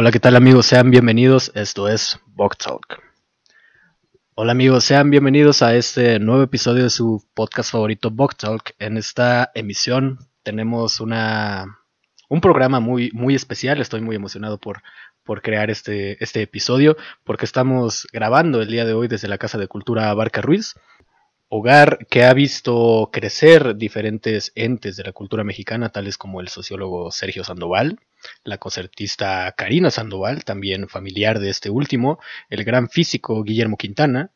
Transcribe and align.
Hola, 0.00 0.12
¿qué 0.12 0.18
tal 0.18 0.34
amigos? 0.34 0.64
Sean 0.64 0.90
bienvenidos. 0.90 1.52
Esto 1.54 1.86
es 1.86 2.18
Bog 2.24 2.56
Talk. 2.56 3.02
Hola 4.34 4.52
amigos, 4.52 4.82
sean 4.84 5.10
bienvenidos 5.10 5.60
a 5.60 5.74
este 5.74 6.18
nuevo 6.18 6.42
episodio 6.42 6.84
de 6.84 6.88
su 6.88 7.22
podcast 7.34 7.70
favorito 7.70 8.10
Bog 8.10 8.34
Talk. 8.34 8.70
En 8.78 8.96
esta 8.96 9.50
emisión 9.54 10.18
tenemos 10.42 11.00
una 11.00 11.80
un 12.30 12.40
programa 12.40 12.80
muy 12.80 13.10
muy 13.12 13.34
especial. 13.34 13.78
Estoy 13.78 14.00
muy 14.00 14.16
emocionado 14.16 14.56
por 14.56 14.80
por 15.22 15.42
crear 15.42 15.68
este 15.68 16.16
este 16.24 16.40
episodio 16.40 16.96
porque 17.22 17.44
estamos 17.44 18.08
grabando 18.10 18.62
el 18.62 18.68
día 18.68 18.86
de 18.86 18.94
hoy 18.94 19.06
desde 19.06 19.28
la 19.28 19.36
Casa 19.36 19.58
de 19.58 19.68
Cultura 19.68 20.14
Barca 20.14 20.40
Ruiz 20.40 20.76
hogar 21.52 22.06
que 22.08 22.22
ha 22.22 22.32
visto 22.32 23.10
crecer 23.12 23.74
diferentes 23.76 24.52
entes 24.54 24.96
de 24.96 25.02
la 25.02 25.12
cultura 25.12 25.42
mexicana, 25.42 25.88
tales 25.88 26.16
como 26.16 26.40
el 26.40 26.46
sociólogo 26.46 27.10
Sergio 27.10 27.42
Sandoval, 27.42 27.98
la 28.44 28.58
concertista 28.58 29.52
Karina 29.56 29.90
Sandoval, 29.90 30.44
también 30.44 30.88
familiar 30.88 31.40
de 31.40 31.50
este 31.50 31.68
último, 31.68 32.20
el 32.50 32.62
gran 32.62 32.88
físico 32.88 33.42
Guillermo 33.42 33.76
Quintana 33.76 34.30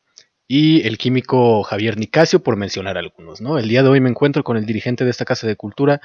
y 0.48 0.84
el 0.88 0.98
químico 0.98 1.62
Javier 1.62 1.96
Nicasio, 1.98 2.42
por 2.42 2.56
mencionar 2.56 2.98
algunos. 2.98 3.40
¿no? 3.40 3.58
El 3.58 3.68
día 3.68 3.84
de 3.84 3.90
hoy 3.90 4.00
me 4.00 4.10
encuentro 4.10 4.42
con 4.42 4.56
el 4.56 4.66
dirigente 4.66 5.04
de 5.04 5.10
esta 5.10 5.24
Casa 5.24 5.46
de 5.46 5.54
Cultura, 5.54 6.00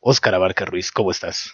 Óscar 0.00 0.34
Abarca 0.34 0.64
Ruiz. 0.64 0.90
¿Cómo 0.90 1.10
estás? 1.10 1.52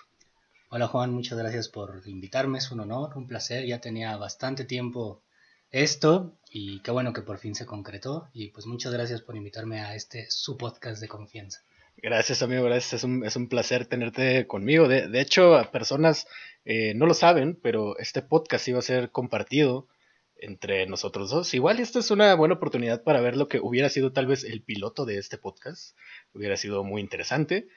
Hola 0.68 0.86
Juan, 0.86 1.12
muchas 1.12 1.36
gracias 1.36 1.68
por 1.68 2.00
invitarme, 2.06 2.58
es 2.58 2.70
un 2.70 2.78
honor, 2.78 3.16
un 3.16 3.26
placer, 3.26 3.66
ya 3.66 3.80
tenía 3.80 4.16
bastante 4.16 4.64
tiempo 4.64 5.24
esto 5.70 6.39
y 6.50 6.80
qué 6.80 6.90
bueno 6.90 7.12
que 7.12 7.22
por 7.22 7.38
fin 7.38 7.54
se 7.54 7.66
concretó 7.66 8.28
y 8.32 8.48
pues 8.48 8.66
muchas 8.66 8.92
gracias 8.92 9.22
por 9.22 9.36
invitarme 9.36 9.80
a 9.80 9.94
este 9.94 10.26
su 10.30 10.56
podcast 10.56 11.00
de 11.00 11.08
confianza. 11.08 11.62
Gracias 11.96 12.42
amigo, 12.42 12.64
gracias, 12.64 12.94
es 12.94 13.04
un, 13.04 13.24
es 13.24 13.36
un 13.36 13.48
placer 13.48 13.86
tenerte 13.86 14.46
conmigo. 14.46 14.88
De, 14.88 15.08
de 15.08 15.20
hecho, 15.20 15.60
personas 15.70 16.26
eh, 16.64 16.94
no 16.94 17.06
lo 17.06 17.14
saben, 17.14 17.58
pero 17.62 17.98
este 17.98 18.22
podcast 18.22 18.66
iba 18.68 18.78
a 18.78 18.82
ser 18.82 19.10
compartido 19.10 19.86
entre 20.36 20.86
nosotros 20.86 21.30
dos. 21.30 21.54
Igual 21.54 21.80
esta 21.80 21.98
es 21.98 22.10
una 22.10 22.34
buena 22.34 22.54
oportunidad 22.54 23.02
para 23.02 23.20
ver 23.20 23.36
lo 23.36 23.48
que 23.48 23.60
hubiera 23.60 23.88
sido 23.88 24.12
tal 24.12 24.26
vez 24.26 24.44
el 24.44 24.62
piloto 24.62 25.04
de 25.04 25.18
este 25.18 25.38
podcast. 25.38 25.96
Hubiera 26.32 26.56
sido 26.56 26.82
muy 26.82 27.00
interesante. 27.00 27.68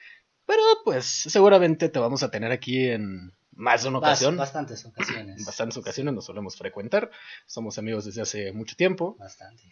Pero 0.46 0.62
pues 0.84 1.04
seguramente 1.04 1.88
te 1.88 1.98
vamos 1.98 2.22
a 2.22 2.30
tener 2.30 2.52
aquí 2.52 2.88
en, 2.88 3.32
más 3.56 3.82
de 3.82 3.88
una 3.88 3.98
ocasión. 3.98 4.36
bastantes 4.36 4.84
ocasiones. 4.84 5.44
Bastantes 5.46 5.76
ocasiones 5.76 6.14
nos 6.14 6.24
solemos 6.24 6.56
frecuentar. 6.56 7.10
Somos 7.46 7.78
amigos 7.78 8.04
desde 8.04 8.22
hace 8.22 8.52
mucho 8.52 8.76
tiempo. 8.76 9.16
Bastante. 9.18 9.62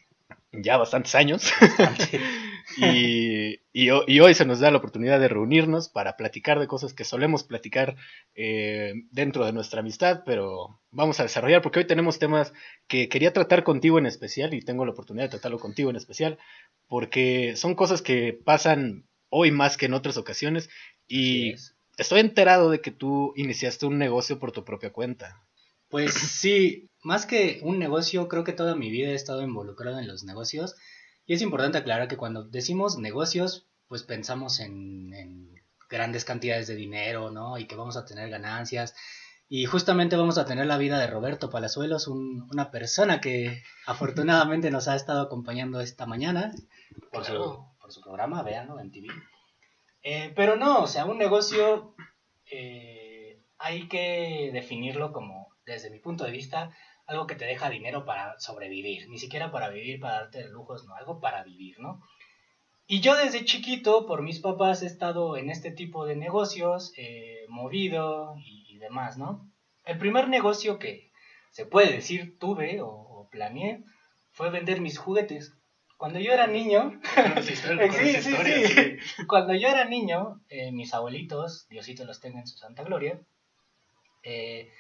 Ya 0.52 0.76
bastantes 0.76 1.14
años. 1.14 1.50
y, 2.76 3.60
y, 3.72 3.90
hoy 3.90 4.34
se 4.34 4.44
nos 4.44 4.60
da 4.60 4.70
la 4.70 4.78
oportunidad 4.78 5.18
de 5.18 5.28
reunirnos 5.28 5.88
para 5.88 6.16
platicar 6.16 6.60
de 6.60 6.66
cosas 6.66 6.94
que 6.94 7.04
solemos 7.04 7.44
platicar 7.44 7.96
eh, 8.34 8.92
dentro 9.10 9.44
de 9.44 9.52
nuestra 9.52 9.80
amistad, 9.80 10.22
pero 10.24 10.80
vamos 10.90 11.20
a 11.20 11.24
desarrollar 11.24 11.62
porque 11.62 11.80
hoy 11.80 11.86
tenemos 11.86 12.18
temas 12.18 12.52
que 12.86 13.08
quería 13.08 13.32
tratar 13.32 13.64
contigo 13.64 13.98
en 13.98 14.06
especial 14.06 14.54
y 14.54 14.62
tengo 14.62 14.84
la 14.84 14.92
oportunidad 14.92 15.24
de 15.26 15.30
tratarlo 15.30 15.58
contigo 15.58 15.90
en 15.90 15.96
especial 15.96 16.38
porque 16.86 17.54
son 17.56 17.74
cosas 17.74 18.02
que 18.02 18.32
pasan 18.32 19.06
hoy 19.30 19.50
más 19.50 19.78
que 19.78 19.86
en 19.86 19.94
otras 19.94 20.18
ocasiones 20.18 20.68
y 21.08 21.54
estoy 21.96 22.20
enterado 22.20 22.70
de 22.70 22.80
que 22.80 22.90
tú 22.90 23.32
iniciaste 23.36 23.86
un 23.86 23.98
negocio 23.98 24.38
por 24.38 24.52
tu 24.52 24.64
propia 24.64 24.92
cuenta. 24.92 25.42
Pues 25.88 26.14
sí, 26.14 26.88
más 27.02 27.26
que 27.26 27.60
un 27.62 27.78
negocio, 27.78 28.28
creo 28.28 28.44
que 28.44 28.52
toda 28.52 28.74
mi 28.74 28.90
vida 28.90 29.10
he 29.10 29.14
estado 29.14 29.42
involucrado 29.42 29.98
en 29.98 30.08
los 30.08 30.24
negocios. 30.24 30.76
Y 31.26 31.34
es 31.34 31.42
importante 31.42 31.78
aclarar 31.78 32.08
que 32.08 32.16
cuando 32.16 32.44
decimos 32.44 32.98
negocios, 32.98 33.66
pues 33.88 34.02
pensamos 34.02 34.60
en, 34.60 35.54
grandes 35.88 36.24
cantidades 36.24 36.66
de 36.66 36.74
dinero, 36.74 37.30
¿no? 37.30 37.58
Y 37.58 37.66
que 37.66 37.76
vamos 37.76 37.98
a 37.98 38.06
tener 38.06 38.30
ganancias. 38.30 38.94
Y 39.48 39.66
justamente 39.66 40.16
vamos 40.16 40.38
a 40.38 40.46
tener 40.46 40.64
la 40.66 40.78
vida 40.78 40.98
de 40.98 41.06
Roberto 41.06 41.50
Palazuelos, 41.50 42.08
una 42.08 42.70
persona 42.70 43.20
que 43.20 43.62
afortunadamente 43.86 44.70
nos 44.70 44.88
ha 44.88 44.96
estado 44.96 45.20
acompañando 45.20 45.80
esta 45.80 46.06
mañana 46.06 46.52
por, 47.12 47.26
su, 47.26 47.66
por 47.78 47.92
su 47.92 48.00
programa, 48.00 48.42
véanlo 48.42 48.80
en 48.80 48.90
TV. 48.90 49.08
Eh, 50.02 50.32
pero 50.34 50.56
no, 50.56 50.82
o 50.82 50.86
sea, 50.86 51.04
un 51.04 51.18
negocio 51.18 51.94
eh, 52.50 53.40
hay 53.58 53.88
que 53.88 54.50
definirlo 54.52 55.12
como, 55.12 55.48
desde 55.64 55.90
mi 55.90 56.00
punto 56.00 56.24
de 56.24 56.32
vista, 56.32 56.74
algo 57.06 57.26
que 57.26 57.36
te 57.36 57.44
deja 57.44 57.70
dinero 57.70 58.04
para 58.04 58.38
sobrevivir, 58.40 59.08
ni 59.08 59.18
siquiera 59.18 59.50
para 59.52 59.68
vivir, 59.68 60.00
para 60.00 60.22
darte 60.22 60.48
lujos, 60.48 60.84
no, 60.86 60.94
algo 60.94 61.20
para 61.20 61.44
vivir, 61.44 61.78
¿no? 61.78 62.02
Y 62.86 63.00
yo 63.00 63.16
desde 63.16 63.44
chiquito, 63.44 64.06
por 64.06 64.22
mis 64.22 64.40
papás, 64.40 64.82
he 64.82 64.86
estado 64.86 65.36
en 65.36 65.50
este 65.50 65.70
tipo 65.70 66.04
de 66.04 66.16
negocios, 66.16 66.92
eh, 66.96 67.46
movido 67.48 68.34
y, 68.44 68.78
demás, 68.78 69.16
¿no? 69.16 69.48
El 69.84 69.96
primer 69.96 70.28
negocio 70.28 70.80
que 70.80 71.12
se 71.50 71.64
puede 71.64 71.92
decir 71.92 72.36
tuve 72.40 72.80
o 72.82 73.28
planeé 73.30 73.84
fue 74.32 74.50
vender 74.50 74.80
mis 74.80 74.98
juguetes. 74.98 75.56
Cuando 76.02 76.18
yo 76.18 76.32
era 76.32 76.48
niño, 76.48 77.00
Cuando 79.28 79.54
yo 79.54 79.68
era 79.68 79.84
niño, 79.84 80.40
eh, 80.48 80.72
mis 80.72 80.92
abuelitos, 80.94 81.68
Diosito 81.68 82.04
los 82.04 82.18
tenga 82.18 82.40
en 82.40 82.48
su 82.48 82.58
santa 82.58 82.82
gloria, 82.82 83.20
eh, 84.24 84.72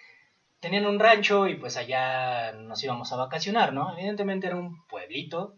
tenían 0.58 0.84
un 0.84 0.98
rancho 0.98 1.46
y 1.46 1.54
pues 1.54 1.76
allá 1.76 2.50
nos 2.54 2.82
íbamos 2.82 3.12
a 3.12 3.16
vacacionar, 3.18 3.72
¿no? 3.72 3.96
Evidentemente 3.96 4.48
era 4.48 4.56
un 4.56 4.84
pueblito. 4.88 5.54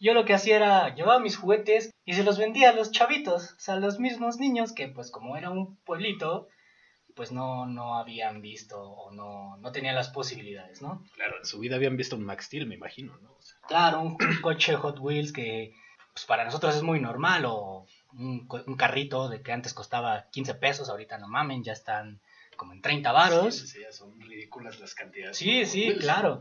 Yo 0.00 0.14
lo 0.14 0.24
que 0.24 0.32
hacía 0.32 0.56
era 0.56 0.94
llevaba 0.94 1.20
mis 1.20 1.36
juguetes 1.36 1.90
y 2.06 2.14
se 2.14 2.24
los 2.24 2.38
vendía 2.38 2.70
a 2.70 2.74
los 2.74 2.90
chavitos, 2.90 3.52
o 3.52 3.60
sea, 3.60 3.74
a 3.74 3.80
los 3.80 4.00
mismos 4.00 4.38
niños 4.38 4.72
que 4.72 4.88
pues 4.88 5.10
como 5.10 5.36
era 5.36 5.50
un 5.50 5.76
pueblito, 5.84 6.48
pues 7.14 7.32
no, 7.32 7.66
no 7.66 7.96
habían 7.96 8.40
visto 8.40 8.80
o 8.80 9.10
no, 9.12 9.56
no 9.58 9.72
tenían 9.72 9.94
las 9.94 10.08
posibilidades, 10.08 10.82
¿no? 10.82 11.04
Claro, 11.14 11.38
en 11.38 11.44
su 11.44 11.58
vida 11.58 11.76
habían 11.76 11.96
visto 11.96 12.16
un 12.16 12.24
Max 12.24 12.46
Steel, 12.46 12.66
me 12.66 12.74
imagino, 12.74 13.16
¿no? 13.18 13.36
Claro, 13.66 14.00
un, 14.00 14.16
coche 14.42 14.74
Hot 14.76 14.98
Wheels 14.98 15.32
que 15.32 15.74
pues, 16.12 16.24
para 16.26 16.44
nosotros 16.44 16.76
es 16.76 16.82
muy 16.82 17.00
normal 17.00 17.44
o 17.46 17.86
un, 18.14 18.46
carrito 18.76 19.28
de 19.28 19.42
que 19.42 19.52
antes 19.52 19.74
costaba 19.74 20.28
15 20.30 20.54
pesos, 20.54 20.88
ahorita 20.88 21.18
no 21.18 21.28
mamen, 21.28 21.64
ya 21.64 21.72
están 21.72 22.20
como 22.56 22.72
en 22.72 22.82
30 22.82 23.12
varos. 23.12 23.56
Sí, 23.56 23.66
sí, 23.66 23.80
son 23.90 24.20
ridículas 24.20 24.78
las 24.80 24.94
cantidades. 24.94 25.36
Sí, 25.36 25.64
sí, 25.66 25.94
claro. 25.98 26.38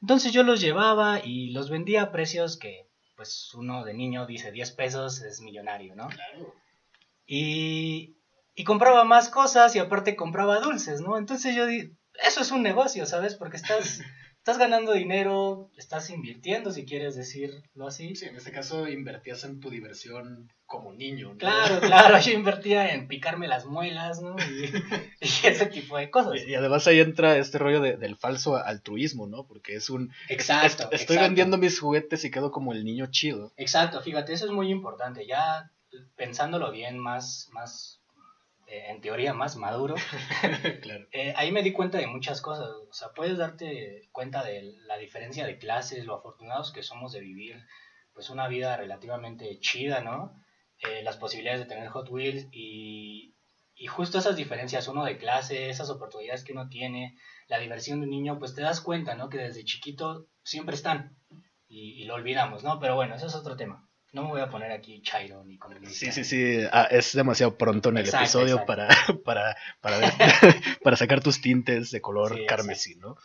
Entonces 0.00 0.32
yo 0.32 0.42
los 0.42 0.60
llevaba 0.60 1.20
y 1.24 1.50
los 1.50 1.70
vendía 1.70 2.02
a 2.02 2.12
precios 2.12 2.58
que 2.58 2.86
pues 3.16 3.54
uno 3.54 3.84
de 3.84 3.94
niño 3.94 4.26
dice 4.26 4.52
10 4.52 4.72
pesos 4.72 5.22
es 5.22 5.40
millonario, 5.40 5.94
¿no? 5.94 6.08
Claro. 6.08 6.54
Y, 7.26 8.13
y 8.54 8.64
compraba 8.64 9.04
más 9.04 9.28
cosas 9.28 9.74
y 9.76 9.78
aparte 9.78 10.16
compraba 10.16 10.60
dulces, 10.60 11.00
¿no? 11.00 11.18
Entonces 11.18 11.54
yo 11.54 11.66
di, 11.66 11.92
eso 12.26 12.40
es 12.40 12.50
un 12.50 12.62
negocio, 12.62 13.06
¿sabes? 13.06 13.34
Porque 13.34 13.56
estás 13.56 14.00
estás 14.44 14.58
ganando 14.58 14.92
dinero, 14.92 15.70
estás 15.78 16.10
invirtiendo, 16.10 16.70
si 16.70 16.84
quieres 16.84 17.16
decirlo 17.16 17.86
así. 17.86 18.14
Sí, 18.14 18.26
en 18.26 18.36
este 18.36 18.52
caso 18.52 18.86
invertías 18.86 19.42
en 19.44 19.58
tu 19.58 19.70
diversión 19.70 20.52
como 20.66 20.92
niño, 20.92 21.30
¿no? 21.30 21.38
Claro, 21.38 21.80
claro, 21.80 22.18
yo 22.18 22.32
invertía 22.32 22.92
en 22.92 23.08
picarme 23.08 23.48
las 23.48 23.64
muelas, 23.64 24.20
¿no? 24.20 24.36
Y, 24.38 24.70
ese 25.20 25.64
tipo 25.64 25.96
de 25.96 26.10
cosas. 26.10 26.34
Y, 26.46 26.54
además 26.54 26.86
ahí 26.86 27.00
entra 27.00 27.38
este 27.38 27.56
rollo 27.56 27.80
del 27.80 28.16
falso 28.16 28.56
altruismo, 28.56 29.26
¿no? 29.26 29.46
Porque 29.46 29.76
es 29.76 29.88
un... 29.88 30.12
Exacto. 30.28 30.90
estoy 30.92 31.16
vendiendo 31.16 31.56
mis 31.56 31.80
juguetes 31.80 32.22
y 32.26 32.30
quedo 32.30 32.50
como 32.50 32.74
el 32.74 32.84
niño 32.84 33.06
chido. 33.06 33.50
Exacto, 33.56 34.02
fíjate, 34.02 34.34
eso 34.34 34.44
es 34.44 34.52
muy 34.52 34.70
importante. 34.70 35.26
Ya 35.26 35.70
pensándolo 36.16 36.70
bien, 36.70 36.98
más, 36.98 37.48
más 37.52 38.03
eh, 38.66 38.86
en 38.88 39.00
teoría 39.00 39.34
más 39.34 39.56
maduro, 39.56 39.94
eh, 41.12 41.34
ahí 41.36 41.52
me 41.52 41.62
di 41.62 41.72
cuenta 41.72 41.98
de 41.98 42.06
muchas 42.06 42.40
cosas. 42.40 42.68
O 42.68 42.92
sea, 42.92 43.08
puedes 43.14 43.38
darte 43.38 44.08
cuenta 44.12 44.42
de 44.44 44.74
la 44.86 44.96
diferencia 44.96 45.46
de 45.46 45.58
clases, 45.58 46.04
lo 46.04 46.14
afortunados 46.14 46.72
que 46.72 46.82
somos 46.82 47.12
de 47.12 47.20
vivir 47.20 47.56
pues 48.14 48.30
una 48.30 48.48
vida 48.48 48.76
relativamente 48.76 49.58
chida, 49.60 50.00
¿no? 50.00 50.40
Eh, 50.78 51.02
las 51.02 51.16
posibilidades 51.16 51.60
de 51.60 51.66
tener 51.66 51.88
Hot 51.88 52.08
Wheels 52.08 52.48
y, 52.52 53.34
y 53.74 53.86
justo 53.86 54.18
esas 54.18 54.36
diferencias, 54.36 54.88
uno 54.88 55.04
de 55.04 55.18
clase, 55.18 55.68
esas 55.68 55.90
oportunidades 55.90 56.44
que 56.44 56.52
uno 56.52 56.68
tiene, 56.68 57.16
la 57.48 57.58
diversión 57.58 58.00
de 58.00 58.04
un 58.04 58.10
niño, 58.10 58.38
pues 58.38 58.54
te 58.54 58.62
das 58.62 58.80
cuenta, 58.80 59.14
¿no? 59.14 59.28
Que 59.28 59.38
desde 59.38 59.64
chiquito 59.64 60.28
siempre 60.42 60.74
están 60.74 61.18
y, 61.68 62.02
y 62.02 62.04
lo 62.04 62.14
olvidamos, 62.14 62.62
¿no? 62.62 62.78
Pero 62.78 62.94
bueno, 62.94 63.16
eso 63.16 63.26
es 63.26 63.34
otro 63.34 63.56
tema. 63.56 63.88
No 64.14 64.22
me 64.22 64.28
voy 64.28 64.40
a 64.42 64.48
poner 64.48 64.70
aquí 64.70 65.02
Chairo 65.02 65.44
ni 65.44 65.58
Sí, 65.88 66.12
sí, 66.12 66.22
sí. 66.22 66.60
Ah, 66.70 66.86
es 66.88 67.14
demasiado 67.14 67.58
pronto 67.58 67.88
en 67.88 67.98
el 67.98 68.08
episodio 68.08 68.64
para, 68.66 68.88
para, 69.24 69.56
para, 69.80 69.98
para 70.84 70.96
sacar 70.96 71.20
tus 71.20 71.40
tintes 71.40 71.90
de 71.90 72.00
color 72.00 72.46
carmesí, 72.46 72.94
¿no? 72.94 73.16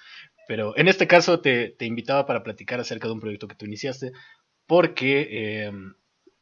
Pero 0.48 0.76
en 0.76 0.88
este 0.88 1.06
caso 1.06 1.42
te, 1.42 1.70
te, 1.70 1.86
invitaba 1.86 2.26
para 2.26 2.42
platicar 2.42 2.80
acerca 2.80 3.08
de 3.08 3.14
un 3.14 3.20
proyecto 3.20 3.48
que 3.48 3.54
tú 3.54 3.68
iniciaste, 3.68 4.14
porque, 4.66 5.66
em, 5.66 5.94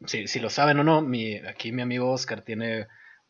si, 0.05 0.27
si, 0.27 0.39
lo 0.39 0.49
saben 0.49 0.79
o 0.79 0.83
no, 0.85 1.01
mi, 1.01 1.35
aquí 1.35 1.73
mi 1.73 1.81
amigo 1.81 2.09
Oscar 2.09 2.41
tiene 2.41 2.88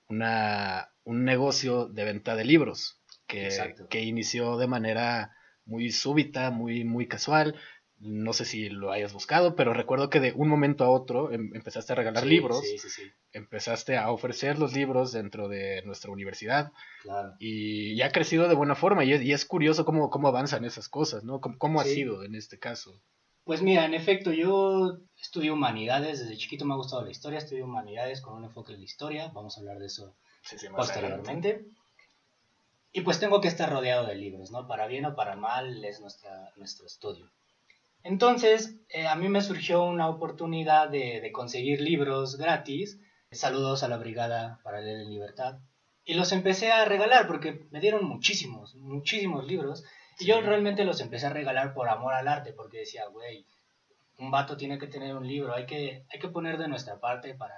una, 0.08 0.92
un 1.04 1.26
negocio 1.26 1.88
de 1.88 2.04
venta 2.04 2.36
de 2.36 2.46
libros 2.46 3.02
que, 3.26 3.50
que 3.90 4.02
inició 4.02 4.58
de 4.58 4.68
manera 4.68 5.36
muy 5.66 5.90
súbita, 5.92 6.52
muy, 6.52 6.84
muy 6.84 7.08
casual 7.08 7.56
No 8.00 8.32
sé 8.34 8.46
si 8.46 8.70
lo 8.70 8.92
hayas 8.92 9.14
buscado, 9.14 9.56
pero 9.56 9.74
recuerdo 9.74 10.10
que 10.10 10.20
de 10.20 10.32
un 10.34 10.48
momento 10.48 10.84
a 10.84 10.90
otro 10.90 11.32
em- 11.32 11.52
empezaste 11.56 11.94
a 11.94 11.96
regalar 11.96 12.24
Sí, 12.24 12.30
libros, 12.30 12.62
Sí, 12.62 12.78
sí, 12.78 12.90
sí, 12.90 13.12
empezaste 13.34 13.98
a 13.98 14.12
ofrecer 14.12 14.60
los 14.60 14.74
libros 14.74 15.12
dentro 15.12 15.48
de 15.48 15.82
nuestra 15.84 16.12
universidad 16.12 16.72
claro. 17.02 17.34
y, 17.40 17.94
y 17.94 18.02
ha 18.04 18.12
crecido 18.12 18.48
de 18.48 18.56
buena 18.56 18.76
forma 18.76 19.04
y 19.04 19.14
es, 19.14 19.22
y 19.24 19.34
es 19.34 19.46
curioso 19.46 19.84
cómo, 19.84 20.10
cómo 20.10 20.28
avanzan 20.28 20.64
esas 20.64 20.90
cosas, 20.90 21.24
¿no? 21.24 21.42
¿Cómo, 21.42 21.58
cómo 21.58 21.82
ha 21.82 21.86
sido 21.86 22.24
en 22.24 22.36
este 22.36 22.60
caso? 22.60 23.02
Pues 23.44 23.62
mira, 23.62 23.86
en 23.86 23.94
efecto, 23.94 24.32
yo 24.34 25.00
estudio 25.20 25.54
humanidades, 25.54 26.20
desde 26.20 26.36
chiquito 26.38 26.66
me 26.66 26.74
ha 26.74 26.78
gustado 26.78 27.04
la 27.04 27.12
historia, 27.12 27.40
estudio 27.40 27.64
humanidades 27.64 28.22
con 28.22 28.36
un 28.36 28.44
enfoque 28.44 28.74
en 28.74 28.80
la 28.80 28.86
historia, 28.86 29.32
vamos 29.34 29.58
a 29.58 29.62
hablar 29.62 29.80
de 29.80 29.86
eso 29.86 30.16
adelante. 30.44 30.74
posteriormente. 30.76 31.66
Y 32.92 33.02
pues 33.02 33.20
tengo 33.20 33.40
que 33.42 33.48
estar 33.48 33.72
rodeado 33.72 34.06
de 34.06 34.16
libros, 34.16 34.52
¿no? 34.52 34.68
Para 34.68 34.88
bien 34.88 35.06
o 35.06 35.16
para 35.16 35.36
mal 35.36 35.84
es 35.86 36.02
nuestra, 36.02 36.52
nuestro 36.58 36.86
estudio. 36.88 37.30
Entonces, 38.08 38.74
eh, 38.88 39.06
a 39.06 39.16
mí 39.16 39.28
me 39.28 39.42
surgió 39.42 39.84
una 39.84 40.08
oportunidad 40.08 40.88
de, 40.88 41.20
de 41.20 41.32
conseguir 41.34 41.82
libros 41.82 42.38
gratis. 42.38 43.02
Saludos 43.32 43.84
a 43.84 43.90
la 43.90 43.98
Brigada 43.98 44.62
para 44.64 44.80
leer 44.80 45.02
en 45.02 45.10
libertad. 45.10 45.60
Y 46.06 46.14
los 46.14 46.32
empecé 46.32 46.72
a 46.72 46.86
regalar 46.86 47.28
porque 47.28 47.68
me 47.70 47.82
dieron 47.82 48.06
muchísimos, 48.06 48.76
muchísimos 48.76 49.46
libros. 49.46 49.84
Y 50.20 50.26
yo 50.26 50.40
realmente 50.40 50.86
los 50.86 51.02
empecé 51.02 51.26
a 51.26 51.32
regalar 51.34 51.74
por 51.74 51.90
amor 51.90 52.14
al 52.14 52.30
arte, 52.30 52.54
porque 52.54 52.78
decía, 52.78 53.06
güey, 53.08 53.46
un 54.20 54.32
vato 54.32 54.56
tiene 54.56 54.80
que 54.80 54.88
tener 54.88 55.14
un 55.14 55.28
libro, 55.28 55.54
hay 55.54 55.66
que, 55.66 56.06
hay 56.10 56.20
que 56.20 56.30
poner 56.30 56.58
de 56.58 56.70
nuestra 56.70 57.02
parte 57.02 57.34
para, 57.34 57.58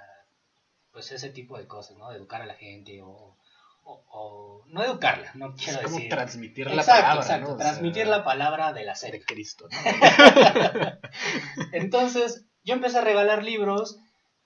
pues, 0.90 1.12
ese 1.12 1.30
tipo 1.30 1.58
de 1.58 1.68
cosas, 1.68 1.96
¿no? 1.96 2.10
Educar 2.10 2.42
a 2.42 2.46
la 2.46 2.54
gente 2.54 3.00
o, 3.02 3.36
o, 3.82 4.04
o- 4.12 4.64
no 4.68 4.84
educarla, 4.84 5.32
no 5.34 5.54
Es 5.54 5.62
quiero 5.64 5.82
como 5.82 5.96
decir. 5.96 6.10
transmitir 6.10 6.66
la 6.66 6.74
exacto, 6.76 7.02
palabra, 7.02 7.20
exacto, 7.22 7.48
¿no? 7.48 7.54
O 7.54 7.58
transmitir 7.58 8.02
sea, 8.06 8.18
la 8.18 8.24
palabra 8.24 8.72
de 8.72 8.84
la 8.84 8.92
de 8.92 8.96
serie. 8.96 9.24
Cristo, 9.24 9.66
¿no? 9.70 9.78
Entonces, 11.72 12.46
yo 12.62 12.74
empecé 12.74 12.98
a 12.98 13.02
regalar 13.02 13.42
libros, 13.42 13.98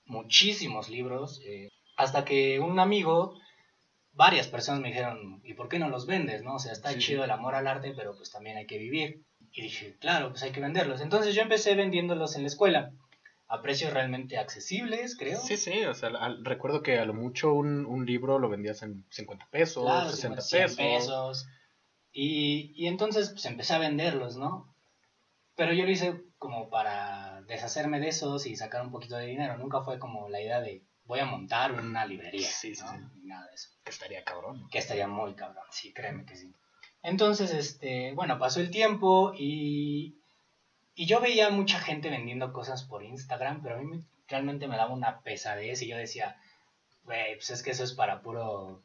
muchísimos 0.05 0.89
libros, 0.89 1.41
eh, 1.45 1.69
hasta 1.97 2.25
que 2.25 2.59
un 2.59 2.79
amigo, 2.79 3.33
varias 4.13 4.47
personas 4.47 4.81
me 4.81 4.89
dijeron, 4.89 5.41
¿y 5.43 5.53
por 5.53 5.67
qué 5.69 5.79
no 5.79 5.89
los 5.89 6.05
vendes? 6.07 6.41
no? 6.43 6.55
O 6.55 6.59
sea, 6.59 6.71
está 6.71 6.91
Sí, 6.93 6.99
chido 6.99 7.23
el 7.23 7.31
amor 7.31 7.55
al 7.55 7.67
arte, 7.67 7.93
pero 7.95 8.15
pues 8.15 8.31
también 8.31 8.57
hay 8.57 8.65
que 8.65 8.77
vivir. 8.77 9.21
Y 9.51 9.61
dije, 9.63 9.95
claro, 9.99 10.29
pues 10.31 10.43
hay 10.43 10.51
que 10.51 10.59
venderlos. 10.61 11.01
Entonces 11.01 11.33
yo 11.35 11.41
empecé 11.41 11.75
vendiéndolos 11.75 12.35
en 12.35 12.41
la 12.41 12.47
escuela, 12.47 12.91
a 13.47 13.61
precios 13.61 13.93
realmente 13.93 14.37
accesibles, 14.37 15.15
creo. 15.17 15.39
Sí, 15.39 15.57
sí, 15.57 15.83
o 15.85 15.93
sea, 15.93 16.09
al- 16.09 16.43
recuerdo 16.43 16.81
que 16.81 16.97
a 16.99 17.05
lo 17.05 17.13
mucho 17.13 17.53
un, 17.53 17.85
un 17.85 18.05
libro 18.05 18.39
lo 18.39 18.49
vendías 18.49 18.81
en 18.83 19.05
50 19.11 19.47
pesos, 19.51 19.83
Claro, 19.83 20.09
60 20.09 20.41
100 20.41 20.61
pesos. 20.63 20.77
pesos. 20.77 21.47
Y, 22.11 22.71
y 22.75 22.87
entonces 22.87 23.29
pues 23.29 23.45
empecé 23.45 23.73
a 23.73 23.79
venderlos, 23.79 24.37
¿no? 24.37 24.73
Pero 25.55 25.73
yo 25.73 25.83
lo 25.85 25.91
hice 25.91 26.21
como 26.37 26.69
para 26.69 27.41
deshacerme 27.43 27.99
de 27.99 28.09
esos 28.09 28.45
y 28.45 28.55
sacar 28.55 28.81
un 28.81 28.91
poquito 28.91 29.15
de 29.15 29.27
dinero. 29.27 29.57
Nunca 29.57 29.81
fue 29.81 29.99
como 29.99 30.27
la 30.29 30.41
idea 30.41 30.59
de 30.61 30.83
voy 31.03 31.19
a 31.19 31.25
montar 31.25 31.71
una 31.73 32.05
librería. 32.05 32.47
Sí, 32.47 32.73
sí, 32.75 32.81
¿no? 32.83 32.91
sí. 32.91 32.97
Nada 33.23 33.45
de 33.47 33.53
eso. 33.53 33.69
Que 33.83 33.91
estaría 33.91 34.23
cabrón. 34.23 34.67
Que 34.71 34.79
estaría 34.79 35.07
muy 35.07 35.35
cabrón, 35.35 35.63
sí, 35.71 35.93
créeme 35.93 36.25
que 36.25 36.35
sí. 36.35 36.51
Entonces, 37.03 37.53
este, 37.53 38.13
bueno, 38.13 38.39
pasó 38.39 38.59
el 38.59 38.71
tiempo 38.71 39.31
y, 39.37 40.17
y 40.95 41.05
yo 41.05 41.19
veía 41.21 41.49
mucha 41.49 41.79
gente 41.79 42.09
vendiendo 42.09 42.53
cosas 42.53 42.83
por 42.83 43.03
Instagram, 43.03 43.61
pero 43.61 43.75
a 43.75 43.77
mí 43.79 43.85
me- 43.85 44.03
realmente 44.27 44.67
me 44.67 44.77
daba 44.77 44.93
una 44.93 45.19
pesadez 45.21 45.81
y 45.81 45.87
yo 45.87 45.97
decía, 45.97 46.37
güey, 47.03 47.35
pues 47.35 47.49
es 47.51 47.61
que 47.63 47.71
eso 47.71 47.83
es 47.83 47.93
para 47.93 48.21
puro 48.21 48.81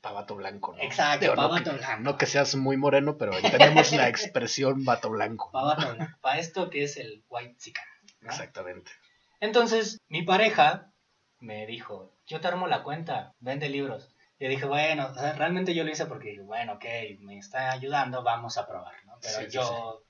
Pavato 0.00 0.36
blanco, 0.36 0.72
¿no? 0.76 0.82
Exacto, 0.82 1.20
Digo, 1.32 1.34
no, 1.34 1.54
que, 1.62 1.70
blanco. 1.70 2.00
no 2.02 2.16
que 2.16 2.26
seas 2.26 2.54
muy 2.54 2.76
moreno, 2.76 3.16
pero 3.18 3.32
tenemos 3.40 3.90
la 3.92 4.08
expresión 4.08 4.84
vato 4.84 5.10
blanco. 5.10 5.50
para 5.50 6.16
para 6.20 6.38
esto 6.38 6.70
que 6.70 6.84
es 6.84 6.96
el 6.96 7.24
white 7.28 7.56
chicken. 7.58 7.82
¿no? 8.20 8.30
Exactamente. 8.30 8.90
Entonces, 9.40 10.00
mi 10.08 10.22
pareja 10.22 10.92
me 11.40 11.66
dijo, 11.66 12.12
yo 12.26 12.40
te 12.40 12.46
armo 12.48 12.66
la 12.68 12.82
cuenta, 12.84 13.34
vende 13.40 13.68
libros. 13.68 14.14
Yo 14.38 14.48
dije, 14.48 14.64
bueno, 14.66 15.08
o 15.08 15.14
sea, 15.14 15.32
realmente 15.32 15.74
yo 15.74 15.82
lo 15.84 15.90
hice 15.90 16.06
porque, 16.06 16.40
bueno, 16.42 16.74
ok, 16.74 16.84
me 17.20 17.38
está 17.38 17.72
ayudando, 17.72 18.22
vamos 18.22 18.58
a 18.58 18.66
probar, 18.68 18.94
¿no? 19.06 19.14
Pero 19.20 19.40
sí, 19.40 19.46
yo 19.50 20.02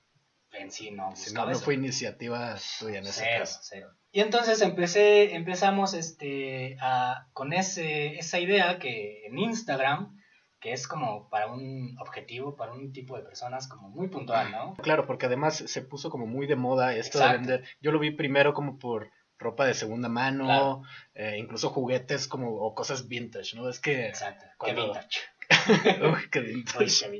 en 0.59 0.71
sí 0.71 0.91
no 0.91 1.15
Si 1.15 1.33
no, 1.33 1.45
no 1.45 1.51
eso. 1.51 1.61
fue 1.61 1.73
iniciativa 1.75 2.55
tuya 2.79 2.99
en 2.99 3.05
ese 3.07 3.21
cero, 3.23 3.39
caso. 3.39 3.59
cero. 3.63 3.89
Y 4.11 4.21
entonces 4.21 4.61
empecé, 4.61 5.35
empezamos 5.35 5.93
este, 5.93 6.77
a, 6.81 7.27
con 7.33 7.53
ese, 7.53 8.17
esa 8.17 8.39
idea 8.39 8.79
que 8.79 9.25
en 9.25 9.37
Instagram, 9.37 10.17
que 10.59 10.71
es 10.73 10.87
como 10.87 11.29
para 11.29 11.47
un 11.51 11.95
objetivo, 11.99 12.55
para 12.55 12.73
un 12.73 12.91
tipo 12.91 13.15
de 13.15 13.23
personas 13.23 13.67
como 13.67 13.89
muy 13.89 14.07
puntual, 14.07 14.51
¿no? 14.51 14.73
Claro, 14.75 15.05
porque 15.05 15.27
además 15.27 15.55
se 15.67 15.81
puso 15.83 16.09
como 16.09 16.25
muy 16.25 16.47
de 16.47 16.55
moda 16.55 16.95
esto 16.95 17.19
Exacto. 17.19 17.31
de 17.31 17.37
vender. 17.57 17.69
Yo 17.81 17.91
lo 17.91 17.99
vi 17.99 18.11
primero 18.11 18.53
como 18.53 18.79
por 18.79 19.11
ropa 19.39 19.67
de 19.67 19.75
segunda 19.75 20.09
mano, 20.09 20.45
Claro. 20.45 20.81
eh, 21.13 21.35
incluso 21.37 21.69
juguetes 21.69 22.27
como 22.27 22.55
o 22.55 22.73
cosas 22.73 23.07
vintage, 23.07 23.55
¿no? 23.55 23.69
Es 23.69 23.79
que 23.79 24.07
Exacto. 24.07 24.45
Cuando- 24.57 24.85
vintage. 24.85 25.19
Uy, 26.13 26.29
qué 26.31 26.39
Uy, 26.39 26.45
vintage. 26.55 27.09
qué. 27.09 27.19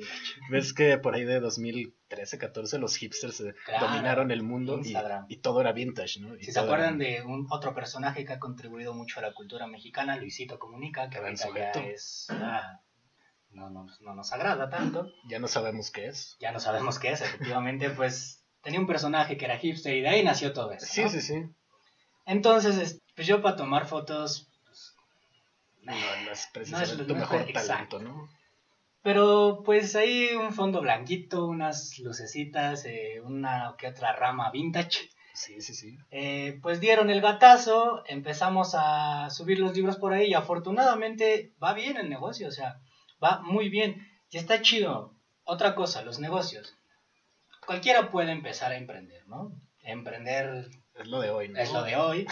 Ves 0.50 0.74
que 0.74 0.98
por 0.98 1.16
ahí 1.16 1.24
de 1.24 1.40
2013, 1.40 2.38
14 2.38 2.78
los 2.80 2.96
hipsters 2.98 3.40
eh, 3.42 3.54
Claro, 3.66 3.88
dominaron 3.88 4.32
el 4.32 4.44
mundo 4.44 4.82
y, 4.84 4.94
y 5.30 5.38
todo 5.38 5.62
era 5.62 5.72
vintage, 5.72 6.20
¿no? 6.20 6.36
Y 6.36 6.44
Si 6.44 6.52
se 6.52 6.60
acuerdan 6.60 7.02
era- 7.02 7.12
de 7.20 7.22
un 7.26 7.48
otro 7.50 7.74
personaje 7.74 8.26
que 8.26 8.34
ha 8.34 8.40
contribuido 8.40 8.94
mucho 8.94 9.20
a 9.20 9.24
la 9.24 9.34
cultura 9.34 9.68
mexicana, 9.68 10.18
Luisito 10.18 10.60
Comunica, 10.60 11.10
que 11.10 11.18
ahorita 11.20 11.50
ya 11.56 11.72
es... 11.72 12.28
ah, 12.32 12.82
no, 13.52 13.70
no, 13.70 13.86
no 14.02 14.14
nos 14.14 14.32
agrada 14.34 14.70
tanto. 14.70 15.10
Ya 15.30 15.40
no 15.40 15.48
sabemos 15.48 15.90
qué 15.92 16.08
es. 16.08 16.36
Ya 16.40 16.52
no 16.52 16.60
sabemos 16.60 17.00
qué 17.00 17.12
es, 17.12 17.22
efectivamente, 17.22 17.90
pues 17.92 18.46
tenía 18.62 18.80
un 18.80 18.88
personaje 18.88 19.38
que 19.38 19.46
era 19.46 19.58
hipster 19.58 19.96
y 19.96 20.02
de 20.02 20.10
ahí 20.10 20.24
nació 20.24 20.52
todo 20.52 20.72
eso. 20.74 20.86
Sí, 20.86 21.04
¿no? 21.04 21.10
sí, 21.10 21.22
sí. 21.22 21.44
Entonces, 22.26 22.78
es- 22.78 23.02
pues 23.16 23.26
yo 23.28 23.42
para 23.42 23.56
tomar 23.56 23.88
fotos, 23.88 24.47
No, 25.96 26.26
no 26.26 26.32
es 26.32 26.48
precisamente 26.54 26.96
no 27.06 27.14
es- 27.14 27.20
mejor 27.20 27.46
talento, 27.54 28.00
¿no? 28.00 28.30
pero 29.04 29.62
pues 29.64 29.96
ahí 29.96 30.34
un 30.36 30.52
fondo 30.52 30.82
blanquito, 30.82 31.46
unas 31.46 31.98
lucecitas, 32.00 32.84
eh, 32.86 33.22
una 33.24 33.76
que 33.78 33.88
otra 33.88 34.12
rama 34.14 34.52
vintage. 34.52 35.10
Sí, 35.34 35.62
sí, 35.62 35.74
sí. 35.74 35.98
Eh, 36.12 36.60
pues 36.62 36.82
dieron 36.82 37.10
el 37.10 37.22
gatazo, 37.22 38.04
empezamos 38.08 38.74
a 38.78 39.30
subir 39.30 39.60
los 39.60 39.74
libros 39.76 39.96
por 39.98 40.12
ahí 40.12 40.28
y 40.32 40.34
afortunadamente 40.34 41.54
va 41.64 41.74
bien 41.74 41.96
el 41.96 42.10
negocio, 42.10 42.50
o 42.50 42.52
sea, 42.52 42.80
va 43.24 43.40
muy 43.44 43.70
bien 43.70 44.06
y 44.30 44.38
está 44.38 44.62
chido. 44.62 45.14
Otra 45.44 45.74
cosa, 45.74 46.02
los 46.02 46.20
negocios. 46.20 46.74
Cualquiera 47.66 48.10
puede 48.12 48.32
empezar 48.32 48.74
a 48.74 48.78
emprender, 48.78 49.26
¿no? 49.28 49.54
Emprender 49.84 50.66
Es 50.96 51.08
lo 51.08 51.22
de 51.22 51.30
hoy, 51.30 51.48
¿no? 51.48 51.60
es 51.60 51.72
lo 51.72 51.84
de 51.84 51.96
hoy, 51.96 52.28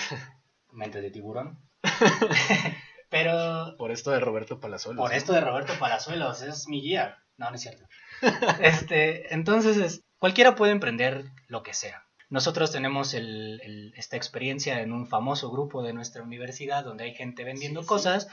mente 0.74 1.00
de 1.00 1.10
tiburón. 1.12 1.58
Pero 3.16 3.76
Por 3.78 3.92
esto 3.92 4.12
de 4.12 4.20
Roberto 4.20 4.60
Palazuelos. 4.60 5.02
por 5.02 5.14
esto 5.14 5.32
de 5.34 5.40
Roberto 5.42 5.74
Palazuelos, 5.80 6.42
es 6.42 6.68
mi 6.68 6.82
guía. 6.82 7.18
No, 7.38 7.50
no 7.50 7.56
es 7.56 7.62
cierto. 7.62 7.86
Este, 8.62 9.34
entonces, 9.34 9.78
es- 9.78 10.04
cualquiera 10.20 10.56
puede 10.56 10.72
emprender 10.74 11.24
lo 11.48 11.64
que 11.64 11.74
sea. 11.74 12.04
Nosotros 12.30 12.72
tenemos 12.72 13.14
el- 13.14 13.62
el- 13.64 13.94
esta 13.96 14.18
experiencia 14.18 14.82
en 14.82 14.92
un 14.92 15.08
famoso 15.08 15.50
grupo 15.52 15.82
de 15.84 15.94
nuestra 15.94 16.24
universidad 16.24 16.84
donde 16.84 17.06
hay 17.06 17.14
gente 17.16 17.44
vendiendo 17.44 17.82
Sí, 17.82 17.88
cosas 17.88 18.28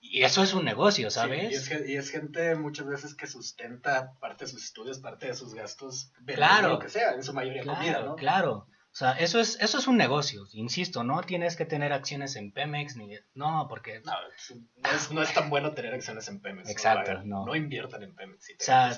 y 0.00 0.22
eso 0.24 0.42
es 0.42 0.52
un 0.54 0.64
negocio, 0.64 1.10
Sí, 1.10 1.14
¿sabes? 1.14 1.50
y, 1.52 1.54
es, 1.54 1.88
y 1.88 1.96
es 1.96 2.10
gente 2.10 2.54
muchas 2.54 2.86
veces 2.86 3.14
que 3.14 3.26
sustenta 3.26 4.12
parte 4.20 4.44
de 4.44 4.50
sus 4.50 4.62
estudios, 4.64 4.98
parte 4.98 5.26
de 5.26 5.34
sus 5.34 5.54
gastos, 5.54 6.12
Claro. 6.26 6.68
lo 6.68 6.78
que 6.78 6.88
sea, 6.88 7.12
en 7.14 7.22
su 7.22 7.32
mayoría 7.32 7.62
Claro, 7.62 7.78
comida, 7.78 8.02
¿no? 8.02 8.14
claro. 8.16 8.66
O 8.98 9.00
sea, 9.00 9.12
eso 9.12 9.38
es, 9.38 9.56
eso 9.60 9.78
es 9.78 9.86
un 9.86 9.96
negocio, 9.96 10.44
insisto, 10.54 11.04
no 11.04 11.20
tienes 11.22 11.54
que 11.54 11.64
tener 11.64 11.92
acciones 11.92 12.34
en 12.34 12.50
Pemex 12.50 12.96
ni... 12.96 13.16
No, 13.32 13.66
porque... 13.68 14.00
No, 14.04 14.12
es- 14.36 14.56
no 14.56 14.90
es, 14.90 15.10
no 15.12 15.22
es 15.22 15.32
tan 15.32 15.50
bueno 15.50 15.72
tener 15.72 15.94
acciones 15.94 16.26
en 16.26 16.40
Pemex. 16.40 16.66
¿no? 16.66 16.72
Exacto, 16.72 17.22
no. 17.22 17.46
No 17.46 17.54
inviertan 17.54 18.02
en 18.02 18.16
Pemex 18.16 18.44
si 18.44 18.54
O 18.54 18.56
sea. 18.58 18.90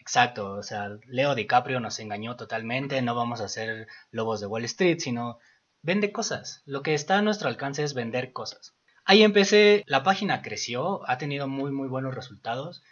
Exacto, 0.00 0.52
o 0.54 0.62
sea, 0.62 0.96
Leo 1.04 1.34
DiCaprio 1.34 1.80
nos 1.80 1.98
engañó 1.98 2.34
totalmente, 2.36 3.02
no 3.02 3.14
vamos 3.14 3.42
a 3.42 3.48
ser 3.48 3.88
lobos 4.10 4.40
de 4.40 4.46
Wall 4.46 4.64
Street, 4.64 5.00
sino 5.00 5.38
vende 5.82 6.12
cosas. 6.12 6.62
Lo 6.64 6.82
que 6.82 6.94
está 6.94 7.18
a 7.18 7.22
nuestro 7.22 7.50
alcance 7.50 7.82
es 7.84 7.92
vender 7.92 8.32
cosas. 8.32 8.74
Ahí 9.04 9.22
empecé, 9.22 9.84
la 9.86 10.02
página 10.02 10.40
creció, 10.40 11.06
ha 11.10 11.18
tenido 11.18 11.46
muy 11.46 11.72
muy 11.72 11.88
buenos 11.88 12.14
resultados. 12.14 12.82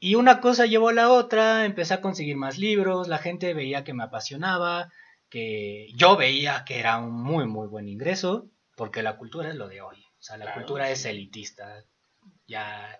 Y 0.00 0.16
una 0.16 0.42
cosa 0.42 0.66
llevó 0.66 0.90
a 0.90 0.92
la 0.92 1.08
otra, 1.08 1.64
empecé 1.64 1.94
a 1.94 2.02
conseguir 2.02 2.36
más 2.36 2.58
libros, 2.58 3.08
la 3.08 3.16
gente 3.16 3.54
veía 3.54 3.84
que 3.84 3.94
me 3.94 4.04
apasionaba, 4.04 4.90
que 5.30 5.88
yo 5.94 6.16
veía 6.16 6.64
que 6.64 6.78
era 6.78 6.98
un 6.98 7.12
muy 7.12 7.46
muy 7.46 7.66
buen 7.68 7.88
ingreso, 7.88 8.50
porque 8.76 9.02
la 9.02 9.16
cultura 9.16 9.48
es 9.48 9.56
lo 9.56 9.68
de 9.68 9.80
hoy. 9.82 9.96
O 10.18 10.22
sea, 10.22 10.36
la 10.36 10.46
Claro, 10.46 10.60
cultura 10.60 10.86
sí. 10.86 10.92
es 10.92 11.04
elitista. 11.04 11.84
Ya 12.46 12.98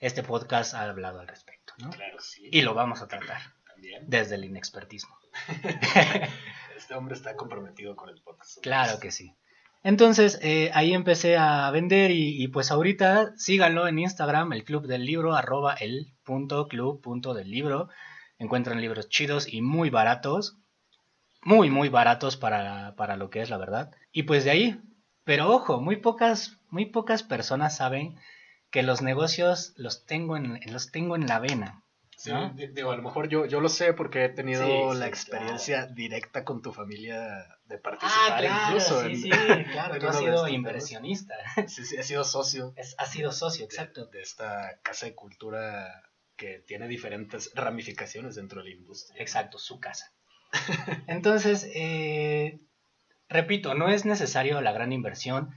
este 0.00 0.22
podcast 0.22 0.74
ha 0.74 0.82
hablado 0.82 1.20
al 1.20 1.28
respecto, 1.28 1.72
¿no? 1.78 1.90
Claro, 1.90 2.18
sí. 2.20 2.48
Y 2.52 2.62
lo 2.62 2.74
vamos 2.74 3.00
a 3.02 3.08
tratar 3.08 3.40
también. 3.66 4.04
desde 4.06 4.34
el 4.36 4.44
inexpertismo. 4.44 5.16
Este 6.76 6.94
hombre 6.94 7.14
está 7.14 7.36
comprometido 7.36 7.94
con 7.96 8.08
el 8.08 8.20
podcast. 8.22 8.58
Claro 8.60 8.98
que 8.98 9.10
sí. 9.12 9.36
Entonces, 9.84 10.38
eh, 10.42 10.70
ahí 10.74 10.94
empecé 10.94 11.36
a 11.36 11.70
vender 11.70 12.10
y, 12.10 12.42
y, 12.42 12.48
pues 12.48 12.70
ahorita 12.70 13.32
síganlo 13.36 13.86
en 13.88 13.98
Instagram, 13.98 14.52
el 14.52 14.64
club 14.64 14.86
del 14.86 15.04
libro, 15.04 15.34
arroba 15.34 15.74
el 15.74 16.12
punto 16.24 16.68
club 16.68 17.00
punto 17.00 17.34
del 17.34 17.50
libro. 17.50 17.88
Encuentran 18.38 18.80
libros 18.80 19.08
chidos 19.08 19.52
y 19.52 19.62
muy 19.62 19.90
baratos. 19.90 20.58
Muy, 21.44 21.70
muy 21.70 21.88
baratos 21.88 22.36
para, 22.36 22.94
para 22.96 23.16
lo 23.16 23.30
que 23.30 23.42
es 23.42 23.50
la 23.50 23.58
verdad. 23.58 23.92
Y 24.12 24.24
pues 24.24 24.44
de 24.44 24.50
ahí, 24.50 24.80
pero 25.24 25.50
ojo, 25.50 25.80
muy 25.80 25.96
pocas, 25.96 26.58
muy 26.68 26.86
pocas 26.86 27.22
personas 27.22 27.76
saben 27.76 28.16
que 28.70 28.82
los 28.82 29.02
negocios 29.02 29.74
los 29.76 30.06
tengo 30.06 30.36
en, 30.36 30.60
los 30.72 30.90
tengo 30.90 31.14
en 31.16 31.26
la 31.26 31.38
vena. 31.38 31.84
Sí, 32.16 32.30
digo, 32.72 32.92
a 32.92 32.96
lo 32.96 33.02
mejor 33.02 33.28
yo, 33.28 33.46
yo 33.46 33.60
lo 33.60 33.68
sé 33.68 33.94
porque 33.94 34.24
he 34.24 34.28
tenido 34.28 34.94
la 34.94 35.08
experiencia 35.08 35.86
directa 35.86 36.44
con 36.44 36.62
tu 36.62 36.72
familia 36.72 37.58
de 37.64 37.78
participar 37.78 38.30
ah, 38.30 38.38
claro, 38.38 38.66
incluso. 38.68 39.02
Sí, 39.08 39.16
sí, 39.16 39.30
claro, 39.72 39.98
tú 39.98 40.06
has 40.06 40.18
sido 40.18 40.46
inversionista. 40.46 41.34
Sí, 41.66 41.84
sí, 41.84 41.96
has 41.96 42.06
sido 42.06 42.22
socio. 42.22 42.74
Es, 42.76 42.94
has 42.98 43.10
sido 43.10 43.32
socio, 43.32 43.64
exacto. 43.64 44.06
De, 44.06 44.22
esta 44.22 44.78
casa 44.82 45.06
de 45.06 45.16
cultura 45.16 46.12
que 46.36 46.60
tiene 46.60 46.86
diferentes 46.86 47.50
ramificaciones 47.56 48.36
dentro 48.36 48.62
de 48.62 48.70
la 48.70 48.76
industria. 48.76 49.20
Exacto, 49.20 49.58
su 49.58 49.80
casa. 49.80 50.12
Entonces, 51.06 51.70
eh, 51.74 52.60
repito, 53.28 53.74
no 53.74 53.88
es 53.88 54.04
necesario 54.04 54.60
la 54.60 54.72
gran 54.72 54.92
inversión 54.92 55.54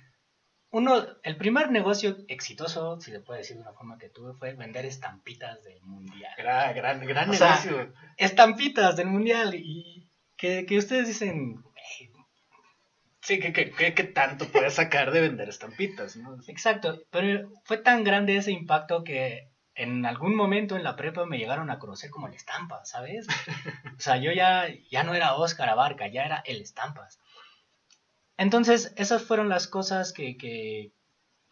uno, 0.75 1.05
el 1.23 1.37
primer 1.37 1.71
negocio 1.71 2.17
exitoso, 2.27 2.99
si 2.99 3.11
se 3.11 3.21
puede 3.21 3.39
decir 3.39 3.55
de 3.55 3.61
una 3.61 3.71
forma 3.71 3.97
que 3.97 4.09
tuve, 4.09 4.33
fue 4.33 4.55
vender 4.55 4.85
estampitas 4.85 5.63
del 5.63 5.81
mundial. 5.83 6.33
Gran, 6.37 6.75
gran, 6.75 7.05
gran 7.05 7.29
negocio. 7.31 7.93
estampitas 8.17 8.97
del 8.97 9.07
mundial 9.07 9.55
y 9.55 10.11
que, 10.35 10.65
ustedes 10.77 11.07
dicen, 11.07 11.63
Sí, 13.21 13.39
¿qué, 13.39 14.11
tanto 14.13 14.49
puedes 14.49 14.73
sacar 14.73 15.11
de 15.11 15.21
vender 15.21 15.47
estampitas? 15.47 16.19
Exacto, 16.47 17.01
pero 17.09 17.49
fue 17.63 17.77
tan 17.77 18.03
grande 18.03 18.35
ese 18.35 18.51
impacto 18.51 19.05
que 19.05 19.49
en 19.75 20.05
algún 20.05 20.35
momento 20.35 20.75
en 20.75 20.83
la 20.83 20.95
prepa 20.95 21.25
me 21.25 21.37
llegaron 21.37 21.69
a 21.69 21.79
conocer 21.79 22.09
como 22.09 22.27
el 22.27 22.33
Estampas, 22.33 22.89
¿sabes? 22.89 23.27
o 23.97 23.99
sea, 23.99 24.17
yo 24.17 24.31
ya, 24.31 24.67
ya 24.89 25.03
no 25.03 25.13
era 25.13 25.35
Oscar 25.35 25.69
Abarca, 25.69 26.07
ya 26.07 26.23
era 26.23 26.37
el 26.45 26.61
Estampas. 26.61 27.19
Entonces, 28.37 28.93
esas 28.95 29.23
fueron 29.23 29.49
las 29.49 29.67
cosas 29.67 30.13
que, 30.13 30.37
que, 30.37 30.91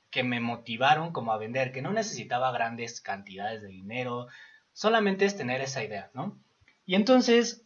que 0.09 0.23
me 0.23 0.39
motivaron 0.39 1.11
como 1.11 1.33
a 1.33 1.37
vender, 1.37 1.71
que 1.71 1.81
no 1.81 1.91
necesitaba 1.91 2.51
grandes 2.51 3.01
cantidades 3.01 3.61
de 3.61 3.69
dinero, 3.69 4.27
solamente 4.71 5.25
es 5.25 5.35
tener 5.35 5.61
esa 5.61 5.83
idea, 5.83 6.09
¿no? 6.13 6.37
Y 6.85 6.95
entonces, 6.95 7.65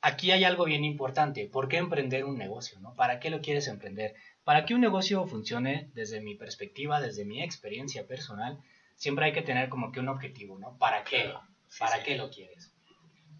aquí 0.00 0.30
hay 0.30 0.44
algo 0.44 0.64
bien 0.64 0.84
importante, 0.84 1.46
¿por 1.46 1.68
qué 1.68 1.76
emprender 1.76 2.24
un 2.24 2.38
negocio, 2.38 2.78
¿no? 2.80 2.94
¿Para 2.94 3.20
qué 3.20 3.30
lo 3.30 3.40
quieres 3.40 3.68
emprender? 3.68 4.14
Para 4.44 4.64
que 4.64 4.74
un 4.74 4.80
negocio 4.80 5.26
funcione 5.26 5.90
desde 5.94 6.20
mi 6.20 6.34
perspectiva, 6.34 7.00
desde 7.00 7.24
mi 7.24 7.42
experiencia 7.42 8.06
personal, 8.06 8.58
siempre 9.00 9.24
hay 9.24 9.32
que 9.32 9.40
tener 9.40 9.70
como 9.70 9.90
que 9.90 9.98
un 9.98 10.10
objetivo, 10.10 10.58
¿no? 10.58 10.76
¿Para 10.76 11.04
qué? 11.04 11.32
¿Para 11.78 12.02
qué 12.02 12.18
lo 12.18 12.30
quieres? 12.30 12.70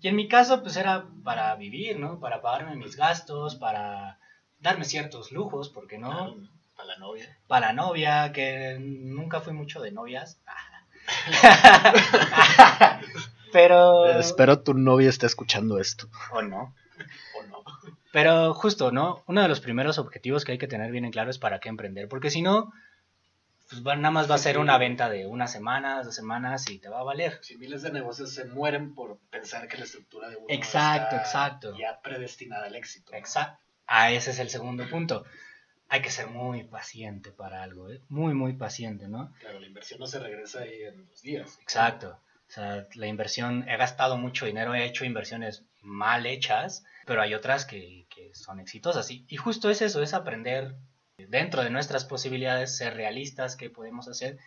Y 0.00 0.08
en 0.08 0.16
mi 0.16 0.26
caso, 0.26 0.62
pues 0.62 0.78
era 0.78 1.04
para 1.22 1.54
vivir, 1.56 2.00
¿no? 2.00 2.18
Para 2.18 2.40
pagarme 2.40 2.76
mis 2.76 2.96
gastos, 2.96 3.56
para 3.56 4.18
darme 4.58 4.86
ciertos 4.86 5.32
lujos, 5.32 5.68
porque 5.68 5.98
no? 5.98 6.34
Para 6.74 6.88
la 6.88 6.96
novia. 6.96 7.38
Para 7.46 7.66
la 7.68 7.72
novia, 7.74 8.32
que 8.32 8.78
nunca 8.80 9.42
fui 9.42 9.52
mucho 9.52 9.82
de 9.82 9.92
novias. 9.92 10.40
Pero. 13.52 14.18
Espero 14.18 14.60
tu 14.60 14.72
novia 14.72 15.10
esté 15.10 15.26
escuchando 15.26 15.78
esto. 15.78 16.08
O 16.32 16.40
no. 16.40 16.74
O 17.38 17.42
no. 17.48 17.62
Pero 18.12 18.54
justo, 18.54 18.92
¿no? 18.92 19.22
Uno 19.26 19.42
de 19.42 19.48
los 19.48 19.60
primeros 19.60 19.98
objetivos 19.98 20.46
que 20.46 20.52
hay 20.52 20.58
que 20.58 20.68
tener 20.68 20.90
bien 20.90 21.04
en 21.04 21.10
claro 21.10 21.30
es 21.30 21.38
para 21.38 21.60
qué 21.60 21.68
emprender. 21.68 22.08
Porque 22.08 22.30
si 22.30 22.40
no, 22.40 22.72
pues 23.70 23.84
nada 23.84 24.10
más 24.10 24.28
va 24.30 24.34
a 24.34 24.38
ser 24.38 24.58
una 24.58 24.78
venta 24.78 25.08
de 25.08 25.26
una 25.26 25.46
semana, 25.46 26.02
dos 26.02 26.14
semanas 26.14 26.68
y 26.68 26.78
te 26.78 26.88
va 26.88 27.00
a 27.00 27.04
valer. 27.04 27.38
Si 27.42 27.56
miles 27.56 27.82
de 27.82 27.92
negocios 27.92 28.34
se 28.34 28.44
mueren 28.44 28.94
por 28.94 29.18
pensar 29.30 29.68
que 29.68 29.76
la 29.76 29.84
estructura 29.84 30.28
de 30.28 30.36
uno 30.36 30.46
exacto, 30.48 31.16
exacto. 31.16 31.76
ya 31.78 32.00
predestinada 32.00 32.66
al 32.66 32.74
éxito. 32.74 33.14
Exacto. 33.14 33.62
Ah, 33.86 34.10
ese 34.10 34.32
es 34.32 34.38
el 34.38 34.50
segundo 34.50 34.88
punto. 34.88 35.24
Hay 35.88 36.02
que 36.02 36.10
ser 36.10 36.28
muy 36.28 36.64
paciente 36.64 37.32
para 37.32 37.62
algo, 37.62 37.90
¿eh? 37.90 38.00
Muy, 38.08 38.34
muy 38.34 38.52
paciente, 38.52 39.08
¿no? 39.08 39.32
Claro, 39.40 39.58
la 39.58 39.66
inversión 39.66 39.98
no 39.98 40.06
se 40.06 40.20
regresa 40.20 40.60
ahí 40.60 40.82
en 40.82 41.06
dos 41.06 41.22
días. 41.22 41.58
Exacto. 41.60 42.20
O 42.48 42.52
sea, 42.52 42.86
la 42.94 43.06
inversión, 43.06 43.68
he 43.68 43.76
gastado 43.76 44.16
mucho 44.16 44.46
dinero, 44.46 44.74
he 44.74 44.84
hecho 44.84 45.04
inversiones 45.04 45.64
mal 45.82 46.26
hechas, 46.26 46.84
pero 47.06 47.22
hay 47.22 47.34
otras 47.34 47.64
que, 47.64 48.06
que 48.08 48.34
son 48.34 48.60
exitosas. 48.60 49.10
Y, 49.10 49.24
y, 49.28 49.36
justo 49.36 49.70
es 49.70 49.82
eso, 49.82 50.02
es 50.02 50.14
aprender 50.14 50.76
dentro 51.28 51.62
de 51.62 51.70
nuestras 51.70 52.04
posibilidades, 52.04 52.76
ser 52.76 52.94
realistas, 52.94 53.56
qué 53.56 53.70
podemos 53.70 54.08
hacer 54.08 54.38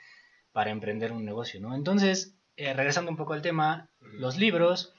para 0.51 0.71
emprender 0.71 1.11
un 1.11 1.25
negocio, 1.25 1.59
¿no? 1.59 1.75
Entonces, 1.75 2.35
eh, 2.55 2.73
regresando 2.73 3.11
un 3.11 3.17
poco 3.17 3.33
al 3.33 3.41
tema, 3.41 3.89
los 3.99 4.37
libros, 4.37 4.93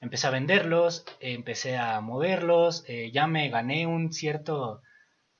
empecé 0.00 0.26
a 0.26 0.30
venderlos, 0.30 1.04
empecé 1.20 1.76
a 1.78 2.00
moverlos, 2.00 2.84
eh, 2.86 3.10
ya 3.12 3.26
me 3.26 3.48
gané 3.48 3.86
un 3.86 4.12
cierto, 4.12 4.82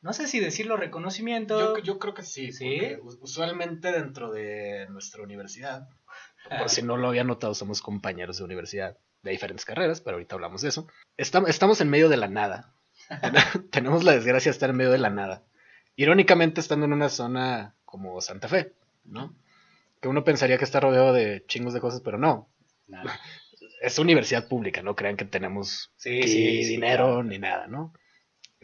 no 0.00 0.12
sé 0.12 0.26
si 0.26 0.41
decirlo 0.41 0.76
reconocimiento. 0.76 1.79
Yo, 1.79 1.99
creo 1.99 2.14
que 2.14 2.23
sí, 2.23 2.52
¿Sí? 2.52 2.81
usualmente 3.21 3.93
dentro 3.93 4.33
de 4.33 4.87
nuestra 4.88 5.23
universidad, 5.23 5.88
por 6.59 6.71
si 6.71 6.83
no 6.83 6.97
lo 6.97 7.09
había 7.09 7.25
notado, 7.25 7.55
somos 7.55 7.83
compañeros 7.83 8.38
de 8.38 8.45
universidad 8.45 8.97
de 9.23 9.31
diferentes 9.31 9.64
carreras, 9.64 10.00
pero 10.00 10.17
ahorita 10.17 10.35
hablamos 10.35 10.62
de 10.62 10.69
eso. 10.69 10.88
Estamos 11.17 11.81
en 11.81 11.91
medio 11.91 12.09
de 12.09 12.17
la 12.17 12.29
nada. 12.29 12.75
Tenemos 13.71 14.05
la 14.05 14.12
desgracia 14.12 14.50
de 14.50 14.55
estar 14.55 14.71
en 14.71 14.76
medio 14.76 14.91
de 14.91 14.99
la 14.99 15.11
nada. 15.11 15.45
Irónicamente 15.97 16.61
estando 16.61 16.87
en 16.87 16.93
una 16.93 17.09
zona 17.09 17.75
como 17.85 18.21
Santa 18.21 18.49
Fe, 18.49 18.73
¿no? 19.05 19.35
Que 20.01 20.09
uno 20.09 20.25
pensaría 20.25 20.59
que 20.59 20.65
está 20.65 20.81
rodeado 20.81 21.13
de 21.13 21.45
chingos 21.47 21.75
de 21.75 21.81
cosas, 21.81 22.01
pero 22.01 22.19
no. 22.19 22.49
Nada 22.89 23.21
es 23.83 23.99
universidad 23.99 24.47
pública, 24.47 24.81
no 24.83 24.95
crean 24.95 25.17
que 25.17 25.25
tenemos 25.25 25.91
dinero 26.05 27.23
ni 27.25 27.39
nada, 27.39 27.67
¿no? 27.67 27.93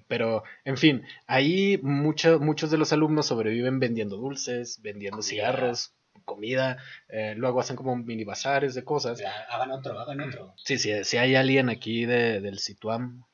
Pero, 0.06 0.44
en 0.64 0.78
fin, 0.78 1.02
ahí 1.26 1.78
muchos 1.82 2.70
de 2.70 2.78
los 2.78 2.92
alumnos 2.92 3.26
sobreviven 3.26 3.78
vendiendo 3.80 4.16
dulces, 4.16 4.80
vendiendo 4.80 5.20
cigarros, 5.20 5.92
comida, 6.24 6.78
eh, 7.08 7.34
luego 7.36 7.60
hacen 7.60 7.76
como 7.76 7.96
mini 7.96 8.24
bazares 8.24 8.74
de 8.74 8.84
cosas. 8.84 9.20
hagan 9.50 9.72
otro, 9.72 9.98
hagan 9.98 10.20
otro. 10.20 10.54
Sí, 10.56 10.78
sí, 10.78 11.04
si 11.04 11.16
hay 11.16 11.34
alguien 11.34 11.68
aquí 11.68 12.06
de, 12.06 12.40
del 12.40 12.58
Situam, 12.58 13.24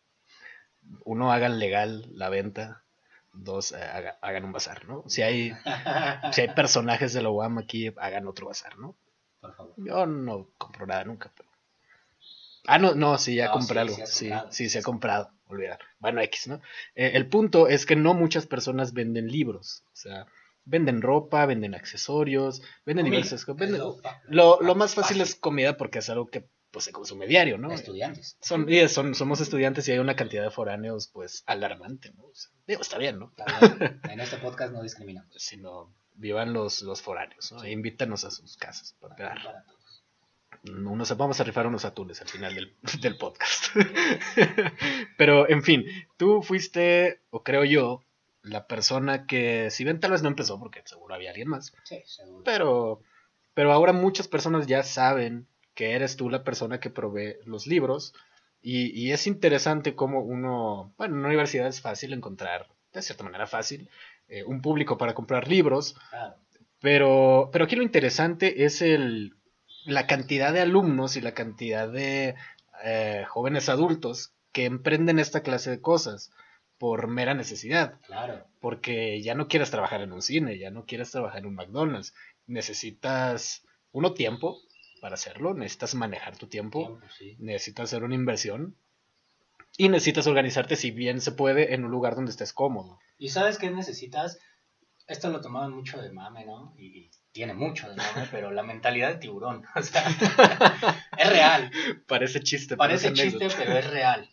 uno 1.04 1.32
hagan 1.32 1.58
legal 1.58 2.06
la 2.12 2.28
venta, 2.30 2.82
dos 3.34 3.72
eh, 3.72 4.12
hagan 4.20 4.44
un 4.44 4.52
bazar, 4.52 4.86
¿no? 4.86 5.04
Si 5.06 5.22
hay, 5.22 5.52
si 6.32 6.40
hay 6.40 6.48
personajes 6.54 7.12
de 7.12 7.22
la 7.22 7.30
UAM 7.30 7.58
aquí, 7.58 7.92
hagan 7.96 8.26
otro 8.26 8.46
bazar, 8.46 8.78
¿no? 8.78 8.96
Por 9.40 9.54
favor. 9.54 9.74
Yo 9.76 10.06
no 10.06 10.48
compro 10.56 10.86
nada 10.86 11.04
nunca, 11.04 11.30
pero 11.36 11.54
Ah, 12.66 12.78
no, 12.78 12.94
no, 12.94 13.18
sí, 13.18 13.34
ya 13.34 13.50
compré 13.50 13.80
algo. 13.80 13.96
Sí, 14.06 14.30
sí, 14.50 14.68
se 14.68 14.78
ha 14.78 14.82
comprado. 14.82 15.30
Olvidar. 15.48 15.78
Bueno, 15.98 16.22
X, 16.22 16.48
¿no? 16.48 16.62
Eh, 16.94 17.12
el 17.14 17.28
punto 17.28 17.68
es 17.68 17.84
que 17.84 17.96
no 17.96 18.14
muchas 18.14 18.46
personas 18.46 18.94
venden 18.94 19.28
libros. 19.30 19.84
O 19.92 19.96
sea, 19.96 20.26
venden 20.64 21.02
ropa, 21.02 21.44
venden 21.44 21.74
accesorios, 21.74 22.62
venden 22.86 23.04
diversas 23.04 23.44
cosas. 23.44 23.70
Lo, 24.28 24.60
lo, 24.62 24.74
más 24.74 24.94
fácil, 24.94 25.20
es 25.20 25.34
comida 25.34 25.76
porque 25.76 25.98
es 25.98 26.08
algo 26.08 26.28
que 26.28 26.46
pues 26.74 26.86
se 26.86 26.92
consume 26.92 27.28
diario, 27.28 27.56
¿no? 27.56 27.72
Estudiantes. 27.72 28.36
Son, 28.40 28.66
son, 28.88 29.14
somos 29.14 29.40
estudiantes 29.40 29.86
y 29.86 29.92
hay 29.92 30.00
una 30.00 30.16
cantidad 30.16 30.42
de 30.42 30.50
foráneos, 30.50 31.06
pues, 31.06 31.44
alarmante, 31.46 32.12
¿no? 32.16 32.24
digo, 32.66 32.80
está 32.80 32.98
bien, 32.98 33.20
¿no? 33.20 33.32
En 34.10 34.18
este 34.18 34.38
podcast 34.38 34.72
no 34.72 34.82
discriminamos. 34.82 35.32
Sino 35.36 35.94
vivan 36.14 36.52
los, 36.52 36.82
los 36.82 37.00
foráneos, 37.00 37.52
¿no? 37.52 37.62
E 37.62 37.70
invítanos 37.70 38.24
a 38.24 38.32
sus 38.32 38.56
casas 38.56 38.96
para, 38.98 39.14
para 39.14 39.64
unos, 40.64 41.16
vamos 41.16 41.40
a 41.40 41.44
rifar 41.44 41.68
unos 41.68 41.84
atunes 41.84 42.20
al 42.20 42.28
final 42.28 42.54
del, 42.54 43.16
podcast. 43.18 43.66
Pero, 45.16 45.48
en 45.48 45.62
fin, 45.62 45.84
tú 46.16 46.42
fuiste, 46.42 47.20
o 47.30 47.44
creo 47.44 47.64
yo, 47.64 48.02
la 48.42 48.66
persona 48.66 49.26
que, 49.26 49.70
si 49.70 49.84
bien 49.84 50.00
tal 50.00 50.10
vez 50.10 50.22
no 50.22 50.28
empezó, 50.28 50.58
porque 50.58 50.82
seguro 50.86 51.14
había 51.14 51.30
alguien 51.30 51.48
más. 51.48 51.72
Sí, 51.84 52.02
seguro. 52.04 52.42
Pero, 52.42 53.00
pero 53.54 53.72
ahora 53.72 53.92
muchas 53.92 54.26
personas 54.26 54.66
ya 54.66 54.82
saben 54.82 55.46
que 55.74 55.92
eres 55.92 56.16
tú 56.16 56.30
la 56.30 56.44
persona 56.44 56.80
que 56.80 56.90
provee 56.90 57.36
los 57.44 57.66
libros. 57.66 58.14
Y, 58.66 59.10
es 59.10 59.26
interesante 59.26 59.94
cómo 59.94 60.20
uno, 60.20 60.94
bueno, 60.96 61.14
en 61.14 61.18
una 61.18 61.28
universidad 61.28 61.66
es 61.66 61.82
fácil 61.82 62.14
encontrar, 62.14 62.68
de 62.94 63.02
cierta 63.02 63.22
manera 63.22 63.46
fácil, 63.46 63.90
eh, 64.28 64.42
un 64.42 64.62
público 64.62 64.96
para 64.96 65.12
comprar 65.12 65.48
libros. 65.48 65.96
Pero, 66.80 67.50
pero 67.52 67.66
aquí 67.66 67.76
lo 67.76 67.82
interesante 67.82 68.64
es 68.64 68.80
el 68.80 69.34
la 69.84 70.06
cantidad 70.06 70.52
de 70.52 70.60
alumnos 70.60 71.16
y 71.16 71.20
la 71.20 71.34
cantidad 71.34 71.88
de 71.88 72.34
eh, 72.82 73.24
jóvenes 73.28 73.68
adultos 73.68 74.32
que 74.52 74.64
emprenden 74.64 75.18
esta 75.18 75.42
clase 75.42 75.70
de 75.70 75.80
cosas 75.80 76.32
por 76.78 77.06
mera 77.06 77.34
necesidad. 77.34 78.00
Claro. 78.06 78.46
Porque 78.60 79.22
ya 79.22 79.34
no 79.34 79.48
quieres 79.48 79.70
trabajar 79.70 80.00
en 80.00 80.12
un 80.12 80.22
cine, 80.22 80.58
ya 80.58 80.70
no 80.70 80.86
quieres 80.86 81.10
trabajar 81.10 81.40
en 81.40 81.46
un 81.46 81.54
McDonald's. 81.54 82.14
Necesitas 82.46 83.64
uno 83.92 84.14
tiempo 84.14 84.58
para 85.04 85.16
hacerlo, 85.16 85.52
necesitas 85.52 85.94
manejar 85.94 86.38
tu 86.38 86.46
tiempo, 86.46 86.98
necesitas 87.36 87.90
hacer 87.90 88.04
una 88.04 88.14
inversión 88.14 88.74
y 89.76 89.90
necesitas 89.90 90.26
organizarte 90.26 90.76
si 90.76 90.92
bien 90.92 91.20
se 91.20 91.32
puede 91.32 91.74
en 91.74 91.84
un 91.84 91.90
lugar 91.90 92.14
donde 92.14 92.30
estés 92.30 92.54
cómodo. 92.54 92.98
¿Y 93.18 93.28
sabes 93.28 93.58
qué 93.58 93.70
necesitas? 93.70 94.38
Esto 95.06 95.28
lo 95.28 95.42
tomaban 95.42 95.72
mucho 95.74 96.00
de 96.00 96.10
mame, 96.10 96.46
¿no? 96.46 96.74
Y 96.78 97.10
tiene 97.32 97.52
mucho 97.52 97.86
de 97.90 97.96
nombre, 97.96 98.28
pero 98.30 98.50
la 98.50 98.62
mentalidad 98.62 99.10
de 99.10 99.16
tiburón, 99.16 99.66
o 99.76 99.82
sea, 99.82 100.08
es 101.18 101.28
real. 101.28 101.70
Parece 102.06 102.40
chiste. 102.40 102.74
Parece 102.74 103.12
chiste, 103.12 103.48
pero 103.58 103.76
es 103.76 103.90
real. 103.90 104.30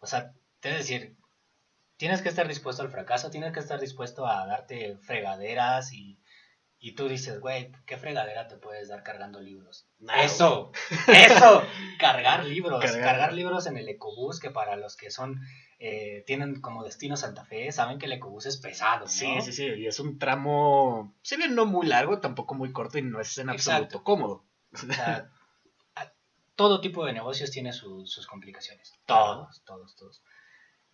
O 0.00 0.06
sea, 0.06 0.34
te 0.60 0.68
decir, 0.68 1.16
tienes 1.96 2.20
que 2.20 2.28
estar 2.28 2.46
dispuesto 2.46 2.82
al 2.82 2.90
fracaso, 2.90 3.30
tienes 3.30 3.54
que 3.54 3.60
estar 3.60 3.80
dispuesto 3.80 4.26
a 4.26 4.46
darte 4.46 4.98
fregaderas 4.98 5.94
y, 5.94 6.18
y 6.82 6.92
tú 6.92 7.08
dices, 7.08 7.40
güey, 7.40 7.70
¿qué 7.84 7.98
fregadera 7.98 8.48
te 8.48 8.56
puedes 8.56 8.88
dar 8.88 9.02
cargando 9.02 9.38
libros? 9.38 9.86
eso, 10.16 10.72
eso, 11.08 11.62
cargar 11.98 12.44
libros, 12.44 12.82
cargar. 12.82 13.34
libros 13.34 13.66
en 13.66 13.76
el 13.76 13.86
ecobús, 13.86 14.40
que 14.40 14.50
para 14.50 14.76
los 14.76 14.96
que 14.96 15.10
son, 15.10 15.40
eh, 15.78 16.24
tienen 16.26 16.62
como 16.62 16.82
destino 16.82 17.18
Santa 17.18 17.44
Fe, 17.44 17.70
saben 17.70 17.98
que 17.98 18.06
el 18.06 18.12
ecobús 18.12 18.46
es 18.46 18.56
pesado, 18.56 19.00
¿no? 19.00 19.08
Sí, 19.10 19.42
sí, 19.42 19.52
sí, 19.52 19.66
y 19.66 19.86
es 19.86 20.00
un 20.00 20.18
tramo, 20.18 21.14
si 21.20 21.36
bien 21.36 21.54
no 21.54 21.66
muy 21.66 21.86
largo, 21.86 22.18
tampoco 22.18 22.54
muy 22.54 22.72
corto 22.72 22.96
y 22.96 23.02
no 23.02 23.20
es 23.20 23.36
en 23.36 23.50
absoluto 23.50 24.02
cómodo. 24.02 24.46
O 24.72 24.78
sea, 24.78 25.30
todo 26.56 26.80
tipo 26.80 27.04
de 27.04 27.12
negocios 27.12 27.50
tiene 27.50 27.74
sus 27.74 28.26
complicaciones. 28.26 28.94
Todos, 29.04 29.62
todos, 29.64 29.96
todos. 29.96 30.22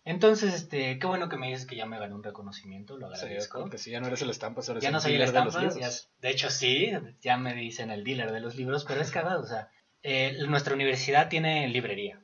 Entonces, 0.07 0.53
este, 0.53 0.99
qué 0.99 1.05
bueno 1.05 1.27
que 1.27 1.35
me 1.35 1.49
dices 1.49 1.65
que 1.65 1.75
ya 1.75 1.85
me 1.85 1.99
gané 1.99 2.15
un 2.15 2.23
reconocimiento, 2.23 2.97
lo 2.97 3.07
agradezco. 3.07 3.69
Sí, 3.75 3.91
ya 3.91 3.99
no 3.99 4.07
eres 4.07 4.21
el 4.21 4.29
estampas, 4.29 4.69
ahora 4.69 4.79
Ya 4.79 4.89
no 4.89 5.01
soy 5.01 5.15
el 5.15 5.21
estampas, 5.21 5.75
de, 5.75 5.91
de, 6.21 6.29
hecho 6.29 6.49
sí, 6.49 6.93
ya 7.19 7.35
me 7.35 7.53
dicen 7.53 7.91
el 7.91 8.05
dealer 8.05 8.31
de 8.31 8.39
los 8.39 8.55
libros, 8.55 8.85
pero 8.85 9.01
es 9.01 9.11
cagado, 9.11 9.41
o 9.41 9.45
sea, 9.45 9.69
eh, 10.03 10.37
nuestra 10.47 10.75
universidad 10.75 11.27
tiene 11.27 11.67
librería, 11.67 12.21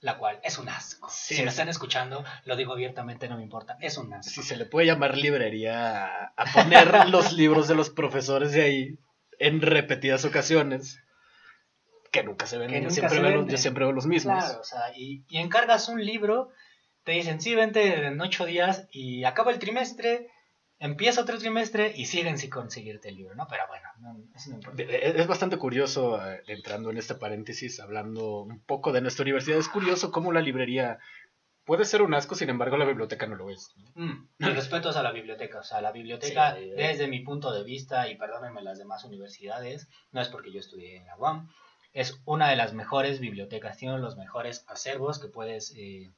la 0.00 0.18
cual 0.18 0.40
es 0.42 0.58
un 0.58 0.68
asco. 0.68 1.08
si 1.08 1.40
me 1.44 1.48
están 1.48 1.68
escuchando, 1.68 2.24
lo 2.44 2.56
digo 2.56 2.72
abiertamente, 2.72 3.28
no 3.28 3.36
me 3.36 3.44
importa, 3.44 3.78
es 3.80 3.98
un 3.98 4.12
asco. 4.12 4.28
Si 4.28 4.42
se 4.42 4.56
le 4.56 4.66
puede 4.66 4.88
llamar 4.88 5.16
librería 5.16 6.32
a 6.36 6.44
poner 6.52 6.88
los 7.10 7.32
libros 7.34 7.68
de 7.68 7.76
los 7.76 7.88
profesores 7.88 8.50
de 8.50 8.62
ahí 8.62 8.98
en 9.38 9.62
repetidas 9.62 10.24
ocasiones 10.24 11.00
que 12.10 12.24
nunca 12.24 12.46
se 12.46 12.58
ven, 12.58 12.82
yo, 12.82 12.90
siempre 12.90 13.20
veo, 13.20 13.42
los, 13.42 13.46
yo 13.46 13.58
siempre 13.58 13.84
veo 13.84 13.92
los 13.92 14.06
mismos. 14.06 14.42
Claro, 14.42 14.60
o 14.60 14.64
sea, 14.64 14.92
y, 14.96 15.24
y, 15.28 15.38
encargas 15.38 15.88
un 15.88 16.04
libro, 16.04 16.50
te 17.06 17.12
dicen, 17.12 17.40
sí, 17.40 17.54
vente 17.54 18.04
en 18.04 18.20
ocho 18.20 18.44
días 18.44 18.88
y 18.90 19.22
acaba 19.22 19.52
el 19.52 19.60
trimestre, 19.60 20.28
empieza 20.80 21.20
otro 21.20 21.38
trimestre 21.38 21.92
y 21.94 22.06
siguen 22.06 22.36
sin 22.36 22.50
conseguirte 22.50 23.10
el 23.10 23.14
libro, 23.14 23.36
¿no? 23.36 23.46
Pero 23.48 23.62
bueno, 23.68 23.88
no, 24.00 24.18
eso 24.34 24.50
no 24.50 24.56
importa. 24.56 24.82
Es 24.82 25.28
bastante 25.28 25.56
curioso, 25.56 26.20
eh, 26.20 26.42
entrando 26.48 26.90
en 26.90 26.98
este 26.98 27.14
paréntesis, 27.14 27.78
hablando 27.78 28.40
un 28.40 28.58
poco 28.58 28.90
de 28.90 29.02
nuestra 29.02 29.22
universidad, 29.22 29.56
es 29.56 29.68
curioso 29.68 30.10
cómo 30.10 30.32
la 30.32 30.40
librería 30.40 30.98
puede 31.64 31.84
ser 31.84 32.02
un 32.02 32.12
asco, 32.12 32.34
sin 32.34 32.50
embargo 32.50 32.76
la 32.76 32.84
biblioteca 32.84 33.28
no 33.28 33.36
lo 33.36 33.50
es. 33.50 33.72
Mm, 33.94 34.26
respetos 34.40 34.96
a 34.96 35.04
la 35.04 35.12
biblioteca, 35.12 35.60
o 35.60 35.62
sea, 35.62 35.80
la 35.80 35.92
biblioteca, 35.92 36.56
desde 36.56 37.06
mi 37.06 37.20
punto 37.20 37.52
de 37.52 37.62
vista, 37.62 38.10
y 38.10 38.16
perdónenme 38.16 38.62
las 38.62 38.78
demás 38.78 39.04
universidades, 39.04 39.88
no 40.10 40.20
es 40.20 40.26
porque 40.26 40.50
yo 40.50 40.58
estudié 40.58 40.96
en 40.96 41.06
la 41.06 41.16
UAM, 41.16 41.48
es 41.92 42.20
una 42.24 42.50
de 42.50 42.56
las 42.56 42.74
mejores 42.74 43.20
bibliotecas, 43.20 43.78
tiene 43.78 43.96
los 43.98 44.16
mejores 44.16 44.64
acervos 44.66 45.20
que 45.20 45.28
puedes 45.28 45.72
eh, 45.76 46.10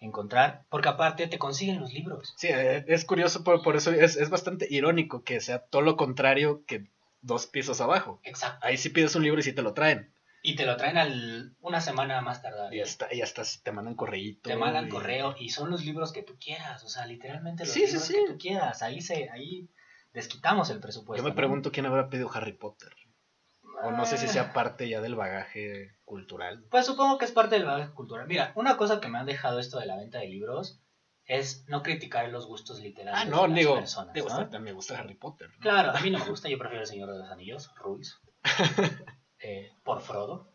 encontrar, 0.00 0.64
porque 0.68 0.88
aparte 0.88 1.26
te 1.26 1.38
consiguen 1.38 1.80
los 1.80 1.92
libros. 1.92 2.34
Sí, 2.36 2.48
eh, 2.48 2.84
es 2.86 3.04
curioso, 3.04 3.42
por, 3.44 3.62
por 3.62 3.76
eso 3.76 3.92
es, 3.92 4.16
es, 4.16 4.30
bastante 4.30 4.66
irónico 4.70 5.24
que 5.24 5.40
sea 5.40 5.60
todo 5.60 5.82
lo 5.82 5.96
contrario 5.96 6.64
que 6.66 6.86
dos 7.20 7.46
pisos 7.46 7.80
abajo. 7.80 8.20
Exacto. 8.22 8.64
Ahí 8.66 8.76
sí 8.76 8.90
pides 8.90 9.14
un 9.16 9.24
libro 9.24 9.40
y 9.40 9.42
sí 9.42 9.52
te 9.52 9.62
lo 9.62 9.74
traen. 9.74 10.12
Y 10.42 10.54
te 10.54 10.66
lo 10.66 10.76
traen 10.76 10.98
al, 10.98 11.56
una 11.60 11.80
semana 11.80 12.20
más 12.20 12.42
tardar. 12.42 12.72
Y 12.72 12.80
hasta, 12.80 13.12
y 13.12 13.22
hasta 13.22 13.42
te 13.62 13.72
mandan 13.72 13.96
correo. 13.96 14.36
Te 14.42 14.56
mandan 14.56 14.88
correo 14.88 15.34
y 15.38 15.50
son 15.50 15.70
los 15.70 15.84
libros 15.84 16.12
que 16.12 16.22
tú 16.22 16.38
quieras, 16.38 16.84
o 16.84 16.88
sea, 16.88 17.06
literalmente 17.06 17.64
los 17.64 17.76
libros 17.76 18.08
que 18.08 18.24
tú 18.28 18.38
quieras. 18.38 18.82
Ahí 18.82 19.00
se, 19.00 19.28
ahí 19.30 19.68
desquitamos 20.12 20.70
el 20.70 20.80
presupuesto. 20.80 21.22
Yo 21.22 21.28
me 21.28 21.34
pregunto 21.34 21.72
quién 21.72 21.86
habrá 21.86 22.08
pedido 22.08 22.30
Harry 22.32 22.52
Potter. 22.52 22.92
O 23.82 23.92
no 23.92 24.04
sé 24.06 24.18
si 24.18 24.28
sea 24.28 24.52
parte 24.52 24.88
ya 24.88 25.00
del 25.00 25.14
bagaje 25.14 25.96
cultural. 26.04 26.64
Pues 26.70 26.86
supongo 26.86 27.18
que 27.18 27.24
es 27.24 27.32
parte 27.32 27.56
del 27.56 27.64
bagaje 27.64 27.92
cultural. 27.92 28.26
Mira, 28.26 28.52
una 28.54 28.76
cosa 28.76 29.00
que 29.00 29.08
me 29.08 29.18
han 29.18 29.26
dejado 29.26 29.58
esto 29.58 29.78
de 29.78 29.86
la 29.86 29.96
venta 29.96 30.18
de 30.18 30.28
libros 30.28 30.80
es 31.28 31.64
no 31.68 31.82
criticar 31.82 32.28
los 32.30 32.46
gustos 32.46 32.80
literarios 32.80 33.22
ah, 33.22 33.30
no, 33.30 33.42
de 33.42 33.48
las 33.48 33.56
digo, 33.58 33.74
personas. 33.74 34.14
Digo, 34.14 34.28
¿no? 34.28 34.60
me 34.60 34.72
gusta 34.72 34.98
Harry 34.98 35.14
Potter. 35.14 35.50
Claro, 35.60 35.90
a 35.90 36.00
mí 36.00 36.10
no 36.10 36.18
me 36.18 36.24
gusta, 36.30 36.48
yo 36.48 36.58
prefiero 36.58 36.80
El 36.82 36.88
Señor 36.88 37.12
de 37.12 37.18
los 37.18 37.30
Anillos, 37.30 37.70
Ruiz. 37.76 38.18
eh, 39.40 39.70
por 39.84 40.00
Frodo. 40.00 40.50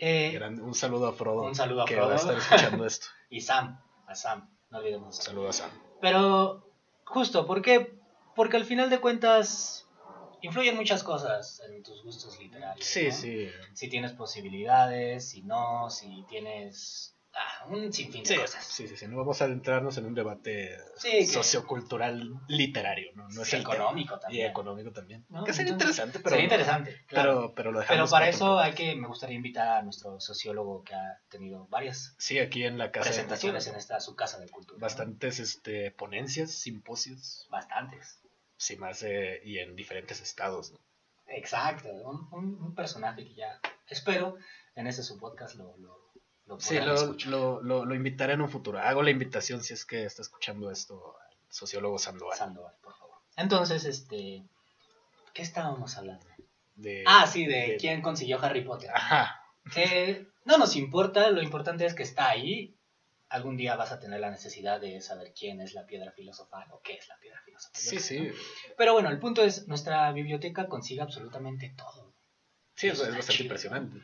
Eh, 0.00 0.38
un 0.60 0.74
saludo 0.74 1.08
a 1.08 1.12
Frodo. 1.12 1.42
Un 1.42 1.54
saludo 1.54 1.82
a 1.82 1.84
que 1.86 1.94
Frodo. 1.94 2.08
Va 2.08 2.14
a 2.14 2.16
estar 2.16 2.36
escuchando 2.36 2.84
esto. 2.84 3.06
y 3.30 3.40
Sam, 3.40 3.80
a 4.06 4.14
Sam, 4.14 4.50
no 4.70 4.78
olvidemos. 4.78 5.16
Un 5.16 5.24
saludo 5.24 5.48
a 5.48 5.52
Sam. 5.52 5.70
Pero, 6.00 6.68
justo, 7.04 7.46
¿por 7.46 7.62
qué? 7.62 7.98
Porque 8.34 8.56
al 8.56 8.64
final 8.64 8.90
de 8.90 9.00
cuentas 9.00 9.87
influyen 10.42 10.76
muchas 10.76 11.02
cosas 11.02 11.62
en 11.68 11.82
tus 11.82 12.02
gustos 12.02 12.38
literarios. 12.38 12.84
Sí, 12.84 13.10
sí. 13.10 13.48
Si 13.74 13.88
tienes 13.88 14.12
posibilidades, 14.12 15.28
si 15.28 15.42
no, 15.42 15.90
si 15.90 16.24
tienes 16.28 17.16
ah, 17.34 17.66
un 17.68 17.92
sinfín 17.92 18.24
de 18.24 18.36
cosas. 18.36 18.64
Sí, 18.64 18.88
sí, 18.88 18.96
sí. 18.96 19.06
No 19.08 19.16
vamos 19.16 19.40
a 19.42 19.46
adentrarnos 19.46 19.96
en 19.98 20.06
un 20.06 20.14
debate 20.14 20.76
sociocultural 21.26 22.40
literario, 22.48 23.12
¿no? 23.14 23.28
no 23.28 23.42
es 23.42 23.54
económico 23.54 24.18
también. 24.18 24.46
Y 24.46 24.48
económico 24.48 24.92
también. 24.92 25.26
Que 25.44 25.52
sería 25.52 25.72
interesante, 25.72 26.18
pero. 26.20 26.30
Sería 26.30 26.44
interesante, 26.44 27.04
claro. 27.06 27.52
Pero, 27.54 27.72
lo 27.72 27.80
dejamos 27.80 28.10
Pero 28.10 28.10
para 28.10 28.28
eso 28.28 28.58
hay 28.58 28.72
que, 28.72 28.94
me 28.94 29.08
gustaría 29.08 29.36
invitar 29.36 29.68
a 29.68 29.82
nuestro 29.82 30.20
sociólogo 30.20 30.82
que 30.84 30.94
ha 30.94 31.20
tenido 31.28 31.66
varias. 31.68 32.14
Sí, 32.18 32.38
aquí 32.38 32.64
en 32.64 32.78
la 32.78 32.90
casa. 32.90 33.10
Presentaciones 33.10 33.66
en 33.66 33.76
esta 33.76 34.00
su 34.00 34.14
casa 34.14 34.38
de 34.38 34.48
cultura. 34.48 34.78
Bastantes 34.80 35.40
este, 35.40 35.90
ponencias, 35.90 36.50
simposios. 36.52 37.46
Bastantes 37.50 38.20
sí, 38.58 38.76
más 38.76 39.02
eh, 39.04 39.40
y 39.44 39.58
en 39.58 39.74
diferentes 39.74 40.20
estados. 40.20 40.72
¿no? 40.72 40.78
Exacto, 41.28 41.88
un, 41.88 42.58
un, 42.60 42.74
personaje 42.74 43.24
que 43.24 43.34
ya 43.34 43.60
espero 43.86 44.36
en 44.74 44.86
ese 44.86 45.02
su 45.02 45.18
podcast 45.18 45.54
lo, 45.54 45.76
lo, 45.78 46.10
lo 46.46 46.60
Sí, 46.60 46.78
lo, 47.26 47.62
lo, 47.62 47.84
lo, 47.84 47.94
invitaré 47.94 48.34
en 48.34 48.42
un 48.42 48.48
futuro. 48.48 48.78
Hago 48.78 49.02
la 49.02 49.10
invitación 49.10 49.62
si 49.62 49.74
es 49.74 49.84
que 49.84 50.04
está 50.04 50.22
escuchando 50.22 50.70
esto 50.70 51.16
al 51.18 51.36
sociólogo 51.48 51.98
Sandoval. 51.98 52.36
Sandoval, 52.36 52.74
por 52.82 52.94
favor. 52.96 53.16
Entonces, 53.36 53.84
este, 53.84 54.44
¿qué 55.32 55.42
estábamos 55.42 55.96
hablando? 55.96 56.26
De, 56.74 57.04
ah, 57.06 57.26
sí, 57.26 57.46
de, 57.46 57.76
quién 57.78 58.02
consiguió 58.02 58.42
Harry 58.42 58.62
Potter. 58.62 58.90
Ajá. 58.92 59.42
Que 59.72 60.26
no 60.44 60.58
nos 60.58 60.76
importa, 60.76 61.30
lo 61.30 61.42
importante 61.42 61.84
es 61.84 61.94
que 61.94 62.02
está 62.02 62.30
ahí 62.30 62.77
algún 63.30 63.56
día 63.56 63.76
vas 63.76 63.92
a 63.92 64.00
tener 64.00 64.20
la 64.20 64.30
necesidad 64.30 64.80
de 64.80 65.00
saber 65.00 65.32
quién 65.38 65.60
es 65.60 65.74
la 65.74 65.86
piedra 65.86 66.12
filosofal 66.12 66.66
o 66.72 66.80
qué 66.82 66.94
es 66.94 67.08
la 67.08 67.18
piedra 67.18 67.40
filosofal. 67.44 67.80
Sí, 67.80 67.98
sí. 67.98 68.30
Pero 68.76 68.94
bueno, 68.94 69.10
el 69.10 69.18
punto 69.18 69.42
es, 69.42 69.68
nuestra 69.68 70.10
biblioteca 70.12 70.66
consigue 70.66 71.02
absolutamente 71.02 71.74
todo. 71.76 72.12
Sí, 72.74 72.88
es, 72.88 73.00
es 73.00 73.14
bastante 73.14 73.42
impresionante. 73.42 73.98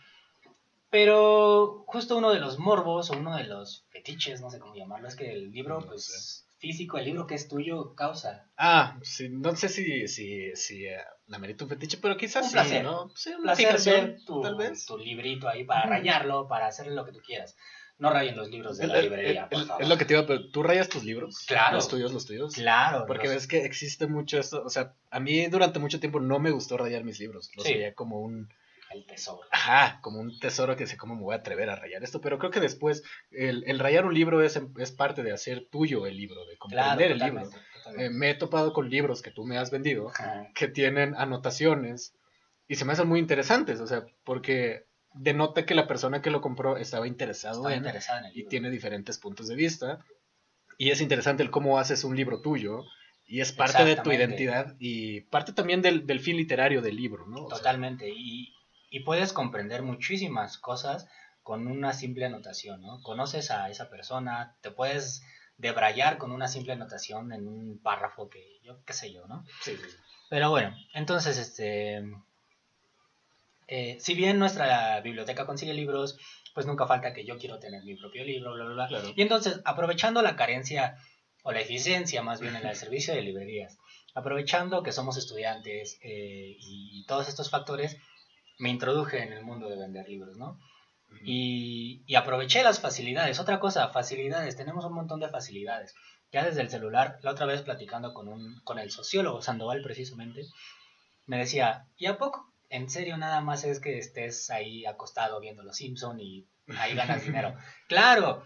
Pero 0.90 1.84
justo 1.88 2.16
uno 2.16 2.32
de 2.32 2.38
los 2.38 2.58
morbos 2.58 3.10
o 3.10 3.18
uno 3.18 3.36
de 3.36 3.44
los 3.44 3.84
fetiches, 3.90 4.40
no 4.40 4.50
sé 4.50 4.60
cómo 4.60 4.76
llamarlo, 4.76 5.08
es 5.08 5.16
que 5.16 5.32
el 5.32 5.50
libro, 5.50 5.80
pues, 5.80 6.46
físico, 6.58 6.98
el 6.98 7.06
libro 7.06 7.26
que 7.26 7.34
es 7.34 7.48
tuyo, 7.48 7.94
causa. 7.94 8.48
Ah, 8.56 8.96
sí, 9.02 9.28
no 9.28 9.56
sé 9.56 9.68
si, 9.68 10.06
si, 10.06 10.54
si 10.54 10.86
uh, 10.86 10.92
la 11.26 11.38
merito 11.38 11.64
un 11.64 11.70
fetiche, 11.70 11.98
pero 12.00 12.16
quizás 12.16 12.46
un 12.46 12.52
placer, 12.52 12.78
sí, 12.78 12.82
¿no? 12.84 13.10
Sí, 13.16 13.30
un 13.30 13.42
placer 13.42 13.80
ver 13.84 14.24
tu, 14.24 14.40
tal 14.40 14.54
vez. 14.54 14.86
tu 14.86 14.96
librito 14.96 15.48
ahí 15.48 15.64
para 15.64 15.84
rayarlo, 15.86 16.46
para 16.46 16.68
hacerle 16.68 16.94
lo 16.94 17.04
que 17.04 17.12
tú 17.12 17.20
quieras. 17.20 17.56
No 17.98 18.10
rayen 18.10 18.36
los 18.36 18.50
libros 18.50 18.76
de 18.78 18.88
la 18.88 19.00
librería, 19.00 19.48
por 19.48 19.66
favor. 19.66 19.82
Es 19.82 19.88
lo 19.88 19.96
que 19.96 20.04
te 20.04 20.14
iba 20.14 20.22
a 20.22 20.26
pero 20.26 20.50
¿tú 20.50 20.62
rayas 20.62 20.88
tus 20.88 21.04
libros? 21.04 21.44
Claro. 21.46 21.76
¿Los 21.76 21.88
tuyos, 21.88 22.12
los 22.12 22.26
tuyos? 22.26 22.54
Claro. 22.54 23.04
Porque 23.06 23.28
ves 23.28 23.46
que 23.46 23.64
existe 23.64 24.08
mucho 24.08 24.38
esto, 24.38 24.62
o 24.64 24.70
sea, 24.70 24.94
a 25.10 25.20
mí 25.20 25.46
durante 25.46 25.78
mucho 25.78 26.00
tiempo 26.00 26.18
no 26.20 26.40
me 26.40 26.50
gustó 26.50 26.76
rayar 26.76 27.04
mis 27.04 27.20
libros, 27.20 27.50
los 27.56 27.64
sí. 27.64 27.74
veía 27.74 27.94
como 27.94 28.20
un... 28.20 28.52
El 28.90 29.06
tesoro. 29.06 29.40
Ajá, 29.50 29.98
como 30.02 30.20
un 30.20 30.38
tesoro 30.38 30.76
que 30.76 30.86
sé 30.86 30.96
cómo 30.96 31.16
me 31.16 31.22
voy 31.22 31.34
a 31.34 31.38
atrever 31.38 31.68
a 31.70 31.76
rayar 31.76 32.04
esto, 32.04 32.20
pero 32.20 32.38
creo 32.38 32.50
que 32.50 32.60
después 32.60 33.02
el, 33.32 33.64
el 33.66 33.78
rayar 33.78 34.06
un 34.06 34.14
libro 34.14 34.42
es, 34.42 34.60
es, 34.78 34.92
parte 34.92 35.22
de 35.22 35.32
hacer 35.32 35.66
tuyo 35.68 36.06
el 36.06 36.16
libro, 36.16 36.44
de 36.46 36.56
comprender 36.56 37.16
claro, 37.16 37.24
el 37.24 37.32
libro. 37.32 37.50
Eh, 37.98 38.10
me 38.10 38.30
he 38.30 38.34
topado 38.34 38.72
con 38.72 38.88
libros 38.88 39.20
que 39.20 39.30
tú 39.30 39.44
me 39.44 39.58
has 39.58 39.70
vendido 39.70 40.10
Ajá. 40.10 40.48
que 40.54 40.68
tienen 40.68 41.14
anotaciones 41.16 42.14
y 42.68 42.76
se 42.76 42.84
me 42.84 42.92
hacen 42.92 43.08
muy 43.08 43.18
interesantes, 43.18 43.80
o 43.80 43.86
sea, 43.86 44.06
porque 44.24 44.86
denota 45.14 45.64
que 45.64 45.74
la 45.74 45.86
persona 45.86 46.20
que 46.20 46.30
lo 46.30 46.40
compró 46.40 46.76
estaba 46.76 47.06
interesado 47.06 47.58
estaba 47.58 47.74
en, 47.74 47.84
interesada 47.84 48.18
en 48.20 48.24
el 48.26 48.38
y 48.38 48.46
tiene 48.46 48.70
diferentes 48.70 49.18
puntos 49.18 49.48
de 49.48 49.54
vista. 49.54 50.04
Y 50.76 50.90
es 50.90 51.00
interesante 51.00 51.42
el 51.42 51.50
cómo 51.50 51.78
haces 51.78 52.04
un 52.04 52.16
libro 52.16 52.40
tuyo 52.42 52.84
y 53.26 53.40
es 53.40 53.52
parte 53.52 53.84
de 53.84 53.96
tu 53.96 54.12
identidad 54.12 54.74
y 54.78 55.22
parte 55.22 55.52
también 55.52 55.82
del, 55.82 56.06
del 56.06 56.20
fin 56.20 56.36
literario 56.36 56.82
del 56.82 56.96
libro, 56.96 57.26
¿no? 57.26 57.46
Totalmente. 57.46 58.06
Sea, 58.06 58.14
y, 58.14 58.54
y, 58.90 59.00
puedes 59.00 59.32
comprender 59.32 59.82
muchísimas 59.82 60.58
cosas 60.58 61.08
con 61.42 61.66
una 61.66 61.92
simple 61.92 62.26
anotación, 62.26 62.82
¿no? 62.82 63.00
Conoces 63.02 63.50
a 63.50 63.70
esa 63.70 63.88
persona, 63.88 64.56
te 64.60 64.70
puedes 64.70 65.22
debrayar 65.56 66.18
con 66.18 66.32
una 66.32 66.48
simple 66.48 66.72
anotación 66.72 67.32
en 67.32 67.46
un 67.46 67.80
párrafo 67.80 68.28
que 68.28 68.58
yo, 68.62 68.82
qué 68.84 68.92
sé 68.92 69.12
yo, 69.12 69.26
¿no? 69.26 69.44
Sí. 69.62 69.76
Pero 70.28 70.50
bueno, 70.50 70.76
entonces, 70.94 71.38
este, 71.38 72.02
eh, 73.66 73.96
si 74.00 74.14
bien 74.14 74.38
nuestra 74.38 75.00
biblioteca 75.00 75.46
consigue 75.46 75.74
libros, 75.74 76.18
pues 76.54 76.66
nunca 76.66 76.86
falta 76.86 77.12
que 77.12 77.24
yo 77.24 77.38
quiero 77.38 77.58
tener 77.58 77.82
mi 77.84 77.96
propio 77.96 78.24
libro, 78.24 78.54
bla, 78.54 78.64
bla, 78.64 78.74
bla. 78.74 78.88
Claro. 78.88 79.12
Y 79.14 79.22
entonces, 79.22 79.60
aprovechando 79.64 80.22
la 80.22 80.36
carencia 80.36 80.96
o 81.42 81.52
la 81.52 81.60
eficiencia 81.60 82.22
más 82.22 82.40
bien 82.40 82.56
en 82.56 82.66
el 82.66 82.76
servicio 82.76 83.14
de 83.14 83.22
librerías, 83.22 83.76
aprovechando 84.14 84.82
que 84.82 84.92
somos 84.92 85.16
estudiantes 85.16 85.98
eh, 86.02 86.56
y 86.58 87.04
todos 87.06 87.28
estos 87.28 87.50
factores, 87.50 87.96
me 88.58 88.70
introduje 88.70 89.22
en 89.22 89.32
el 89.32 89.44
mundo 89.44 89.68
de 89.68 89.76
vender 89.76 90.08
libros, 90.08 90.36
¿no? 90.36 90.58
y, 91.22 92.02
y 92.06 92.14
aproveché 92.16 92.62
las 92.62 92.80
facilidades. 92.80 93.38
Otra 93.38 93.60
cosa, 93.60 93.88
facilidades. 93.88 94.56
Tenemos 94.56 94.84
un 94.84 94.94
montón 94.94 95.20
de 95.20 95.28
facilidades. 95.28 95.94
Ya 96.32 96.44
desde 96.44 96.62
el 96.62 96.70
celular, 96.70 97.18
la 97.22 97.30
otra 97.30 97.46
vez 97.46 97.62
platicando 97.62 98.12
con, 98.12 98.28
un, 98.28 98.60
con 98.64 98.78
el 98.78 98.90
sociólogo 98.90 99.42
Sandoval 99.42 99.82
precisamente, 99.82 100.42
me 101.26 101.38
decía, 101.38 101.86
¿y 101.96 102.06
a 102.06 102.18
poco? 102.18 102.52
En 102.74 102.90
serio, 102.90 103.16
nada 103.16 103.40
más 103.40 103.62
es 103.62 103.78
que 103.78 103.98
estés 103.98 104.50
ahí 104.50 104.84
acostado 104.84 105.38
viendo 105.38 105.62
Los 105.62 105.76
Simpson 105.76 106.18
y 106.18 106.44
ahí 106.76 106.96
ganas 106.96 107.22
dinero. 107.24 107.54
Claro, 107.86 108.42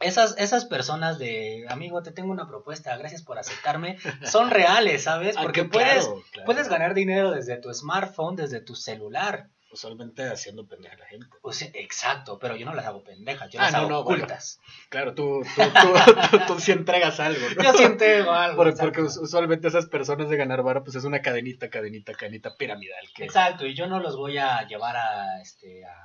esas, 0.00 0.34
esas 0.36 0.64
personas 0.64 1.20
de, 1.20 1.64
amigo, 1.68 2.02
te 2.02 2.10
tengo 2.10 2.32
una 2.32 2.48
propuesta, 2.48 2.96
gracias 2.96 3.22
por 3.22 3.38
aceptarme, 3.38 3.98
son 4.24 4.50
reales, 4.50 5.04
¿sabes? 5.04 5.36
Ah, 5.38 5.42
Porque 5.42 5.62
que 5.62 5.68
puedes, 5.68 6.06
claro. 6.32 6.44
puedes 6.44 6.68
ganar 6.68 6.92
dinero 6.92 7.30
desde 7.30 7.56
tu 7.56 7.72
smartphone, 7.72 8.34
desde 8.34 8.60
tu 8.60 8.74
celular. 8.74 9.48
Usualmente 9.72 10.22
haciendo 10.24 10.66
pendeja 10.66 10.94
a 10.96 10.98
la 10.98 11.06
gente. 11.06 11.26
O 11.40 11.52
sea, 11.52 11.68
exacto, 11.72 12.38
pero 12.38 12.56
yo 12.56 12.66
no 12.66 12.74
las 12.74 12.84
hago 12.84 13.02
pendejas, 13.02 13.48
yo 13.50 13.58
Ah, 13.58 13.64
las 13.64 13.72
no, 13.72 13.78
hago 13.78 13.88
no, 13.88 14.04
bueno. 14.04 14.24
ocultas. 14.24 14.60
Claro, 14.90 15.14
tú, 15.14 15.42
tú, 15.56 15.62
tú, 15.62 15.92
tú, 16.30 16.38
tú 16.54 16.60
sí 16.60 16.72
entregas 16.72 17.18
algo, 17.20 17.40
¿no? 17.56 17.62
Yo 17.62 17.72
siento 17.72 18.04
algo. 18.32 18.56
Por- 18.56 18.68
exacto. 18.68 18.84
porque 18.92 19.02
us- 19.02 19.16
usualmente 19.16 19.68
esas 19.68 19.86
personas 19.86 20.28
de 20.28 20.36
ganar 20.36 20.62
varo, 20.62 20.84
pues 20.84 20.96
es 20.96 21.04
una 21.04 21.22
cadenita, 21.22 21.70
cadenita, 21.70 22.12
cadenita 22.12 22.54
piramidal. 22.56 23.04
Que, 23.14 23.24
Exacto, 23.24 23.66
y 23.66 23.74
yo 23.74 23.86
no 23.86 23.98
los 24.00 24.14
voy 24.16 24.36
a 24.36 24.66
llevar 24.68 24.96
a, 24.96 25.40
este, 25.40 25.86
a 25.86 25.96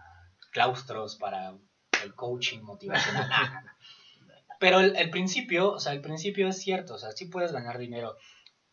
claustros 0.51 1.17
para 1.17 1.53
el 2.03 2.15
coaching 2.15 2.61
motivacional. 2.61 3.29
Pero 4.59 4.79
el, 4.79 4.95
el 4.95 5.09
principio, 5.09 5.71
o 5.73 5.79
sea, 5.79 5.93
el 5.93 6.01
principio 6.01 6.47
es 6.47 6.57
cierto, 6.59 6.95
o 6.95 6.97
sea, 6.97 7.11
sí 7.11 7.25
puedes 7.25 7.51
ganar 7.51 7.77
dinero 7.77 8.15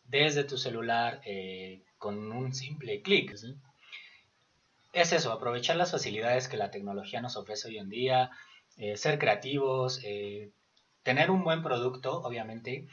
desde 0.05 0.43
tu 0.43 0.57
celular 0.57 1.21
eh, 1.25 1.83
con 1.97 2.31
un 2.31 2.53
simple 2.53 3.01
clic. 3.01 3.35
¿sí? 3.35 3.55
Es 4.95 5.11
eso, 5.11 5.33
aprovechar 5.33 5.75
las 5.75 5.91
facilidades 5.91 6.47
que 6.47 6.55
la 6.55 6.71
tecnología 6.71 7.21
nos 7.21 7.35
ofrece 7.35 7.67
hoy 7.67 7.79
en 7.79 7.89
día, 7.89 8.31
eh, 8.77 8.95
ser 8.95 9.19
creativos, 9.19 9.99
eh, 10.05 10.53
tener 11.03 11.29
un 11.31 11.43
buen 11.43 11.61
producto, 11.61 12.21
obviamente. 12.21 12.87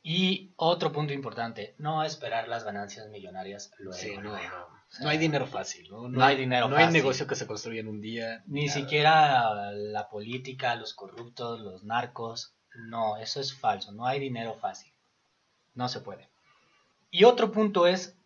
Y 0.00 0.52
otro 0.54 0.92
punto 0.92 1.12
importante, 1.12 1.74
no 1.76 2.04
esperar 2.04 2.46
las 2.46 2.62
ganancias 2.62 3.08
millonarias 3.08 3.72
luego. 3.78 3.98
Sí, 3.98 4.14
no, 4.14 4.22
luego. 4.22 4.48
no. 4.48 4.64
O 4.64 4.90
sea, 4.90 5.02
No 5.02 5.10
hay 5.10 5.18
dinero 5.18 5.48
fácil, 5.48 5.88
¿no? 5.90 6.08
no 6.08 6.24
hay 6.24 6.36
dinero 6.36 6.68
No 6.68 6.76
hay 6.76 6.92
negocio 6.92 7.26
que 7.26 7.34
se 7.34 7.48
construya 7.48 7.80
en 7.80 7.88
un 7.88 8.00
día. 8.00 8.44
Ni 8.46 8.66
nada. 8.66 8.78
siquiera 8.78 9.72
la 9.72 10.08
política, 10.08 10.76
los 10.76 10.94
corruptos, 10.94 11.60
los 11.60 11.82
narcos. 11.82 12.54
No, 12.76 13.16
eso 13.16 13.40
es 13.40 13.52
falso. 13.52 13.90
No 13.90 14.06
hay 14.06 14.20
dinero 14.20 14.54
fácil. 14.54 14.92
No 15.74 15.88
se 15.88 16.00
puede. 16.00 16.30
Y 17.10 17.24
otro 17.24 17.50
punto 17.50 17.88
es, 17.88 18.16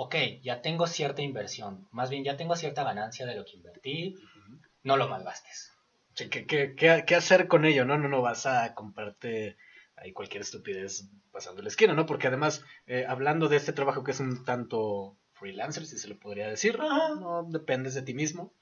ok, 0.00 0.14
ya 0.42 0.62
tengo 0.62 0.86
cierta 0.86 1.22
inversión. 1.22 1.88
Más 1.90 2.08
bien, 2.08 2.22
ya 2.22 2.36
tengo 2.36 2.54
cierta 2.54 2.84
ganancia 2.84 3.26
de 3.26 3.34
lo 3.34 3.44
que 3.44 3.56
invertí. 3.56 4.14
No 4.84 4.96
lo 4.96 5.08
malgastes. 5.08 5.72
Sí, 6.14 6.28
¿Qué, 6.28 6.46
qué, 6.46 6.76
qué, 6.76 7.02
qué 7.04 7.14
hacer 7.16 7.48
con 7.48 7.64
ello? 7.64 7.84
No, 7.84 7.98
no, 7.98 8.08
no 8.08 8.22
vas 8.22 8.46
a 8.46 8.74
comprarte 8.74 9.56
ahí 9.96 10.12
cualquier 10.12 10.42
estupidez 10.42 11.08
pasando 11.32 11.62
la 11.62 11.68
esquina, 11.68 11.94
¿no? 11.94 12.06
Porque 12.06 12.28
además, 12.28 12.62
eh, 12.86 13.06
hablando 13.08 13.48
de 13.48 13.56
este 13.56 13.72
trabajo 13.72 14.04
que 14.04 14.12
es 14.12 14.20
un 14.20 14.44
tanto 14.44 15.16
freelancer, 15.32 15.84
si 15.84 15.98
se 15.98 16.06
le 16.06 16.14
podría 16.14 16.48
decir, 16.48 16.78
Ajá. 16.80 17.16
no 17.16 17.42
dependes 17.42 17.94
de 17.94 18.02
ti 18.02 18.14
mismo. 18.14 18.54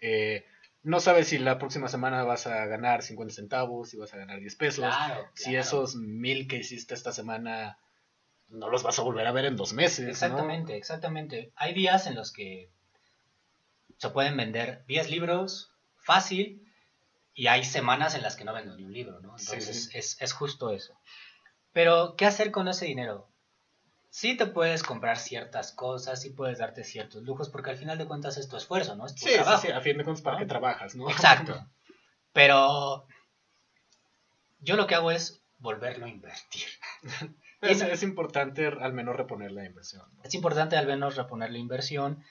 Eh, 0.00 0.46
no 0.82 0.98
sabes 1.00 1.28
si 1.28 1.36
la 1.36 1.58
próxima 1.58 1.88
semana 1.88 2.24
vas 2.24 2.46
a 2.46 2.64
ganar 2.64 3.02
50 3.02 3.34
centavos, 3.34 3.90
si 3.90 3.98
vas 3.98 4.14
a 4.14 4.16
ganar 4.16 4.40
10 4.40 4.56
pesos. 4.56 4.86
Claro, 4.86 5.28
Si 5.34 5.50
claro. 5.50 5.60
esos 5.60 5.96
mil 5.96 6.48
que 6.48 6.56
hiciste 6.56 6.94
esta 6.94 7.12
semana 7.12 7.76
no 8.50 8.68
los 8.68 8.82
vas 8.82 8.98
a 8.98 9.02
volver 9.02 9.26
a 9.26 9.32
ver 9.32 9.44
en 9.46 9.56
dos 9.56 9.72
meses. 9.72 10.04
¿no? 10.04 10.10
Exactamente, 10.10 10.76
exactamente. 10.76 11.52
Hay 11.56 11.74
días 11.74 12.06
en 12.06 12.14
los 12.14 12.32
que 12.32 12.70
se 13.98 14.10
pueden 14.10 14.36
vender 14.36 14.84
10 14.86 15.10
libros 15.10 15.70
fácil 15.96 16.66
y 17.34 17.46
hay 17.46 17.64
semanas 17.64 18.14
en 18.14 18.22
las 18.22 18.36
que 18.36 18.44
no 18.44 18.52
vendo 18.52 18.76
ni 18.76 18.84
un 18.84 18.92
libro, 18.92 19.20
¿no? 19.20 19.38
Sí, 19.38 19.46
Entonces 19.52 19.84
sí. 19.84 19.98
Es, 19.98 20.20
es 20.20 20.32
justo 20.32 20.70
eso. 20.70 20.94
Pero, 21.72 22.16
¿qué 22.16 22.26
hacer 22.26 22.50
con 22.50 22.66
ese 22.68 22.86
dinero? 22.86 23.28
Sí 24.12 24.36
te 24.36 24.46
puedes 24.46 24.82
comprar 24.82 25.18
ciertas 25.18 25.70
cosas, 25.70 26.20
sí 26.20 26.30
puedes 26.30 26.58
darte 26.58 26.82
ciertos 26.82 27.22
lujos, 27.22 27.48
porque 27.48 27.70
al 27.70 27.76
final 27.78 27.96
de 27.96 28.06
cuentas 28.06 28.36
es 28.38 28.48
tu 28.48 28.56
esfuerzo, 28.56 28.96
¿no? 28.96 29.06
Es 29.06 29.14
tu 29.14 29.20
Sí, 29.20 29.28
sí, 29.28 29.34
trabajo. 29.34 29.62
sí, 29.62 29.68
a 29.70 29.80
fin 29.80 29.96
de 29.98 30.04
cuentas, 30.04 30.22
¿para 30.22 30.36
¿no? 30.36 30.40
qué 30.40 30.46
trabajas, 30.46 30.96
no? 30.96 31.08
Exacto. 31.08 31.64
Pero 32.32 33.06
yo 34.60 34.74
lo 34.76 34.86
que 34.88 34.94
hago 34.96 35.10
es 35.12 35.42
volverlo 35.58 36.06
a 36.06 36.08
invertir. 36.08 36.66
es, 37.60 37.82
es 37.82 38.02
importante 38.02 38.66
al 38.66 38.92
menos 38.92 39.16
reponer 39.16 39.52
la 39.52 39.64
inversión. 39.64 40.02
¿no? 40.16 40.22
Es 40.22 40.34
importante 40.34 40.76
al 40.76 40.86
menos 40.86 41.16
reponer 41.16 41.50
la 41.50 41.58
inversión, 41.58 42.22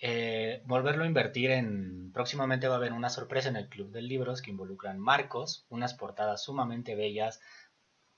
eh, 0.00 0.62
volverlo 0.64 1.04
a 1.04 1.06
invertir 1.06 1.50
en... 1.50 2.12
Próximamente 2.12 2.68
va 2.68 2.74
a 2.74 2.78
haber 2.78 2.92
una 2.92 3.10
sorpresa 3.10 3.48
en 3.48 3.56
el 3.56 3.68
Club 3.68 3.90
de 3.90 4.02
Libros 4.02 4.42
que 4.42 4.50
involucran 4.50 4.98
marcos, 4.98 5.66
unas 5.68 5.94
portadas 5.94 6.42
sumamente 6.42 6.94
bellas 6.94 7.40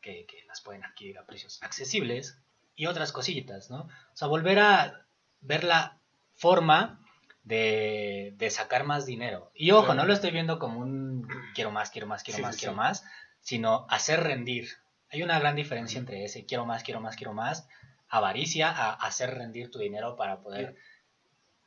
que, 0.01 0.27
que 0.27 0.45
las 0.47 0.61
pueden 0.61 0.85
adquirir 0.85 1.19
a 1.19 1.27
precios 1.27 1.63
accesibles 1.63 2.39
y 2.77 2.87
otras 2.87 3.13
cositas, 3.13 3.71
¿no? 3.71 3.81
O 3.83 4.17
sea, 4.17 4.29
volver 4.29 4.59
a 4.59 5.07
ver 5.43 5.65
la 5.65 5.99
forma 6.33 7.01
de, 7.45 8.35
de 8.37 8.51
sacar 8.51 8.85
más 8.85 9.07
dinero. 9.07 9.51
Y 9.55 9.73
ojo, 9.73 9.95
no 9.95 10.05
lo 10.05 10.13
estoy 10.13 10.31
viendo 10.31 10.59
como 10.59 10.81
un 10.81 11.29
quiero 11.55 11.71
más, 11.71 11.91
quiero 11.91 12.07
más, 12.07 12.23
quiero 12.23 12.37
Sí, 12.37 12.43
más, 12.43 12.55
sí, 12.55 12.61
quiero 12.61 12.73
sí. 12.73 12.79
más, 12.79 13.05
sino 13.41 13.87
hacer 13.91 14.23
rendir. 14.23 14.69
Hay 15.13 15.23
una 15.23 15.39
gran 15.39 15.57
diferencia 15.57 15.99
entre 15.99 16.25
ese 16.25 16.45
quiero 16.47 16.67
más, 16.67 16.83
quiero 16.85 17.01
más, 17.01 17.17
quiero 17.17 17.33
más, 17.33 17.69
avaricia, 18.09 18.71
a 18.71 18.93
hacer 18.95 19.35
rendir 19.35 19.71
tu 19.71 19.79
dinero 19.79 20.17
para 20.17 20.41
poder 20.41 20.77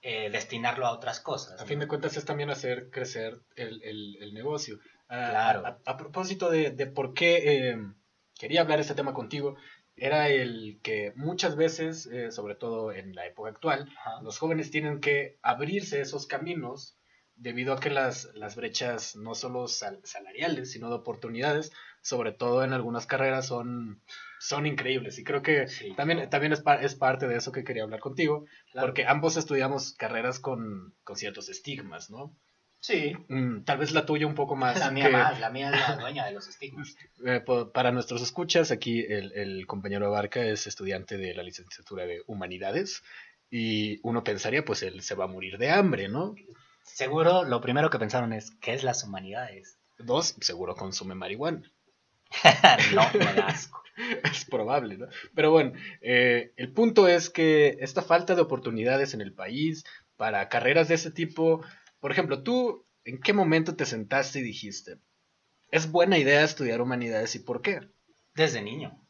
eh, 0.01 0.29
destinarlo 0.29 0.85
a 0.85 0.91
otras 0.91 1.19
cosas. 1.19 1.59
A 1.59 1.63
¿no? 1.63 1.67
fin 1.67 1.79
de 1.79 1.87
cuentas 1.87 2.17
es 2.17 2.25
también 2.25 2.49
hacer 2.49 2.89
crecer 2.89 3.39
el, 3.55 3.81
el- 3.83 4.17
el 4.21 4.33
negocio. 4.33 4.79
Ah, 5.09 5.27
Claro. 5.29 5.65
A, 5.65 5.79
a 5.91 5.97
propósito 5.97 6.49
de, 6.49 6.71
de 6.71 6.87
por 6.87 7.13
qué 7.13 7.69
eh, 7.69 7.77
quería 8.37 8.61
hablar 8.61 8.79
este 8.79 8.95
tema 8.95 9.13
contigo, 9.13 9.55
era 9.95 10.27
el 10.29 10.79
que 10.81 11.13
muchas 11.15 11.55
veces, 11.55 12.07
eh, 12.07 12.31
sobre 12.31 12.55
todo 12.55 12.91
en 12.91 13.13
la 13.15 13.25
época 13.27 13.49
actual, 13.51 13.87
Ajá. 13.97 14.21
los 14.21 14.39
jóvenes 14.39 14.71
tienen 14.71 14.99
que 14.99 15.37
abrirse 15.41 16.01
esos 16.01 16.25
caminos 16.27 16.97
debido 17.35 17.73
a 17.73 17.79
que 17.79 17.89
las, 17.89 18.29
las 18.35 18.55
brechas 18.55 19.15
no 19.15 19.35
solo 19.35 19.67
sal- 19.67 19.99
salariales, 20.03 20.71
sino 20.71 20.89
de 20.89 20.95
oportunidades, 20.95 21.71
sobre 22.01 22.31
todo 22.31 22.63
en 22.63 22.73
algunas 22.73 23.05
carreras, 23.05 23.47
son, 23.47 24.01
son 24.39 24.65
increíbles. 24.65 25.17
Y 25.19 25.23
creo 25.23 25.41
que 25.41 25.67
Sí, 25.67 25.93
también, 25.95 26.17
claro. 26.19 26.29
también 26.29 26.53
es, 26.53 26.61
pa- 26.61 26.81
es 26.81 26.95
parte 26.95 27.27
de 27.27 27.37
eso 27.37 27.51
que 27.51 27.63
quería 27.63 27.83
hablar 27.83 27.99
contigo, 27.99 28.45
Claro. 28.71 28.87
porque 28.87 29.05
ambos 29.05 29.37
estudiamos 29.37 29.93
carreras 29.93 30.39
con, 30.39 30.93
con 31.03 31.15
ciertos 31.15 31.49
estigmas, 31.49 32.09
¿no? 32.09 32.35
Sí, 32.79 33.13
Mm, 33.29 33.63
tal 33.63 33.77
vez 33.77 33.93
la 33.93 34.05
tuya 34.05 34.27
un 34.27 34.35
poco 34.35 34.57
más. 34.57 34.77
la 34.77 34.91
mía 34.91 35.05
que- 35.05 35.11
más, 35.13 35.39
la 35.39 35.49
mía 35.49 35.69
es 35.71 35.79
la 35.79 35.95
dueña 35.95 36.25
de 36.25 36.33
los 36.33 36.47
estigmas. 36.49 36.95
eh, 37.25 37.41
para 37.73 37.91
nuestros 37.93 38.21
escuchas, 38.21 38.71
aquí 38.71 38.99
el, 38.99 39.31
el 39.33 39.65
compañero 39.67 40.07
Abarca 40.07 40.43
es 40.43 40.67
estudiante 40.67 41.17
de 41.17 41.33
la 41.33 41.43
licenciatura 41.43 42.05
de 42.05 42.21
Humanidades 42.27 43.01
y 43.49 43.99
uno 44.03 44.23
pensaría, 44.25 44.65
pues 44.65 44.83
él 44.83 45.01
se 45.01 45.15
va 45.15 45.23
a 45.25 45.27
morir 45.27 45.57
de 45.57 45.69
hambre, 45.71 46.09
¿no? 46.09 46.35
Seguro 46.83 47.43
lo 47.43 47.61
primero 47.61 47.89
que 47.89 47.99
pensaron 47.99 48.33
es, 48.33 48.51
¿qué 48.61 48.73
es 48.73 48.83
las 48.83 49.03
humanidades? 49.03 49.77
Dos, 49.97 50.35
seguro 50.41 50.75
consume 50.75 51.15
marihuana. 51.15 51.71
no, 52.93 53.03
me 53.13 53.33
da 53.33 53.47
asco. 53.47 53.83
es 54.23 54.45
probable, 54.45 54.97
¿no? 54.97 55.07
Pero 55.35 55.51
bueno, 55.51 55.73
eh, 56.01 56.51
el 56.57 56.71
punto 56.71 57.07
es 57.07 57.29
que 57.29 57.77
esta 57.79 58.01
falta 58.01 58.35
de 58.35 58.41
oportunidades 58.41 59.13
en 59.13 59.21
el 59.21 59.33
país 59.33 59.83
para 60.17 60.49
carreras 60.49 60.87
de 60.87 60.95
ese 60.95 61.11
tipo, 61.11 61.63
por 61.99 62.11
ejemplo, 62.11 62.43
tú, 62.43 62.85
¿en 63.05 63.19
qué 63.19 63.33
momento 63.33 63.75
te 63.75 63.85
sentaste 63.85 64.39
y 64.39 64.43
dijiste, 64.43 64.97
es 65.71 65.91
buena 65.91 66.17
idea 66.17 66.43
estudiar 66.43 66.81
humanidades 66.81 67.35
y 67.35 67.39
por 67.39 67.61
qué? 67.61 67.81
Desde 68.35 68.61
niño. 68.61 69.02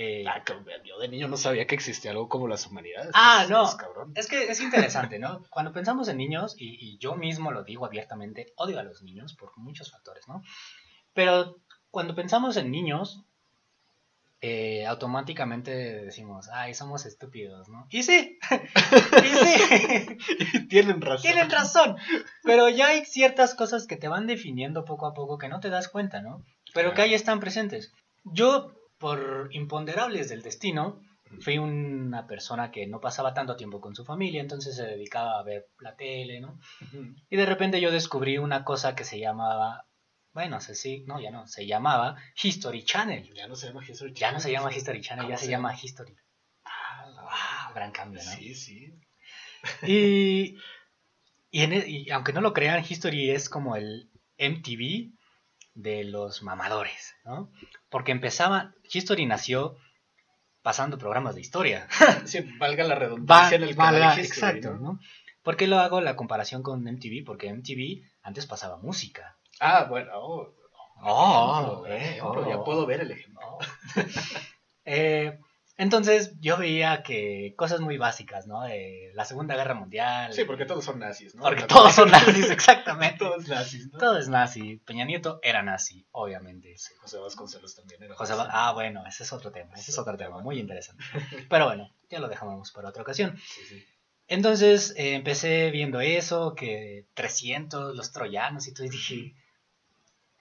Eh, 0.00 0.24
Ah, 0.28 0.44
yo 0.84 0.98
de 1.00 1.08
niño 1.08 1.26
no 1.26 1.36
sabía 1.36 1.66
que 1.66 1.74
existía 1.74 2.12
algo 2.12 2.28
como 2.28 2.46
las 2.46 2.64
humanidades. 2.66 3.10
Ah, 3.14 3.40
Es- 3.42 3.50
no. 3.50 3.64
es 3.64 3.74
cabrón. 3.74 4.12
Es 4.14 4.28
que 4.28 4.44
es 4.44 4.60
interesante, 4.60 5.18
¿no? 5.18 5.42
Cuando 5.50 5.72
pensamos 5.72 6.06
en 6.06 6.18
niños, 6.18 6.54
y, 6.56 6.76
y 6.80 6.98
yo 6.98 7.16
mismo 7.16 7.50
lo 7.50 7.64
digo 7.64 7.84
abiertamente, 7.84 8.52
odio 8.56 8.78
a 8.78 8.84
los 8.84 9.02
niños 9.02 9.34
por 9.34 9.56
muchos 9.58 9.90
factores, 9.90 10.28
¿no? 10.28 10.42
Pero 11.14 11.56
cuando 11.90 12.14
pensamos 12.14 12.56
en 12.56 12.70
niños, 12.70 13.24
eh, 14.40 14.86
automáticamente 14.86 15.72
decimos, 16.04 16.48
ay, 16.52 16.72
somos 16.74 17.04
estúpidos, 17.04 17.68
¿no? 17.68 17.88
Y 17.90 18.04
sí, 18.04 18.38
y 19.24 19.26
sí, 19.26 20.66
Tienen 20.68 21.00
razón. 21.00 21.22
tienen 21.22 21.50
razón. 21.50 21.96
Pero 22.44 22.68
ya 22.68 22.86
hay 22.88 23.04
ciertas 23.04 23.56
cosas 23.56 23.88
que 23.88 23.96
te 23.96 24.06
van 24.06 24.28
definiendo 24.28 24.84
poco 24.84 25.06
a 25.08 25.12
poco 25.14 25.38
que 25.38 25.48
no 25.48 25.58
te 25.58 25.70
das 25.70 25.88
cuenta, 25.88 26.22
¿no? 26.22 26.44
Pero 26.72 26.90
que 26.90 26.94
Claro. 26.96 27.08
ahí 27.08 27.14
están 27.14 27.40
presentes. 27.40 27.92
Yo, 28.22 28.70
por 28.98 29.48
imponderables 29.52 30.28
del 30.28 30.42
destino, 30.42 31.00
fui 31.40 31.58
una 31.58 32.26
persona 32.26 32.70
que 32.70 32.86
no 32.86 33.00
pasaba 33.00 33.34
tanto 33.34 33.56
tiempo 33.56 33.80
con 33.80 33.94
su 33.94 34.04
familia, 34.04 34.40
entonces 34.40 34.76
se 34.76 34.84
dedicaba 34.86 35.38
a 35.38 35.42
ver 35.42 35.66
la 35.80 35.94
tele, 35.96 36.40
¿no? 36.40 36.58
Y 37.28 37.36
de 37.36 37.46
repente 37.46 37.80
yo 37.80 37.90
descubrí 37.90 38.38
una 38.38 38.64
cosa 38.64 38.94
que 38.94 39.04
se 39.04 39.18
llamaba, 39.20 39.86
bueno, 40.32 40.60
sé 40.60 40.74
sí, 40.74 41.04
no, 41.06 41.20
ya 41.20 41.30
no, 41.30 41.46
se 41.46 41.66
llamaba 41.66 42.16
History 42.42 42.82
Channel. 42.84 43.32
Ya 43.34 43.46
no 43.46 43.56
se 43.56 43.68
llama 43.68 43.84
History 43.86 44.12
Ya 44.14 44.32
no 44.32 44.40
se 44.40 44.50
llama 44.50 44.68
Channel. 44.68 44.78
History 44.78 45.00
Channel, 45.02 45.24
¿Cómo 45.24 45.30
ya 45.30 45.38
se 45.38 45.44
se 45.44 45.50
llama 45.50 45.70
llama? 45.72 45.80
History. 45.84 46.16
Ah. 46.64 47.70
Gran 47.74 47.92
cambio, 47.92 48.22
¿no? 48.24 48.30
Sí, 48.30 48.54
sí. 48.54 48.94
Y 49.82 50.56
Y, 51.50 51.62
en 51.62 51.72
e- 51.72 51.88
y 51.88 52.10
aunque 52.10 52.32
no 52.32 52.40
lo 52.40 52.52
crean, 52.52 52.84
History 52.88 53.30
es 53.30 53.48
como 53.48 53.76
el 53.76 54.10
MTV 54.38 55.12
de 55.74 56.04
los 56.04 56.42
mamadores, 56.42 57.14
¿no? 57.24 57.50
Porque 57.90 58.12
empezaba, 58.12 58.74
History 58.92 59.26
nació 59.26 59.76
pasando 60.62 60.98
programas 60.98 61.34
de 61.34 61.40
historia. 61.40 61.88
Sí, 62.26 62.40
valga 62.58 62.84
la 62.84 62.94
Va- 62.94 63.00
redundancia 63.00 63.56
en 63.56 63.62
el 63.62 63.76
canal 63.76 63.94
valga- 64.02 64.14
de 64.16 64.22
History, 64.22 64.58
exacto, 64.58 64.74
¿no? 64.74 64.92
¿no? 64.94 65.00
¿Por 65.42 65.56
qué 65.56 65.66
lo 65.66 65.78
hago 65.78 66.00
la 66.02 66.14
comparación 66.16 66.62
con 66.62 66.82
MTV? 66.86 67.24
Porque 67.24 67.48
MTV 67.52 68.02
antes 68.22 68.46
pasaba 68.46 68.76
música. 68.76 69.36
Ah, 69.60 69.86
bueno. 69.88 70.10
oh, 70.14 70.54
Oh, 71.00 71.84
ejemplo, 71.84 71.86
eh, 71.86 72.10
ejemplo, 72.16 72.42
oh. 72.44 72.48
ya 72.50 72.64
puedo 72.64 72.84
ver 72.84 73.00
el 73.02 73.10
ejemplo. 73.12 73.40
Eh, 74.84 75.38
entonces 75.78 76.32
yo 76.40 76.56
veía 76.56 77.04
que 77.04 77.54
cosas 77.56 77.78
muy 77.78 77.98
básicas, 77.98 78.48
¿no? 78.48 78.62
De 78.62 79.12
la 79.14 79.24
Segunda 79.24 79.54
Guerra 79.54 79.74
Mundial. 79.74 80.32
Sí, 80.32 80.42
porque 80.42 80.66
todos 80.66 80.84
son 80.84 80.98
nazis, 80.98 81.36
¿no? 81.36 81.44
porque 81.44 81.62
todos 81.62 81.94
son 81.94 82.10
nazis, 82.10 82.50
exactamente. 82.50 83.18
todos 83.18 83.46
nazis, 83.46 83.86
¿no? 83.92 83.98
Todo 83.98 84.18
es 84.18 84.28
nazi. 84.28 84.78
Peña 84.84 85.04
Nieto 85.04 85.38
era 85.40 85.62
nazi, 85.62 86.04
obviamente. 86.10 86.76
Sí, 86.76 86.94
José 86.98 87.18
Vasconcelos 87.18 87.76
también 87.76 88.02
era. 88.02 88.16
José 88.16 88.36
nazi. 88.36 88.50
Ah, 88.52 88.72
bueno, 88.72 89.04
ese 89.06 89.22
es 89.22 89.32
otro 89.32 89.52
tema. 89.52 89.72
Ese 89.76 89.92
es 89.92 89.98
otro 89.98 90.16
tema 90.16 90.40
muy 90.40 90.58
interesante. 90.58 91.04
Pero 91.48 91.66
bueno, 91.66 91.88
ya 92.10 92.18
lo 92.18 92.26
dejamos 92.26 92.72
para 92.72 92.88
otra 92.88 93.02
ocasión. 93.02 93.38
Sí, 93.38 93.60
sí. 93.68 93.86
Entonces 94.26 94.94
eh, 94.96 95.14
empecé 95.14 95.70
viendo 95.70 96.00
eso, 96.00 96.56
que 96.56 97.06
300, 97.14 97.94
los 97.94 98.10
troyanos 98.10 98.66
y 98.66 98.74
todo, 98.74 98.84
y 98.84 98.90
dije, 98.90 99.34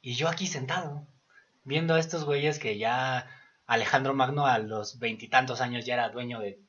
y 0.01 0.15
yo 0.15 0.29
aquí 0.29 0.47
sentado, 0.47 1.07
viendo 1.63 1.93
a 1.93 1.99
estos 1.99 2.25
güeyes 2.25 2.57
que 2.57 2.79
ya 2.79 3.29
Alejandro 3.67 4.13
Magno 4.13 4.47
a 4.47 4.57
los 4.59 4.97
veintitantos 4.99 5.61
años 5.61 5.85
ya 5.85 5.93
era 5.95 6.09
dueño 6.09 6.39
de 6.39 6.59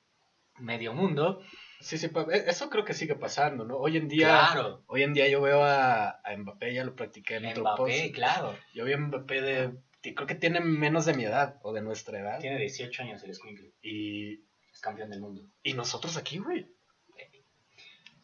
medio 0.59 0.93
mundo. 0.93 1.41
Sí, 1.81 1.97
sí, 1.97 2.07
e- 2.33 2.45
eso 2.49 2.69
creo 2.71 2.85
que 2.85 2.93
sigue 2.93 3.15
pasando, 3.15 3.65
¿no? 3.65 3.77
Hoy 3.77 3.97
en 3.97 4.09
día, 4.09 4.27
Claro. 4.51 4.83
hoy 4.89 5.05
en 5.05 5.15
día 5.15 5.29
yo 5.29 5.41
veo 5.41 5.63
a, 5.63 6.21
a 6.25 6.37
Mbappé, 6.37 6.75
ya 6.75 6.85
lo 6.85 6.97
practiqué 6.97 7.37
en 7.37 7.47
otro 7.47 7.63
Mbappé, 7.63 7.77
post. 8.03 8.15
claro. 8.15 8.59
Yo 8.75 8.85
vi 8.85 8.93
a 8.95 8.99
Mbappé 8.99 9.41
de, 9.41 9.79
creo 10.15 10.27
que 10.27 10.35
tiene 10.35 10.59
menos 10.61 11.07
de 11.07 11.15
mi 11.15 11.25
edad 11.25 11.61
o 11.63 11.73
de 11.73 11.81
nuestra 11.83 12.19
edad. 12.19 12.41
Tiene 12.41 12.59
18 12.59 13.03
años 13.05 13.23
el 13.23 13.33
Squinkle, 13.35 13.73
Y, 13.81 14.41
es 14.73 14.81
campeón 14.81 15.11
del 15.11 15.21
mundo. 15.21 15.49
y 15.63 15.75
nosotros 15.75 16.17
aquí, 16.17 16.39
güey. 16.39 16.67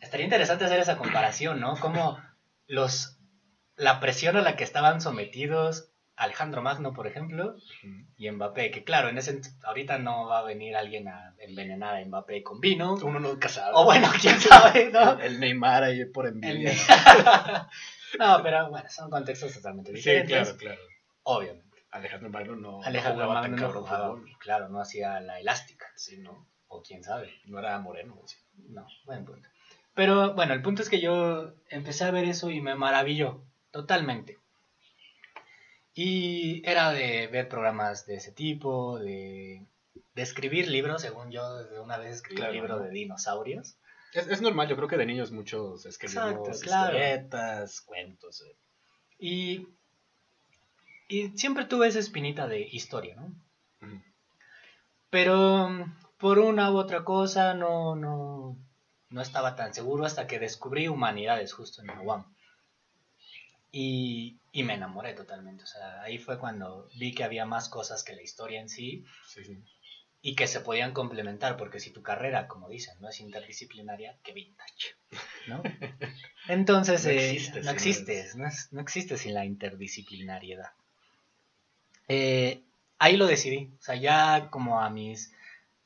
Estaría 0.01 0.25
interesante 0.25 0.65
hacer 0.67 0.81
esa 0.81 0.99
comparación, 0.99 1.61
¿no? 1.61 1.79
Como 1.79 2.19
los 2.67 3.19
la 3.77 4.01
presión 4.01 4.37
a 4.37 4.43
la 4.43 4.55
que 4.57 4.65
estaban 4.65 5.01
sometidos 5.01 5.91
Alejandro 6.17 6.63
Magno, 6.63 6.93
por 6.93 7.07
ejemplo, 7.09 7.57
y 8.17 8.31
Mbappé, 8.31 8.71
que 8.71 8.85
claro, 8.85 9.09
en 9.09 9.19
ese 9.19 9.41
ahorita 9.65 9.99
no 9.99 10.27
va 10.29 10.39
a 10.39 10.43
venir 10.45 10.77
alguien 10.77 11.09
a 11.09 11.35
envenenar 11.39 11.97
a 11.97 12.05
Mbappé 12.05 12.43
con 12.43 12.61
vino. 12.61 12.95
Uno 12.95 13.19
nunca 13.19 13.49
sabe. 13.49 13.73
O 13.75 13.85
bueno, 13.85 14.09
quién 14.21 14.41
sabe, 14.41 14.91
¿no? 14.93 15.19
El, 15.21 15.41
Neymar 15.41 15.83
ahí 15.83 16.05
por 16.05 16.27
El- 16.27 16.35
envidia. 16.35 16.73
no, 18.19 18.43
pero 18.43 18.71
bueno, 18.71 18.89
son 18.89 19.11
contextos 19.11 19.55
totalmente 19.55 19.91
Sí, 19.91 19.97
diferentes. 19.97 20.53
claro, 20.53 20.57
claro. 20.59 20.81
Obviamente. 21.25 21.65
Alejandro 21.91 22.29
Magno 22.31 22.57
no, 22.57 22.83
Alejandro 22.83 23.21
no 23.23 23.25
jugaba 23.29 23.41
Magno 23.41 23.57
tan 23.57 23.61
no 23.61 23.67
cabrón 23.69 23.83
jugaba, 23.85 24.09
fútbol. 24.17 24.39
claro, 24.41 24.69
no 24.69 24.81
hacía 24.81 25.21
la 25.21 25.39
elástica, 25.39 25.87
Sí, 25.95 26.19
no. 26.19 26.49
o 26.67 26.83
quién 26.83 27.05
sabe. 27.05 27.33
No 27.47 27.59
era 27.61 27.79
moreno. 27.79 28.21
sí. 28.27 28.37
No, 28.69 28.87
buen 29.05 29.25
punto. 29.25 29.49
Pero 29.95 30.35
bueno, 30.35 30.55
el 30.55 30.63
punto 30.63 30.83
es 30.83 30.89
que 30.91 31.01
yo 31.01 31.53
empecé 31.69 32.05
a 32.05 32.11
ver 32.11 32.25
eso 32.25 32.51
y 32.51 32.61
me 32.61 32.75
maravilló 32.75 33.45
totalmente. 33.71 34.39
Y 35.95 36.63
era 36.69 36.91
de 36.93 37.29
ver 37.29 37.49
programas 37.49 38.05
de 38.07 38.17
ese 38.17 38.33
tipo, 38.33 38.99
de, 38.99 39.65
de 40.15 40.23
escribir 40.23 40.69
libros, 40.69 41.03
según 41.03 41.31
yo, 41.31 41.65
de 41.65 41.79
una 41.81 41.99
vez 41.99 42.17
escribí 42.17 42.37
Claro, 42.37 42.53
un 42.53 42.57
libro 42.59 42.77
¿no? 42.79 42.83
de 42.83 42.91
dinosaurios. 42.91 43.77
Es, 44.13 44.27
es 44.29 44.41
normal, 44.41 44.69
yo 44.69 44.77
creo 44.77 44.89
que 44.89 44.97
de 44.97 45.07
niños 45.07 45.31
muchos 45.31 45.87
escribimos 45.87 46.49
Exacto, 46.49 46.61
claro. 46.65 46.93
historietas, 46.97 47.81
cuentos. 47.87 48.43
eh. 48.43 48.57
Y, 49.19 49.69
y 51.09 51.29
siempre 51.39 51.65
tuve 51.67 51.87
esa 51.89 52.01
espinita 52.01 52.49
de 52.49 52.61
historia, 52.61 53.15
¿no? 53.17 53.33
Pero 55.11 55.69
por 56.19 56.39
una 56.41 56.73
u 56.73 56.77
otra 56.77 57.05
cosa 57.05 57.55
no, 57.55 57.95
no, 57.95 58.57
no 59.11 59.21
estaba 59.23 59.55
tan 59.55 59.73
seguro 59.73 60.05
hasta 60.05 60.27
que 60.27 60.41
descubrí 60.41 60.89
humanidades 60.89 61.53
justo 61.53 61.81
en 61.83 61.87
la 61.89 62.01
UAM. 62.01 62.34
Y, 63.77 64.39
y 64.53 64.63
me 64.63 64.75
enamoré 64.75 65.15
totalmente. 65.15 65.65
O 65.65 65.67
sea, 65.67 66.01
ahí 66.03 66.19
fue 66.19 66.39
cuando 66.39 66.89
vi 66.97 67.13
que 67.13 67.25
había 67.25 67.45
más 67.45 67.69
cosas 67.69 68.05
que 68.05 68.15
la 68.15 68.23
historia 68.23 68.61
en 68.61 68.69
sí 68.69 69.05
Sí, 69.27 69.45
sí. 69.45 69.59
y 70.23 70.37
que 70.37 70.47
se 70.47 70.61
podían 70.61 70.93
complementar, 70.93 71.57
porque 71.57 71.81
si 71.81 71.91
tu 71.91 72.01
carrera, 72.01 72.47
como 72.47 72.69
dicen, 72.69 72.95
no 73.01 73.09
es 73.09 73.19
interdisciplinaria, 73.19 74.17
qué 74.23 74.33
vintage, 74.33 74.95
¿no? 75.49 75.61
Entonces, 76.49 77.05
No 77.05 77.11
eh, 77.11 77.31
existe 77.33 77.59
no 77.59 77.65
sin 77.65 77.75
existe, 77.75 78.21
eso. 78.21 78.39
no, 78.39 78.47
es- 78.47 78.69
no 78.73 78.81
existe 78.81 79.19
sin 79.19 79.35
la 79.35 79.45
interdisciplinariedad. 79.45 80.71
Eh, 82.09 82.63
ahí 82.99 83.17
lo 83.17 83.27
decidí, 83.27 83.71
o 83.81 83.83
sea, 83.83 83.97
ya 83.97 84.51
como 84.51 84.81
a 84.81 84.91
mis 84.91 85.33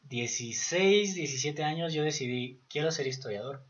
16, 0.03 1.15
17 1.15 1.63
años 1.65 1.93
yo 1.95 2.03
decidí, 2.03 2.61
quiero 2.69 2.91
ser 2.91 3.07
historiador. 3.07 3.65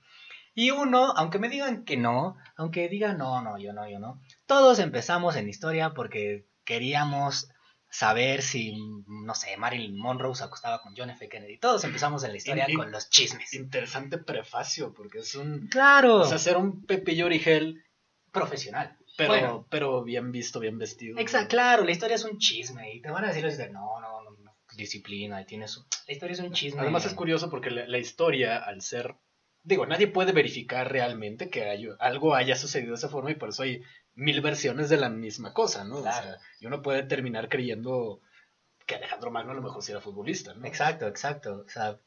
Y 0.58 0.72
uno, 0.72 1.12
aunque 1.16 1.38
me 1.38 1.48
digan 1.48 1.84
que 1.84 1.96
no, 1.96 2.36
aunque 2.56 2.88
digan 2.88 3.16
no, 3.18 3.40
no, 3.42 3.58
yo 3.58 3.72
no, 3.72 3.88
yo 3.88 4.00
no, 4.00 4.20
todos 4.46 4.80
empezamos 4.80 5.36
en 5.36 5.48
historia 5.48 5.94
porque 5.94 6.46
queríamos 6.64 7.48
saber 7.90 8.42
si, 8.42 8.74
no 9.06 9.34
sé, 9.36 9.56
Marilyn 9.56 9.96
Monroe 9.96 10.34
se 10.34 10.42
acostaba 10.42 10.82
con 10.82 10.94
John 10.96 11.10
F. 11.10 11.28
Kennedy. 11.28 11.58
Todos 11.58 11.84
empezamos 11.84 12.24
en 12.24 12.32
la 12.32 12.38
historia 12.38 12.66
con 12.74 12.90
los 12.90 13.08
chismes. 13.08 13.54
Interesante 13.54 14.18
prefacio, 14.18 14.92
porque 14.92 15.20
es 15.20 15.36
un... 15.36 15.68
Claro, 15.68 16.16
O 16.16 16.24
sea, 16.24 16.38
ser 16.38 16.56
un 16.56 16.84
Pepillo 16.84 17.26
Origel, 17.26 17.84
profesional. 18.32 18.96
pero, 19.16 19.30
Bueno. 19.32 19.66
pero 19.70 20.02
bien 20.02 20.32
visto, 20.32 20.58
bien 20.58 20.76
vestido. 20.76 21.18
Exacto, 21.20 21.50
claro, 21.50 21.84
la 21.84 21.92
historia 21.92 22.16
es 22.16 22.24
un 22.24 22.36
chisme 22.38 22.92
y 22.94 23.00
te 23.00 23.10
van 23.10 23.24
a 23.24 23.28
decir, 23.28 23.46
de, 23.46 23.70
no, 23.70 24.00
no, 24.00 24.22
no, 24.24 24.30
no, 24.42 24.56
disciplina, 24.76 25.40
y 25.40 25.46
tienes 25.46 25.70
su- 25.70 25.86
la 26.08 26.12
historia 26.12 26.32
es 26.34 26.40
un 26.40 26.52
chisme. 26.52 26.80
Además 26.80 27.06
es 27.06 27.14
curioso 27.14 27.48
porque 27.48 27.70
la, 27.70 27.86
la 27.86 27.98
historia, 27.98 28.58
al 28.58 28.82
ser... 28.82 29.14
Digo, 29.68 29.84
nadie 29.86 30.06
puede 30.08 30.32
verificar 30.32 30.90
realmente 30.90 31.50
que 31.50 31.64
hay- 31.70 31.88
algo 32.00 32.34
haya 32.34 32.56
sucedido 32.56 32.92
de 32.92 32.96
esa 32.98 33.08
forma 33.10 33.30
y 33.30 33.34
por 33.36 33.50
eso 33.50 33.62
hay 33.64 33.82
mil 34.14 34.40
versiones 34.40 34.88
de 34.88 34.96
la 34.96 35.10
misma 35.10 35.52
cosa, 35.52 35.84
¿no? 35.84 35.96
O 35.98 36.02
sea, 36.02 36.38
y 36.60 36.66
uno 36.66 36.82
puede 36.82 37.02
terminar 37.04 37.48
creyendo 37.48 38.20
que 38.86 38.96
Alejandro 38.96 39.30
Magno 39.30 39.52
a 39.52 39.56
lo 39.56 39.62
mejor 39.62 39.82
sí 39.82 39.92
era 39.92 40.00
futbolista, 40.00 40.54
¿no? 40.54 40.66
Exacto, 40.66 41.06
exacto. 41.08 41.64
O 41.66 41.70
sea, 41.70 41.98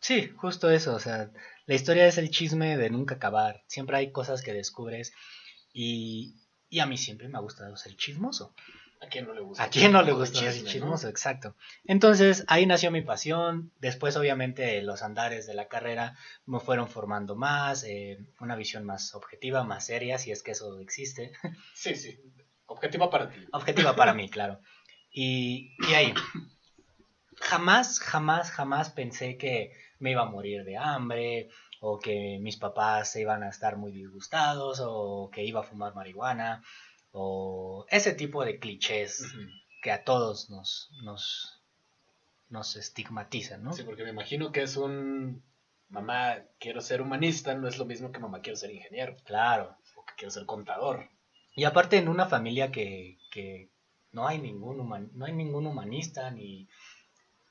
sí, 0.00 0.28
justo 0.36 0.70
eso. 0.70 0.94
O 0.94 1.00
sea, 1.00 1.30
la 1.66 1.74
historia 1.74 2.06
es 2.06 2.18
el 2.18 2.30
chisme 2.30 2.76
de 2.76 2.90
nunca 2.90 3.16
acabar. 3.16 3.62
Siempre 3.68 3.96
hay 3.98 4.12
cosas 4.12 4.42
que 4.42 4.52
descubres 4.54 5.12
y, 5.72 6.34
y 6.70 6.80
a 6.80 6.86
mí 6.86 6.98
siempre 6.98 7.28
me 7.28 7.38
ha 7.38 7.42
gustado 7.42 7.76
ser 7.76 7.96
chismoso. 7.96 8.54
¿A 9.02 9.08
quién 9.08 9.26
no 9.26 9.34
le 9.34 9.40
gusta? 9.40 9.64
¿A 9.64 9.68
quién 9.68 9.90
no 9.90 10.02
le 10.02 10.12
gusta 10.12 10.38
ser 10.38 10.52
chisme, 10.52 10.62
¿no? 10.62 10.70
chismoso? 10.70 11.08
Exacto. 11.08 11.56
Entonces 11.84 12.44
ahí 12.46 12.66
nació 12.66 12.92
mi 12.92 13.02
pasión. 13.02 13.72
Después, 13.80 14.16
obviamente, 14.16 14.80
los 14.82 15.02
andares 15.02 15.44
de 15.46 15.54
la 15.54 15.66
carrera 15.66 16.16
me 16.46 16.60
fueron 16.60 16.88
formando 16.88 17.34
más, 17.34 17.82
eh, 17.82 18.18
una 18.38 18.54
visión 18.54 18.84
más 18.84 19.14
objetiva, 19.16 19.64
más 19.64 19.86
seria, 19.86 20.18
si 20.18 20.30
es 20.30 20.44
que 20.44 20.52
eso 20.52 20.78
existe. 20.78 21.32
Sí, 21.74 21.96
sí. 21.96 22.16
Objetiva 22.66 23.10
para 23.10 23.28
ti. 23.28 23.44
Objetiva 23.52 23.96
para 23.96 24.14
mí, 24.14 24.28
claro. 24.28 24.60
Y, 25.10 25.74
y 25.88 25.94
ahí, 25.94 26.14
jamás, 27.40 27.98
jamás, 27.98 28.52
jamás 28.52 28.90
pensé 28.90 29.36
que 29.36 29.72
me 29.98 30.12
iba 30.12 30.22
a 30.22 30.30
morir 30.30 30.64
de 30.64 30.76
hambre, 30.76 31.48
o 31.80 31.98
que 31.98 32.38
mis 32.40 32.56
papás 32.56 33.10
se 33.10 33.20
iban 33.22 33.42
a 33.42 33.48
estar 33.48 33.76
muy 33.76 33.90
disgustados, 33.90 34.80
o 34.80 35.28
que 35.32 35.42
iba 35.44 35.60
a 35.60 35.64
fumar 35.64 35.94
marihuana, 35.94 36.62
o 37.12 37.86
ese 37.90 38.12
tipo 38.14 38.44
de 38.44 38.58
clichés 38.58 39.22
que 39.82 39.90
a 39.92 40.04
todos 40.04 40.48
nos, 40.50 40.90
nos, 41.02 41.60
nos 42.48 42.76
estigmatizan, 42.76 43.62
¿no? 43.62 43.72
Sí, 43.72 43.82
porque 43.82 44.04
me 44.04 44.10
imagino 44.10 44.52
que 44.52 44.62
es 44.62 44.76
un 44.76 45.42
mamá 45.88 46.38
quiero 46.58 46.80
ser 46.80 47.02
humanista, 47.02 47.54
no 47.54 47.68
es 47.68 47.76
lo 47.78 47.84
mismo 47.84 48.12
que 48.12 48.18
mamá 48.18 48.40
quiero 48.40 48.56
ser 48.56 48.70
ingeniero 48.70 49.16
Claro. 49.24 49.76
o 49.96 50.04
que 50.06 50.14
quiero 50.16 50.30
ser 50.30 50.46
contador. 50.46 51.08
Y 51.54 51.64
aparte 51.64 51.98
en 51.98 52.08
una 52.08 52.26
familia 52.26 52.70
que, 52.72 53.18
que 53.30 53.68
no, 54.12 54.26
hay 54.26 54.38
ningún 54.38 54.80
human- 54.80 55.10
no 55.12 55.26
hay 55.26 55.32
ningún 55.34 55.66
humanista 55.66 56.30
ni, 56.30 56.66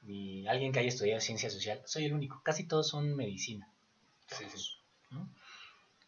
ni 0.02 0.48
alguien 0.48 0.72
que 0.72 0.80
haya 0.80 0.90
estudiado 0.90 1.22
ciencia 1.22 1.52
social, 1.52 1.82
soy 1.86 2.06
el 2.06 2.14
único. 2.14 2.42
Casi 2.44 2.66
todos 2.68 2.88
son 2.88 3.16
medicina. 3.16 3.72
Sí, 4.28 4.46
sí. 4.50 4.70
¿no? 5.12 5.30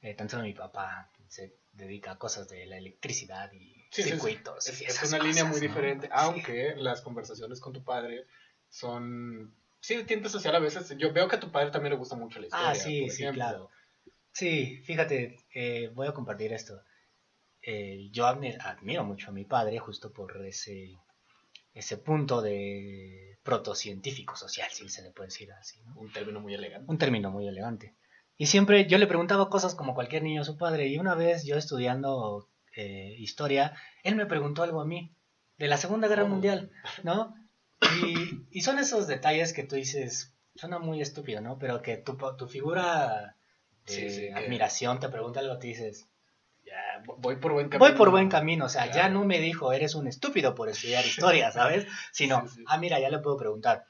Eh, 0.02 0.16
tan 0.16 0.28
solo 0.30 0.42
mi 0.44 0.54
papá 0.54 1.12
se 1.28 1.54
dedica 1.74 2.12
a 2.12 2.18
cosas 2.18 2.48
de 2.48 2.66
la 2.66 2.78
electricidad 2.78 3.52
y 3.54 3.74
Sí, 3.92 4.02
sí, 4.02 4.04
sí. 4.04 4.10
circuitos. 4.12 4.68
Es, 4.68 4.82
y 4.82 4.86
es 4.86 4.96
esas 4.96 5.10
una 5.10 5.24
línea 5.24 5.44
muy 5.46 5.56
¿no? 5.60 5.68
diferente, 5.68 6.10
aunque 6.12 6.76
las 6.78 7.02
conversaciones 7.02 7.60
con 7.60 7.74
tu 7.74 7.84
padre 7.84 8.26
son... 8.70 9.56
Sí, 9.82 10.02
de 10.02 10.30
social 10.30 10.56
a 10.56 10.60
veces. 10.60 10.96
Yo 10.98 11.12
veo 11.12 11.28
que 11.28 11.36
a 11.36 11.40
tu 11.40 11.52
padre 11.52 11.70
también 11.70 11.92
le 11.92 11.98
gusta 12.00 12.16
mucho 12.16 12.40
la 12.40 12.48
historia. 12.48 12.70
Ah, 12.70 12.76
sí, 12.76 13.10
sí, 13.10 13.28
claro. 13.34 13.70
Sí, 14.32 14.78
fíjate, 14.86 15.38
eh, 15.54 15.90
voy 15.94 16.08
a 16.08 16.14
compartir 16.14 16.54
esto. 16.54 16.82
Eh, 17.62 18.10
yo 18.12 18.26
admi- 18.26 18.58
admiro 18.62 19.04
mucho 19.04 19.30
a 19.30 19.34
mi 19.34 19.46
padre 19.46 19.80
justo 19.80 20.12
por 20.12 20.44
ese, 20.46 20.98
ese 21.74 21.98
punto 21.98 22.42
de 22.42 23.38
protocientífico 23.44 24.36
social, 24.36 24.70
si 24.72 24.90
se 24.90 25.02
le 25.02 25.12
puede 25.12 25.28
decir 25.28 25.52
así. 25.52 25.82
¿no? 25.82 25.96
Un 26.00 26.12
término 26.12 26.40
muy 26.40 26.54
elegante. 26.54 26.90
Un 26.90 26.98
término 26.98 27.30
muy 27.30 27.48
elegante. 27.48 27.94
Y 28.38 28.48
siempre 28.48 28.86
yo 28.88 28.98
le 28.98 29.08
preguntaba 29.08 29.50
cosas 29.50 29.76
como 29.76 29.94
cualquier 29.94 30.24
niño 30.24 30.42
a 30.42 30.46
su 30.46 30.58
padre. 30.58 30.88
Y 30.88 30.98
una 30.98 31.16
vez 31.16 31.46
yo 31.46 31.56
estudiando 31.58 32.50
eh, 32.76 33.16
historia, 33.20 33.74
él 34.04 34.16
me 34.16 34.26
preguntó 34.26 34.64
algo 34.64 34.82
a 34.82 34.86
mí 34.86 35.16
de 35.58 35.68
la 35.68 35.78
Segunda 35.78 36.08
Guerra 36.08 36.24
Oh. 36.24 36.28
Mundial, 36.30 36.72
¿no? 37.04 37.36
Y, 38.04 38.46
y 38.50 38.62
son 38.62 38.80
esos 38.80 39.08
detalles 39.08 39.54
que 39.54 39.64
tú 39.64 39.76
dices, 39.76 40.34
suena 40.56 40.80
muy 40.80 41.02
estúpido, 41.02 41.42
¿no? 41.42 41.58
Pero 41.60 41.82
que 41.82 41.98
tu, 41.98 42.18
tu 42.38 42.48
figura 42.48 43.36
de 43.86 43.94
Sí, 43.94 44.10
sí, 44.10 44.22
que- 44.28 44.34
admiración 44.34 45.00
te 45.00 45.10
pregunta 45.10 45.40
algo, 45.42 45.58
te 45.60 45.68
dices, 45.68 46.08
Ya, 46.66 47.04
voy 47.18 47.36
por 47.36 47.52
buen 47.52 47.70
camino. 47.70 47.88
voy 47.88 47.98
por 47.98 48.10
buen 48.10 48.30
camino. 48.30 48.66
O 48.66 48.70
sea, 48.70 48.90
ya 48.92 49.10
no 49.10 49.26
me 49.26 49.40
dijo, 49.40 49.74
eres 49.74 49.94
un 49.96 50.08
estúpido 50.08 50.56
por 50.56 50.70
estudiar 50.70 51.06
historia, 51.06 51.52
¿sabes? 51.52 51.86
Sino, 52.12 52.48
sí. 52.48 52.64
ah, 52.68 52.78
mira, 52.78 53.00
ya 53.00 53.10
le 53.10 53.20
puedo 53.20 53.38
preguntar. 53.38 53.86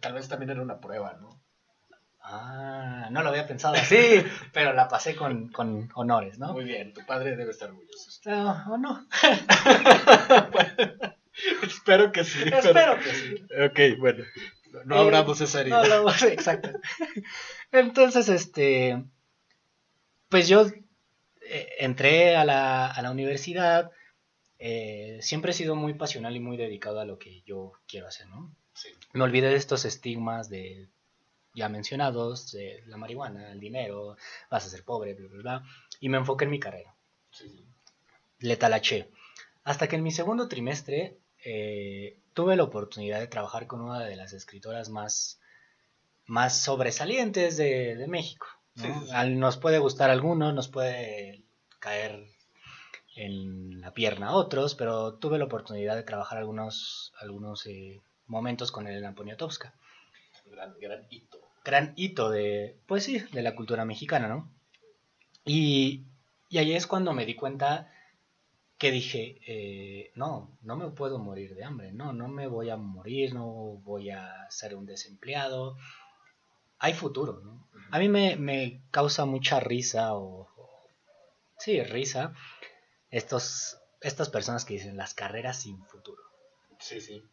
Tal 0.00 0.12
vez 0.12 0.28
también 0.28 0.50
era 0.50 0.62
una 0.62 0.78
prueba, 0.78 1.14
¿no? 1.20 1.39
Ah, 2.32 3.08
no 3.10 3.22
lo 3.22 3.30
había 3.30 3.46
pensado 3.46 3.74
así, 3.74 3.96
pero 4.52 4.72
la 4.72 4.88
pasé 4.88 5.16
con, 5.16 5.48
con 5.48 5.90
honores, 5.94 6.38
¿no? 6.38 6.52
Muy 6.52 6.64
bien, 6.64 6.92
tu 6.92 7.04
padre 7.04 7.36
debe 7.36 7.50
estar 7.50 7.70
orgulloso. 7.70 8.10
Ah, 8.26 8.66
¿O 8.70 8.78
no? 8.78 9.06
Espero 11.62 12.12
que 12.12 12.24
sí. 12.24 12.42
Espero 12.44 12.98
que 12.98 13.14
sí. 13.14 13.34
Ok, 13.64 13.98
bueno. 13.98 14.24
No 14.84 14.96
Eh, 14.96 15.00
abramos 15.00 15.40
esa 15.40 15.62
herida. 15.62 15.82
No, 15.88 16.04
no, 16.04 16.10
exacto. 16.28 16.70
Entonces, 17.72 18.28
este, 18.28 19.02
pues 20.28 20.48
yo 20.48 20.66
eh, 21.42 21.68
entré 21.78 22.36
a 22.36 22.44
la, 22.44 22.86
a 22.86 23.02
la 23.02 23.10
universidad, 23.10 23.90
eh, 24.58 25.18
siempre 25.22 25.50
he 25.50 25.54
sido 25.54 25.74
muy 25.74 25.94
pasional 25.94 26.36
y 26.36 26.40
muy 26.40 26.56
dedicado 26.56 27.00
a 27.00 27.04
lo 27.04 27.18
que 27.18 27.42
yo 27.42 27.72
quiero 27.88 28.06
hacer, 28.06 28.28
¿no? 28.28 28.54
Sí. 28.74 28.88
Me 29.12 29.24
olvidé 29.24 29.48
de 29.48 29.56
estos 29.56 29.84
estigmas 29.84 30.48
de 30.48 30.88
ya 31.60 31.68
mencionados, 31.68 32.56
la 32.86 32.96
marihuana, 32.96 33.52
el 33.52 33.60
dinero, 33.60 34.16
vas 34.50 34.66
a 34.66 34.70
ser 34.70 34.82
pobre, 34.84 35.14
bla, 35.14 35.28
bla, 35.28 35.38
bla, 35.42 35.56
y 36.00 36.08
me 36.08 36.18
enfoqué 36.18 36.44
en 36.46 36.50
mi 36.50 36.60
carrera 36.66 36.92
Sí, 37.30 37.48
sí. 37.48 37.64
le 38.48 38.56
talaché. 38.56 39.00
Hasta 39.64 39.86
que 39.88 39.96
en 39.96 40.02
mi 40.02 40.10
segundo 40.10 40.48
trimestre 40.48 41.18
eh, 41.44 42.18
tuve 42.34 42.56
la 42.56 42.64
oportunidad 42.64 43.20
de 43.20 43.28
trabajar 43.34 43.66
con 43.66 43.80
una 43.82 44.00
de 44.04 44.16
las 44.16 44.32
escritoras 44.32 44.88
más, 44.88 45.38
más 46.26 46.56
sobresalientes 46.68 47.56
de, 47.56 47.96
de 47.96 48.06
México. 48.08 48.46
¿no? 48.76 48.84
Sí, 48.84 48.90
sí, 49.00 49.06
sí. 49.06 49.12
Al- 49.12 49.38
Nos 49.38 49.56
puede 49.58 49.78
gustar 49.78 50.10
a 50.10 50.14
algunos, 50.14 50.54
nos 50.54 50.68
puede 50.68 51.44
caer 51.78 52.24
en 53.16 53.80
la 53.80 53.92
pierna 53.92 54.28
a 54.28 54.34
otros, 54.34 54.74
pero 54.74 55.14
tuve 55.14 55.38
la 55.38 55.44
oportunidad 55.44 55.96
de 55.96 56.02
trabajar 56.04 56.38
algunos, 56.38 57.12
algunos 57.20 57.66
eh, 57.66 58.00
momentos 58.26 58.70
con 58.72 58.86
Elena 58.86 59.14
Poniatowska. 59.14 59.74
Gran, 60.46 60.74
gran 60.80 61.06
hito. 61.10 61.39
Gran 61.64 61.92
hito 61.96 62.30
de, 62.30 62.78
pues 62.86 63.04
sí, 63.04 63.18
de 63.32 63.42
la 63.42 63.54
cultura 63.54 63.84
mexicana, 63.84 64.28
¿no? 64.28 64.50
Y, 65.44 66.06
y 66.48 66.58
ahí 66.58 66.74
es 66.74 66.86
cuando 66.86 67.12
me 67.12 67.26
di 67.26 67.34
cuenta 67.34 67.92
que 68.78 68.90
dije, 68.90 69.40
eh, 69.46 70.12
no, 70.16 70.58
no 70.62 70.76
me 70.76 70.90
puedo 70.90 71.18
morir 71.18 71.54
de 71.54 71.64
hambre, 71.64 71.92
no, 71.92 72.12
no 72.12 72.28
me 72.28 72.46
voy 72.48 72.70
a 72.70 72.76
morir, 72.76 73.34
no 73.34 73.46
voy 73.84 74.10
a 74.10 74.46
ser 74.50 74.76
un 74.76 74.86
desempleado. 74.86 75.76
Hay 76.78 76.94
futuro, 76.94 77.40
¿no? 77.40 77.68
A 77.90 77.98
mí 77.98 78.08
me, 78.08 78.36
me 78.36 78.82
causa 78.90 79.24
mucha 79.24 79.60
risa 79.60 80.14
o, 80.14 80.48
o- 80.56 80.88
sí, 81.58 81.82
risa 81.82 82.34
estos, 83.10 83.78
estas 84.00 84.30
personas 84.30 84.64
que 84.64 84.74
dicen 84.74 84.96
las 84.96 85.14
carreras 85.14 85.62
sin 85.62 85.84
futuro. 85.86 86.22
Sí, 86.80 87.00
sí. 87.00 87.24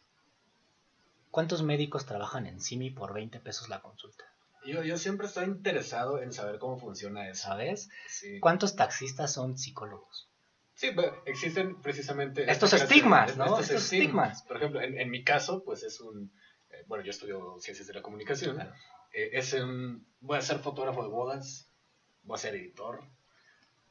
¿Cuántos 1.30 1.62
médicos 1.62 2.06
trabajan 2.06 2.46
en 2.46 2.60
Simi 2.60 2.90
por 2.90 3.12
20 3.14 3.40
pesos 3.40 3.68
la 3.68 3.80
consulta? 3.80 4.24
Yo, 4.66 4.82
yo 4.82 4.98
siempre 4.98 5.26
estoy 5.26 5.44
interesado 5.44 6.20
en 6.20 6.32
saber 6.32 6.58
cómo 6.58 6.78
funciona 6.78 7.28
eso. 7.28 7.44
¿Sabes? 7.44 7.88
Sí. 8.08 8.40
¿Cuántos 8.40 8.76
taxistas 8.76 9.32
son 9.32 9.56
psicólogos? 9.56 10.28
Sí, 10.74 10.90
pero 10.94 11.22
existen 11.26 11.80
precisamente... 11.80 12.50
Estos 12.50 12.72
estigmas, 12.72 13.36
¿no? 13.36 13.44
estos 13.44 13.60
Estos 13.70 13.84
estigmas. 13.84 14.42
Por 14.42 14.58
ejemplo, 14.58 14.80
en, 14.80 14.98
en 14.98 15.10
mi 15.10 15.24
caso, 15.24 15.64
pues 15.64 15.82
es 15.82 16.00
un... 16.00 16.32
eh, 16.70 16.84
bueno, 16.86 17.02
yo 17.04 17.10
estudio 17.10 17.56
ciencias 17.60 17.88
de 17.88 17.94
la 17.94 18.02
comunicación. 18.02 18.56
Claro. 18.56 18.72
Eh, 19.12 19.30
es 19.32 19.54
un... 19.54 20.06
Voy 20.20 20.38
a 20.38 20.42
ser 20.42 20.58
fotógrafo 20.58 21.02
de 21.02 21.08
bodas, 21.08 21.68
voy 22.22 22.34
a 22.36 22.38
ser 22.38 22.54
editor, 22.54 23.04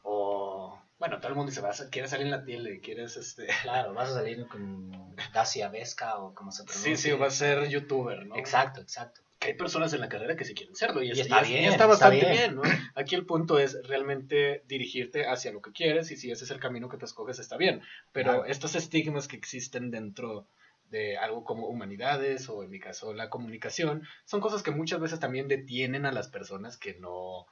o... 0.03 0.79
Bueno, 0.99 1.19
todo 1.19 1.29
el 1.29 1.35
mundo 1.35 1.49
dice, 1.51 1.61
vas 1.61 1.79
a, 1.81 1.89
quieres 1.89 2.09
salir 2.11 2.25
en 2.25 2.31
la 2.31 2.43
tele, 2.43 2.79
quieres 2.79 3.17
este... 3.17 3.47
Claro, 3.63 3.93
vas 3.93 4.09
a 4.09 4.13
salir 4.15 4.47
con 4.47 4.91
Dacia 5.33 5.69
Vesca 5.69 6.17
o 6.17 6.33
como 6.33 6.51
se 6.51 6.63
pronuncia. 6.63 6.95
Sí, 6.95 7.09
sí, 7.09 7.11
vas 7.13 7.33
a 7.33 7.37
ser 7.37 7.69
youtuber, 7.69 8.25
¿no? 8.25 8.35
Exacto, 8.37 8.81
exacto. 8.81 9.21
que 9.39 9.49
hay 9.49 9.53
personas 9.53 9.93
en 9.93 9.99
la 10.01 10.09
carrera 10.09 10.35
que 10.35 10.43
sí 10.45 10.55
quieren 10.55 10.75
serlo 10.75 11.03
y, 11.03 11.09
Y 11.09 11.11
es- 11.11 11.19
está 11.19 11.43
y 11.45 11.49
bien, 11.49 11.63
está 11.65 11.71
está 11.75 11.85
bastante 11.85 12.19
bien. 12.21 12.31
bien. 12.31 12.55
¿no? 12.55 12.61
Aquí 12.95 13.13
el 13.13 13.27
punto 13.27 13.59
es 13.59 13.77
realmente 13.87 14.63
dirigirte 14.67 15.27
hacia 15.27 15.51
lo 15.51 15.61
que 15.61 15.71
quieres 15.71 16.09
y 16.09 16.17
si 16.17 16.31
ese 16.31 16.45
es 16.45 16.49
el 16.51 16.59
camino 16.59 16.89
que 16.89 16.97
te 16.97 17.05
escoges 17.05 17.37
está 17.37 17.57
bien, 17.57 17.81
pero 18.11 18.31
Claro. 18.31 18.45
estos 18.45 18.73
estigmas 18.73 19.27
que 19.27 19.35
existen 19.37 19.91
dentro 19.91 20.47
de 20.89 21.17
algo 21.17 21.43
como 21.43 21.67
humanidades 21.67 22.49
o 22.49 22.63
en 22.63 22.71
mi 22.71 22.79
caso 22.79 23.13
la 23.13 23.29
comunicación 23.29 24.03
son 24.25 24.39
cosas 24.41 24.63
que 24.63 24.71
muchas 24.71 24.99
veces 25.01 25.19
también 25.19 25.47
detienen 25.49 26.05
a 26.07 26.11
las 26.13 26.29
personas 26.29 26.77
que 26.77 26.95
no 26.95 27.45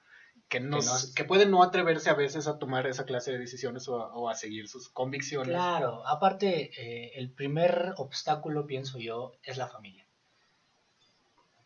que, 0.48 0.60
no, 0.60 0.80
Que 0.80 0.86
no- 0.86 0.92
que 1.16 1.24
pueden 1.26 1.52
no 1.52 1.64
atreverse 1.64 2.10
a 2.10 2.14
veces 2.14 2.48
a 2.48 2.60
tomar 2.60 2.86
esa 2.88 3.06
clase 3.06 3.32
de 3.32 3.40
decisiones 3.40 3.88
o 3.88 4.00
a, 4.02 4.14
o 4.16 4.30
a 4.30 4.36
seguir 4.36 4.68
sus 4.68 4.90
convicciones. 4.90 5.50
Claro, 5.50 6.06
aparte, 6.08 6.72
eh, 6.78 7.12
el 7.16 7.32
primer 7.32 7.94
obstáculo, 7.98 8.66
pienso 8.68 9.00
yo, 9.00 9.34
es 9.44 9.58
la 9.58 9.68
familia. 9.68 10.06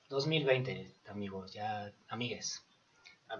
2020, 0.09 0.91
amigos, 1.07 1.53
ya, 1.53 1.91
amigues, 2.07 2.63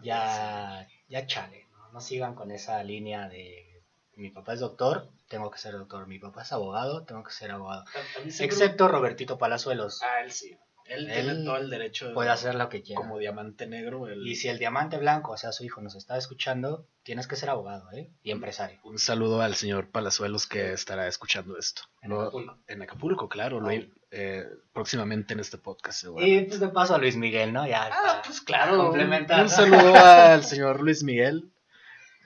ya, 0.04 0.88
ya 1.08 1.26
chale, 1.26 1.66
¿no? 1.72 1.92
No 1.94 2.02
sigan 2.02 2.36
con 2.36 2.52
esa 2.52 2.84
línea 2.84 3.28
de 3.28 3.82
mi 4.16 4.30
papá 4.30 4.54
es 4.54 4.60
doctor, 4.60 5.10
tengo 5.30 5.50
que 5.50 5.58
ser 5.58 5.74
doctor, 5.74 6.06
mi 6.06 6.20
papá 6.20 6.44
es 6.44 6.52
abogado, 6.52 7.04
tengo 7.06 7.24
que 7.24 7.32
ser 7.32 7.52
abogado. 7.52 7.86
Excepto 8.26 8.88
Robertito 8.88 9.38
Palazuelos, 9.40 10.02
Ah, 10.04 10.22
él 10.24 10.32
sí. 10.32 10.58
Él, 10.90 11.06
tiene 11.12 11.44
todo 11.46 11.58
el 11.58 11.70
derecho 11.70 12.08
de- 12.08 12.14
puede 12.14 12.30
hacer 12.30 12.56
lo 12.56 12.68
que 12.70 12.82
quiera. 12.82 13.00
como 13.00 13.18
diamante 13.20 13.68
negro. 13.68 14.08
él- 14.08 14.28
Y 14.28 14.36
si 14.36 14.48
el 14.48 14.58
diamante 14.60 14.98
blanco, 14.98 15.32
o 15.34 15.38
sea, 15.38 15.52
su 15.52 15.64
hijo 15.64 15.82
nos 15.82 15.96
está 15.96 16.18
escuchando, 16.18 16.86
tienes 17.04 17.28
que 17.28 17.36
ser 17.36 17.50
abogado, 17.50 17.92
¿eh? 17.92 18.10
Y 18.24 18.32
empresario. 18.32 18.80
Un 18.84 18.98
saludo 19.00 19.42
al 19.42 19.56
señor 19.56 19.90
Palazuelos 19.90 20.48
que 20.48 20.74
estará 20.74 21.08
escuchando 21.08 21.58
esto. 21.58 21.84
En 22.02 22.10
Lo- 22.10 22.22
Acapulco. 22.22 22.58
en 22.68 22.82
Acapulco, 22.82 23.30
claro. 23.30 23.60
lo- 23.60 23.70
eh, 24.12 24.48
próximamente 24.74 25.34
en 25.36 25.40
este 25.40 25.60
podcast. 25.60 26.04
Y 26.18 26.42
pues 26.42 26.60
de 26.60 26.70
paso 26.70 26.96
a 26.96 26.98
Luis 26.98 27.16
Miguel, 27.16 27.54
¿no? 27.54 27.68
Ya 27.68 27.90
Ah, 27.94 28.22
pues 28.26 28.42
claro. 28.42 28.92
Un 28.92 29.50
saludo 29.50 29.94
al 29.96 30.44
señor 30.44 30.82
Luis 30.82 31.04
Miguel. 31.04 31.52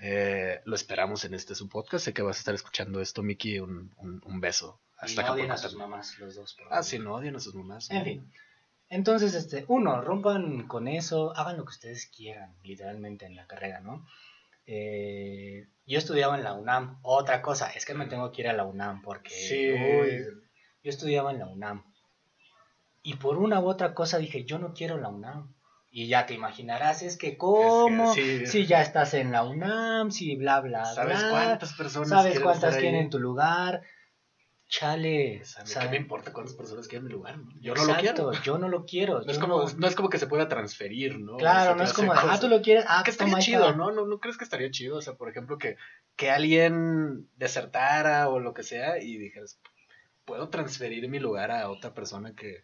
Eh, 0.01 0.61
lo 0.65 0.75
esperamos 0.75 1.23
en 1.25 1.33
este 1.33 1.55
su 1.55 1.69
podcast. 1.69 2.05
Sé 2.05 2.13
que 2.13 2.21
vas 2.21 2.37
a 2.37 2.39
estar 2.39 2.55
escuchando 2.55 3.01
esto, 3.01 3.21
Miki. 3.23 3.59
Un, 3.59 3.91
un, 3.97 4.21
un 4.25 4.39
beso. 4.41 4.79
Y 5.01 5.05
Hasta 5.05 5.23
no 5.23 5.33
odien 5.33 5.51
a 5.51 5.57
sus 5.57 5.75
mamás, 5.75 6.17
los 6.19 6.35
dos. 6.35 6.53
por 6.55 6.67
Ah, 6.71 6.83
sí, 6.83 6.99
no 6.99 7.15
odian 7.15 7.35
a 7.35 7.39
sus 7.39 7.53
mamás. 7.55 7.89
En 7.91 8.03
fin. 8.03 8.31
Entonces, 8.93 9.33
este, 9.33 9.65
uno, 9.69 10.01
rompan 10.01 10.67
con 10.67 10.87
eso, 10.87 11.35
hagan 11.35 11.57
lo 11.57 11.65
que 11.65 11.71
ustedes 11.71 12.11
quieran, 12.15 12.55
literalmente 12.63 13.25
en 13.25 13.35
la 13.35 13.47
carrera, 13.47 13.79
¿no? 13.79 14.05
Eh, 14.67 15.67
yo 15.87 15.97
estudiaba 15.97 16.37
en 16.37 16.43
la 16.43 16.53
UNAM. 16.53 16.99
Otra 17.01 17.41
cosa, 17.41 17.71
es 17.71 17.87
que 17.87 17.95
me 17.95 18.05
tengo 18.05 18.31
que 18.31 18.43
ir 18.43 18.49
a 18.49 18.53
la 18.53 18.65
UNAM 18.65 19.01
porque 19.01 19.31
Sí. 19.31 19.71
uy, 19.71 20.23
yo 20.83 20.89
estudiaba 20.91 21.31
en 21.31 21.39
la 21.39 21.47
UNAM. 21.47 21.91
Y 23.01 23.15
por 23.15 23.39
una 23.39 23.59
u 23.61 23.67
otra 23.67 23.95
cosa 23.95 24.19
dije, 24.19 24.45
yo 24.45 24.59
no 24.59 24.75
quiero 24.75 24.99
la 24.99 25.09
UNAM. 25.09 25.55
Y 25.89 26.07
ya 26.07 26.27
te 26.27 26.35
imaginarás, 26.35 27.01
es 27.01 27.17
que 27.17 27.35
cómo, 27.35 28.13
sí. 28.13 28.45
si 28.45 28.67
ya 28.67 28.83
estás 28.83 29.15
en 29.15 29.31
la 29.31 29.43
UNAM, 29.43 30.11
si 30.11 30.35
bla, 30.35 30.59
bla, 30.59 30.85
¿Sabes 30.85 31.19
bla, 31.19 31.29
cuántas 31.31 31.73
personas 31.73 32.09
sabes 32.09 32.33
quieren 32.33 32.43
cuántas 32.43 32.77
quieren 32.77 32.95
en 33.01 33.09
tu 33.09 33.19
lugar, 33.19 33.81
chale. 34.73 35.35
Pues, 35.37 35.57
a 35.57 35.63
mí. 35.63 35.69
¿Qué 35.85 35.89
me 35.89 35.97
importa 35.97 36.33
cuántas 36.33 36.55
personas 36.55 36.87
quieren 36.87 37.05
mi 37.05 37.11
lugar? 37.13 37.37
no? 37.37 37.51
Yo 37.61 37.75
no 37.75 37.85
lo 37.85 37.95
quiero. 37.95 38.31
Yo 38.43 38.57
no 38.57 38.69
lo 38.69 38.85
quiero. 38.85 39.21
No 39.21 39.31
es, 39.31 39.37
como, 39.37 39.63
no- 39.63 39.73
no 39.77 39.87
es 39.87 39.95
como 39.95 40.09
que 40.09 40.17
se 40.17 40.25
pueda 40.25 40.47
transferir, 40.47 41.19
¿no? 41.19 41.37
Claro, 41.37 41.75
no 41.75 41.83
es 41.83 41.93
como, 41.93 42.11
ah, 42.13 42.39
tú 42.39 42.47
lo 42.47 42.61
quieres, 42.61 42.85
ah, 42.87 43.03
que 43.05 43.11
estaría 43.11 43.31
toma, 43.33 43.37
ahí 43.37 43.43
chido. 43.43 43.73
¿no? 43.75 43.91
¿no? 43.91 44.07
¿No 44.07 44.19
crees 44.19 44.37
que 44.37 44.43
estaría 44.43 44.71
chido? 44.71 44.97
O 44.97 45.01
sea, 45.01 45.13
por 45.13 45.29
ejemplo, 45.29 45.57
que, 45.59 45.77
que 46.15 46.31
alguien 46.31 47.29
desertara 47.35 48.29
o 48.29 48.39
lo 48.39 48.53
que 48.55 48.63
sea 48.63 48.97
y 48.99 49.17
dijeras, 49.17 49.59
puedo 50.25 50.49
transferir 50.49 51.07
mi 51.07 51.19
lugar 51.19 51.51
a 51.51 51.69
otra 51.69 51.93
persona 51.93 52.33
que, 52.33 52.63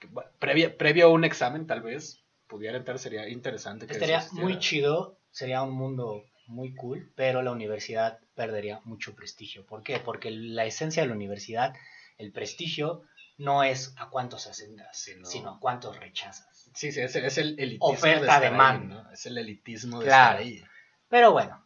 que, 0.00 0.08
bueno, 0.08 0.30
previa, 0.40 0.76
previo 0.76 1.06
a 1.06 1.10
un 1.10 1.24
examen 1.24 1.66
tal 1.68 1.82
vez 1.82 2.24
pudiera 2.48 2.76
entrar, 2.76 2.98
sería 2.98 3.28
interesante. 3.28 3.86
Que 3.86 3.92
Estaría 3.92 4.24
muy 4.32 4.58
chido, 4.58 5.18
sería 5.30 5.62
un 5.62 5.74
mundo 5.74 6.24
muy 6.48 6.74
cool, 6.74 7.12
pero 7.14 7.42
la 7.42 7.52
universidad 7.52 8.18
perdería 8.34 8.80
mucho 8.84 9.14
prestigio. 9.14 9.64
¿Por 9.66 9.82
qué? 9.82 9.98
Porque 10.00 10.30
la 10.30 10.64
esencia 10.64 11.02
de 11.02 11.08
la 11.08 11.14
universidad, 11.14 11.74
el 12.16 12.32
prestigio, 12.32 13.02
no 13.36 13.62
es 13.62 13.94
a 13.98 14.08
cuántos 14.10 14.46
ascendas, 14.48 14.98
Sino- 14.98 15.24
sino 15.26 15.50
a 15.52 15.60
cuántos 15.60 15.98
rechazas. 16.00 16.70
Sí, 16.74 16.90
sí, 16.90 17.00
es, 17.00 17.14
el- 17.14 17.24
es 17.24 17.38
el 17.38 17.48
elitismo. 17.60 17.86
Oferta, 17.86 18.20
de 18.20 18.26
estar 18.26 18.42
ahí, 18.44 18.50
demanda. 18.50 19.02
¿no? 19.04 19.10
Es 19.12 19.26
el 19.26 19.38
elitismo 19.38 20.00
de 20.00 20.06
Claro. 20.06 20.38
estar 20.40 20.46
ahí. 20.46 20.64
Pero 21.08 21.32
bueno, 21.32 21.64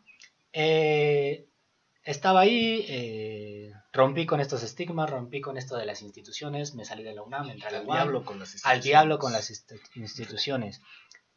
eh, 0.52 1.46
estaba 2.04 2.40
ahí, 2.40 2.84
eh, 2.88 3.72
rompí 3.92 4.26
con 4.26 4.40
estos 4.40 4.62
estigmas, 4.62 5.08
rompí 5.08 5.40
con 5.40 5.56
esto 5.56 5.76
de 5.76 5.86
las 5.86 6.02
instituciones, 6.02 6.74
me 6.74 6.84
salí 6.84 7.02
de 7.04 7.14
la 7.14 7.22
UNAM, 7.22 7.48
entré 7.50 7.68
Al 7.68 7.86
UAM, 7.86 7.96
diablo 7.98 8.24
con 8.24 8.38
las 8.38 8.64
al 8.66 8.80
diablo 8.82 9.18
con 9.18 9.32
las 9.32 9.50
inst- 9.50 9.80
instituciones. 9.94 10.80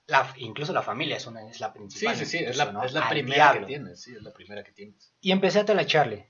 La, 0.07 0.31
incluso 0.37 0.71
la 0.71 0.83
familia 0.83 1.17
es, 1.17 1.25
una, 1.25 1.49
es 1.49 1.59
la 1.59 1.67
Sí, 1.67 1.73
principal. 1.79 2.15
sí, 2.15 2.25
sí, 2.25 2.37
es 2.37 2.41
incluso, 2.43 2.65
la, 2.65 2.71
¿no? 2.71 2.83
es 2.83 2.93
la 2.93 3.01
Al 3.01 3.09
primera 3.09 3.35
diablo. 3.51 3.61
que 3.61 3.65
tienes, 3.73 4.01
sí, 4.01 4.15
es 4.15 4.21
la 4.21 4.31
primera 4.33 4.63
que 4.63 4.71
tienes. 4.71 5.11
Y 5.21 5.31
empecé 5.31 5.59
a 5.61 5.65
telacharle. 5.65 6.29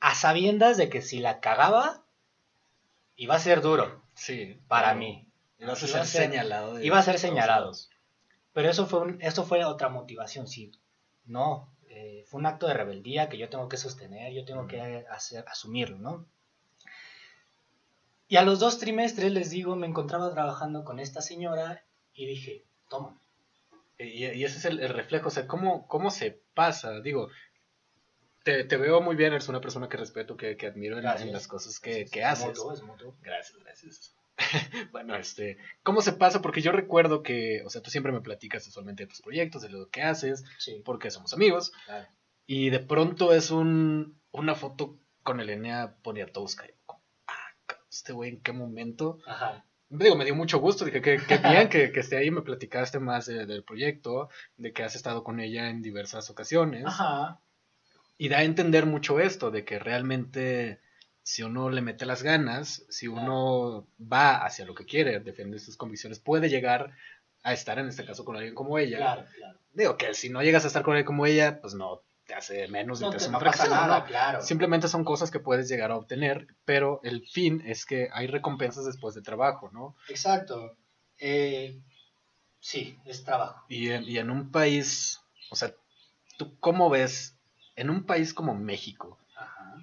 A 0.00 0.14
sabiendas 0.14 0.76
de 0.76 0.88
que 0.90 1.00
si 1.02 1.20
la 1.20 1.40
cagaba, 1.40 2.04
iba 3.16 3.34
a 3.34 3.38
ser 3.38 3.60
duro 3.62 4.02
Sí. 4.14 4.60
para 4.68 4.88
claro. 4.88 4.98
mí. 4.98 5.26
A 5.60 5.64
Iba 5.64 5.72
a 5.72 5.76
ser- 5.76 6.06
señalado. 6.06 6.74
de 6.74 6.86
iba 6.86 6.98
a 6.98 7.02
ser 7.02 7.18
señalado. 7.18 7.72
Pero 8.52 8.68
eso 8.70 8.86
fue, 8.86 9.00
un- 9.00 9.18
eso 9.22 9.44
fue 9.44 9.64
otra 9.64 9.88
motivación, 9.88 10.46
sí. 10.46 10.72
No, 11.24 11.70
eh, 11.88 12.24
fue 12.28 12.40
un 12.40 12.46
acto 12.46 12.66
de 12.66 12.74
rebeldía 12.74 13.28
que 13.28 13.38
yo 13.38 13.48
tengo 13.48 13.68
que 13.68 13.76
sostener, 13.76 14.32
yo 14.32 14.44
tengo 14.44 14.66
que 14.66 15.06
hacer, 15.10 15.44
asumirlo, 15.48 15.98
¿no? 15.98 16.26
Y 18.28 18.36
a 18.36 18.42
los 18.42 18.58
dos 18.60 18.78
trimestres, 18.78 19.32
les 19.32 19.50
digo, 19.50 19.74
me 19.76 19.86
encontraba 19.86 20.30
trabajando 20.32 20.84
con 20.84 20.98
esta 21.00 21.20
señora 21.20 21.82
y 22.14 22.26
dije, 22.26 22.64
toma. 22.90 23.18
Y, 23.98 24.26
y 24.26 24.44
ese 24.44 24.58
es 24.58 24.64
el, 24.66 24.80
el 24.80 24.90
reflejo, 24.90 25.28
o 25.28 25.30
sea, 25.30 25.46
¿cómo, 25.46 25.86
cómo 25.86 26.10
se 26.10 26.42
pasa? 26.54 27.00
Digo, 27.00 27.28
te, 28.44 28.64
te 28.64 28.76
veo 28.76 29.00
muy 29.00 29.14
bien, 29.16 29.32
eres 29.32 29.48
una 29.48 29.60
persona 29.60 29.88
que 29.88 29.96
respeto, 29.98 30.36
que, 30.36 30.56
que 30.56 30.66
admiro 30.66 30.98
en, 30.98 31.04
las 31.32 31.46
cosas 31.48 31.78
que, 31.80 32.06
que 32.06 32.20
es 32.20 32.26
haces. 32.26 32.46
mutuo, 32.48 32.72
es 32.72 32.82
mutuo. 32.82 33.16
Gracias, 33.22 33.58
gracias. 33.58 34.16
bueno, 34.92 35.14
este, 35.16 35.58
¿cómo 35.82 36.00
se 36.00 36.12
pasa? 36.14 36.40
Porque 36.40 36.62
yo 36.62 36.72
recuerdo 36.72 37.22
que, 37.22 37.62
o 37.66 37.68
sea, 37.68 37.82
tú 37.82 37.90
siempre 37.90 38.10
me 38.12 38.22
platicas 38.22 38.66
usualmente 38.66 39.02
de 39.02 39.08
tus 39.08 39.20
proyectos, 39.20 39.60
de 39.62 39.68
lo 39.68 39.88
que 39.90 40.02
haces, 40.02 40.44
Sí, 40.58 40.80
porque 40.84 41.10
somos 41.10 41.34
amigos, 41.34 41.72
claro. 41.84 42.08
y 42.46 42.70
de 42.70 42.80
pronto 42.80 43.34
es 43.34 43.50
un, 43.50 44.18
una 44.30 44.54
foto 44.54 44.98
con 45.22 45.40
Elena 45.40 45.96
Poniatowska. 46.02 46.64
y 46.66 46.72
como, 46.86 47.02
Ah, 47.26 47.52
este 47.90 48.14
güey, 48.14 48.30
¿en 48.30 48.40
qué 48.40 48.52
momento? 48.52 49.18
Ajá. 49.26 49.66
Digo, 49.90 50.14
me 50.16 50.24
dio 50.24 50.36
mucho 50.36 50.58
gusto, 50.60 50.84
dije 50.84 51.02
que, 51.02 51.18
que 51.18 51.38
bien 51.38 51.68
que, 51.68 51.90
que 51.90 52.00
esté 52.00 52.16
ahí, 52.16 52.30
me 52.30 52.42
platicaste 52.42 53.00
más 53.00 53.26
de- 53.26 53.44
del 53.44 53.64
proyecto, 53.64 54.28
de 54.56 54.72
que 54.72 54.84
has 54.84 54.94
estado 54.94 55.24
con 55.24 55.40
ella 55.40 55.68
en 55.68 55.82
diversas 55.82 56.30
ocasiones. 56.30 56.84
Ajá. 56.86 57.40
Y 58.16 58.28
da 58.28 58.38
a 58.38 58.44
entender 58.44 58.86
mucho 58.86 59.18
esto, 59.18 59.50
de 59.50 59.64
que 59.64 59.78
realmente 59.80 60.78
si 61.22 61.42
uno 61.42 61.70
le 61.70 61.80
mete 61.80 62.06
las 62.06 62.22
ganas, 62.22 62.84
si 62.88 63.08
uno 63.08 63.86
va 64.00 64.44
hacia 64.44 64.64
lo 64.64 64.74
que 64.74 64.84
quiere, 64.86 65.18
defender 65.20 65.58
sus 65.60 65.76
convicciones, 65.76 66.20
puede 66.20 66.48
llegar 66.48 66.92
a 67.42 67.52
estar 67.52 67.78
en 67.78 67.88
este 67.88 68.04
caso 68.04 68.24
con 68.24 68.36
alguien 68.36 68.54
como 68.54 68.78
ella. 68.78 68.98
Claro, 68.98 69.24
claro. 69.36 69.58
Digo 69.72 69.96
que 69.96 70.14
si 70.14 70.28
no 70.28 70.42
llegas 70.42 70.64
a 70.64 70.68
estar 70.68 70.82
con 70.82 70.92
alguien 70.92 71.06
como 71.06 71.26
ella, 71.26 71.60
pues 71.60 71.74
no 71.74 72.02
te 72.30 72.36
hace 72.36 72.68
menos 72.68 73.00
ni 73.00 73.06
No, 73.06 73.10
te 73.10 73.16
te- 73.18 73.24
hace 73.24 73.32
no 73.32 73.38
un 73.38 73.44
pasa 73.44 73.64
fracasado, 73.64 73.88
nada, 73.88 74.00
¿no? 74.00 74.06
claro. 74.06 74.40
Simplemente 74.42 74.86
son 74.86 75.02
cosas 75.04 75.32
que 75.32 75.40
puedes 75.40 75.68
llegar 75.68 75.90
a 75.90 75.96
obtener, 75.96 76.46
pero 76.64 77.00
el 77.02 77.26
fin 77.26 77.60
es 77.66 77.84
que 77.84 78.08
hay 78.12 78.28
recompensas 78.28 78.84
después 78.86 79.16
de 79.16 79.22
trabajo, 79.22 79.68
¿no? 79.72 79.96
Exacto. 80.08 80.76
Eh, 81.18 81.80
sí, 82.60 82.96
es 83.04 83.24
trabajo. 83.24 83.64
Y 83.68 83.88
en, 83.90 84.04
y 84.04 84.18
en 84.18 84.30
un 84.30 84.52
país, 84.52 85.20
o 85.50 85.56
sea, 85.56 85.74
¿tú 86.38 86.56
cómo 86.60 86.88
ves? 86.88 87.36
En 87.74 87.90
un 87.90 88.04
país 88.06 88.32
como 88.32 88.54
México, 88.54 89.18
Ajá. 89.36 89.74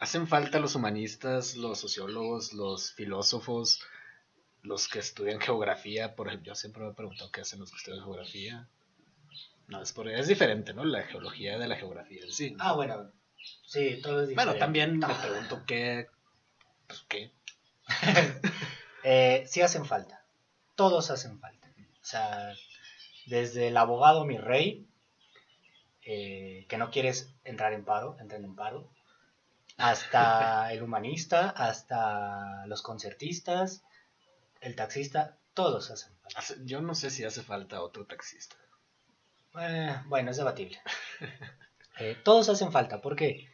¿hacen 0.00 0.26
falta 0.26 0.58
los 0.60 0.76
humanistas, 0.76 1.56
los 1.56 1.78
sociólogos, 1.78 2.54
los 2.54 2.92
filósofos, 2.92 3.82
los 4.62 4.88
que 4.88 5.00
estudian 5.00 5.40
geografía? 5.40 6.16
Por 6.16 6.28
ejemplo, 6.28 6.46
yo 6.52 6.54
siempre 6.54 6.82
me 6.84 6.90
he 6.92 6.94
preguntado 6.94 7.30
qué 7.30 7.42
hacen 7.42 7.58
los 7.60 7.70
que 7.70 7.76
estudian 7.76 8.02
geografía. 8.02 8.66
No, 9.68 9.82
es, 9.82 9.92
por, 9.92 10.08
es 10.08 10.28
diferente, 10.28 10.72
¿no? 10.74 10.84
La 10.84 11.02
geología 11.02 11.58
de 11.58 11.66
la 11.68 11.76
geografía 11.76 12.22
en 12.22 12.32
sí. 12.32 12.52
¿no? 12.52 12.58
Ah, 12.62 12.72
bueno. 12.74 13.10
Sí, 13.66 14.00
todo 14.02 14.22
es 14.22 14.28
diferente. 14.28 14.34
bueno, 14.34 14.54
también 14.58 14.98
me 14.98 15.06
Ah. 15.06 15.20
pregunto 15.22 15.62
qué, 15.66 16.06
pues, 16.86 17.04
qué. 17.08 17.32
Eh, 19.08 19.44
sí 19.46 19.62
hacen 19.62 19.84
falta. 19.86 20.24
Todos 20.74 21.10
hacen 21.12 21.38
falta. 21.38 21.68
O 22.02 22.04
sea, 22.04 22.52
desde 23.26 23.68
el 23.68 23.76
abogado 23.76 24.24
mi 24.24 24.36
rey, 24.36 24.84
eh, 26.02 26.66
que 26.68 26.76
no 26.76 26.90
quieres 26.90 27.32
entrar 27.44 27.72
en 27.72 27.84
paro, 27.84 28.16
entren 28.18 28.42
en 28.44 28.56
paro, 28.56 28.90
hasta 29.76 30.72
el 30.72 30.82
humanista, 30.82 31.50
hasta 31.50 32.66
los 32.66 32.82
concertistas, 32.82 33.84
el 34.60 34.74
taxista, 34.74 35.36
todos 35.54 35.90
hacen 35.92 36.12
falta. 36.18 36.40
Yo 36.64 36.80
no 36.80 36.96
sé 36.96 37.10
si 37.10 37.22
hace 37.24 37.42
falta 37.42 37.82
otro 37.82 38.06
taxista. 38.06 38.56
Eh, 39.60 39.96
bueno, 40.06 40.30
es 40.30 40.36
debatible. 40.36 40.78
Eh, 41.98 42.14
todos 42.22 42.50
hacen 42.50 42.72
falta. 42.72 43.00
¿Por 43.00 43.16
qué? 43.16 43.48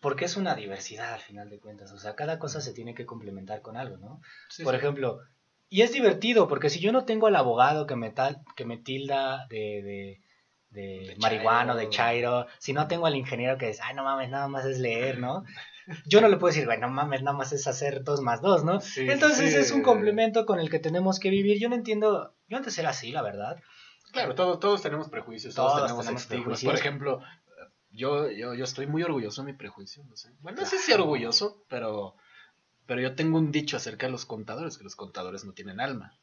Porque 0.00 0.24
es 0.24 0.38
una 0.38 0.54
diversidad 0.54 1.12
al 1.12 1.20
final 1.20 1.50
de 1.50 1.60
cuentas. 1.60 1.92
O 1.92 1.98
sea, 1.98 2.14
cada 2.14 2.38
cosa 2.38 2.62
se 2.62 2.72
tiene 2.72 2.94
que 2.94 3.04
complementar 3.04 3.60
con 3.60 3.76
algo, 3.76 3.98
¿no? 3.98 4.22
Sí, 4.48 4.64
Por 4.64 4.72
sí. 4.72 4.78
ejemplo, 4.78 5.20
y 5.68 5.82
es 5.82 5.92
divertido 5.92 6.48
porque 6.48 6.70
si 6.70 6.80
yo 6.80 6.90
no 6.90 7.04
tengo 7.04 7.26
al 7.26 7.36
abogado 7.36 7.86
que 7.86 7.96
me, 7.96 8.10
tal, 8.10 8.40
que 8.56 8.64
me 8.64 8.78
tilda 8.78 9.46
de, 9.48 9.82
de, 9.82 10.20
de 10.70 11.06
De 11.08 11.16
marihuano, 11.20 11.76
de 11.76 11.90
chairo, 11.90 12.46
si 12.58 12.72
no 12.72 12.88
tengo 12.88 13.04
al 13.04 13.16
ingeniero 13.16 13.58
que 13.58 13.66
dice, 13.66 13.82
ay, 13.84 13.94
no 13.94 14.04
mames, 14.04 14.30
nada 14.30 14.48
más 14.48 14.64
es 14.64 14.78
leer, 14.78 15.18
¿no? 15.18 15.44
Yo 16.06 16.22
no 16.22 16.28
le 16.28 16.38
puedo 16.38 16.50
decir, 16.50 16.64
güey, 16.64 16.78
no 16.78 16.88
mames, 16.88 17.22
nada 17.22 17.36
más 17.36 17.52
es 17.52 17.66
hacer 17.66 18.04
dos 18.04 18.22
más 18.22 18.40
dos, 18.40 18.64
¿no? 18.64 18.80
Sí, 18.80 19.06
Entonces 19.06 19.52
sí. 19.52 19.58
es 19.58 19.70
un 19.70 19.82
complemento 19.82 20.46
con 20.46 20.60
el 20.60 20.70
que 20.70 20.78
tenemos 20.78 21.20
que 21.20 21.28
vivir. 21.28 21.58
Yo 21.60 21.68
no 21.68 21.74
entiendo, 21.74 22.34
yo 22.48 22.56
antes 22.56 22.78
era 22.78 22.88
así, 22.88 23.12
la 23.12 23.20
verdad. 23.20 23.58
Claro, 24.14 24.34
todos, 24.34 24.58
todos 24.60 24.80
tenemos 24.80 25.10
prejuicios, 25.10 25.54
todos, 25.54 25.72
Todos 25.72 25.82
tenemos, 25.86 26.06
tenemos 26.06 26.22
estigmas. 26.22 26.64
Por 26.64 26.74
ejemplo, 26.74 27.22
yo, 27.90 28.30
yo, 28.30 28.54
yo 28.54 28.64
estoy 28.64 28.86
muy 28.86 29.02
orgulloso 29.02 29.42
de 29.42 29.52
mi 29.52 29.58
prejuicio, 29.58 30.02
no 30.04 30.16
sé. 30.16 30.30
Bueno, 30.40 30.62
no 30.62 30.66
sé 30.66 30.78
si 30.78 30.92
orgulloso, 30.92 31.64
pero, 31.68 32.16
pero 32.86 33.00
yo 33.00 33.14
tengo 33.14 33.36
un 33.38 33.52
dicho 33.52 33.76
acerca 33.76 34.06
de 34.06 34.12
los 34.12 34.24
contadores, 34.24 34.78
que 34.78 34.84
los 34.84 34.96
contadores 34.96 35.44
no 35.44 35.52
tienen 35.52 35.80
alma. 35.80 36.16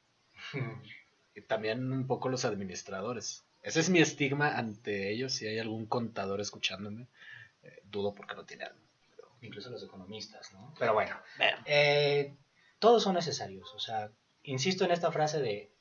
Y 1.34 1.40
también 1.44 1.94
un 1.94 2.08
poco 2.08 2.28
los 2.28 2.44
administradores. 2.44 3.46
Ese 3.64 3.80
es 3.80 3.90
mi 3.90 4.00
estigma 4.00 4.58
ante 4.58 5.12
ellos, 5.14 5.32
si 5.32 5.48
hay 5.48 5.60
algún 5.60 5.86
contador 5.86 6.42
escuchándome. 6.42 7.08
eh, 7.64 7.82
dudo 7.86 8.14
porque 8.14 8.36
no 8.36 8.44
tiene 8.44 8.66
alma. 8.66 8.82
Incluso 9.42 9.70
los 9.70 9.82
economistas, 9.82 10.52
¿no? 10.52 10.74
Pero 10.78 10.94
bueno, 10.94 11.16
eh, 11.66 12.36
todos 12.80 13.02
son 13.04 13.16
necesarios. 13.16 13.74
O 13.74 13.80
sea, 13.80 14.12
insisto 14.44 14.84
en 14.84 14.92
esta 14.92 15.10
frase 15.10 15.40
de 15.40 15.72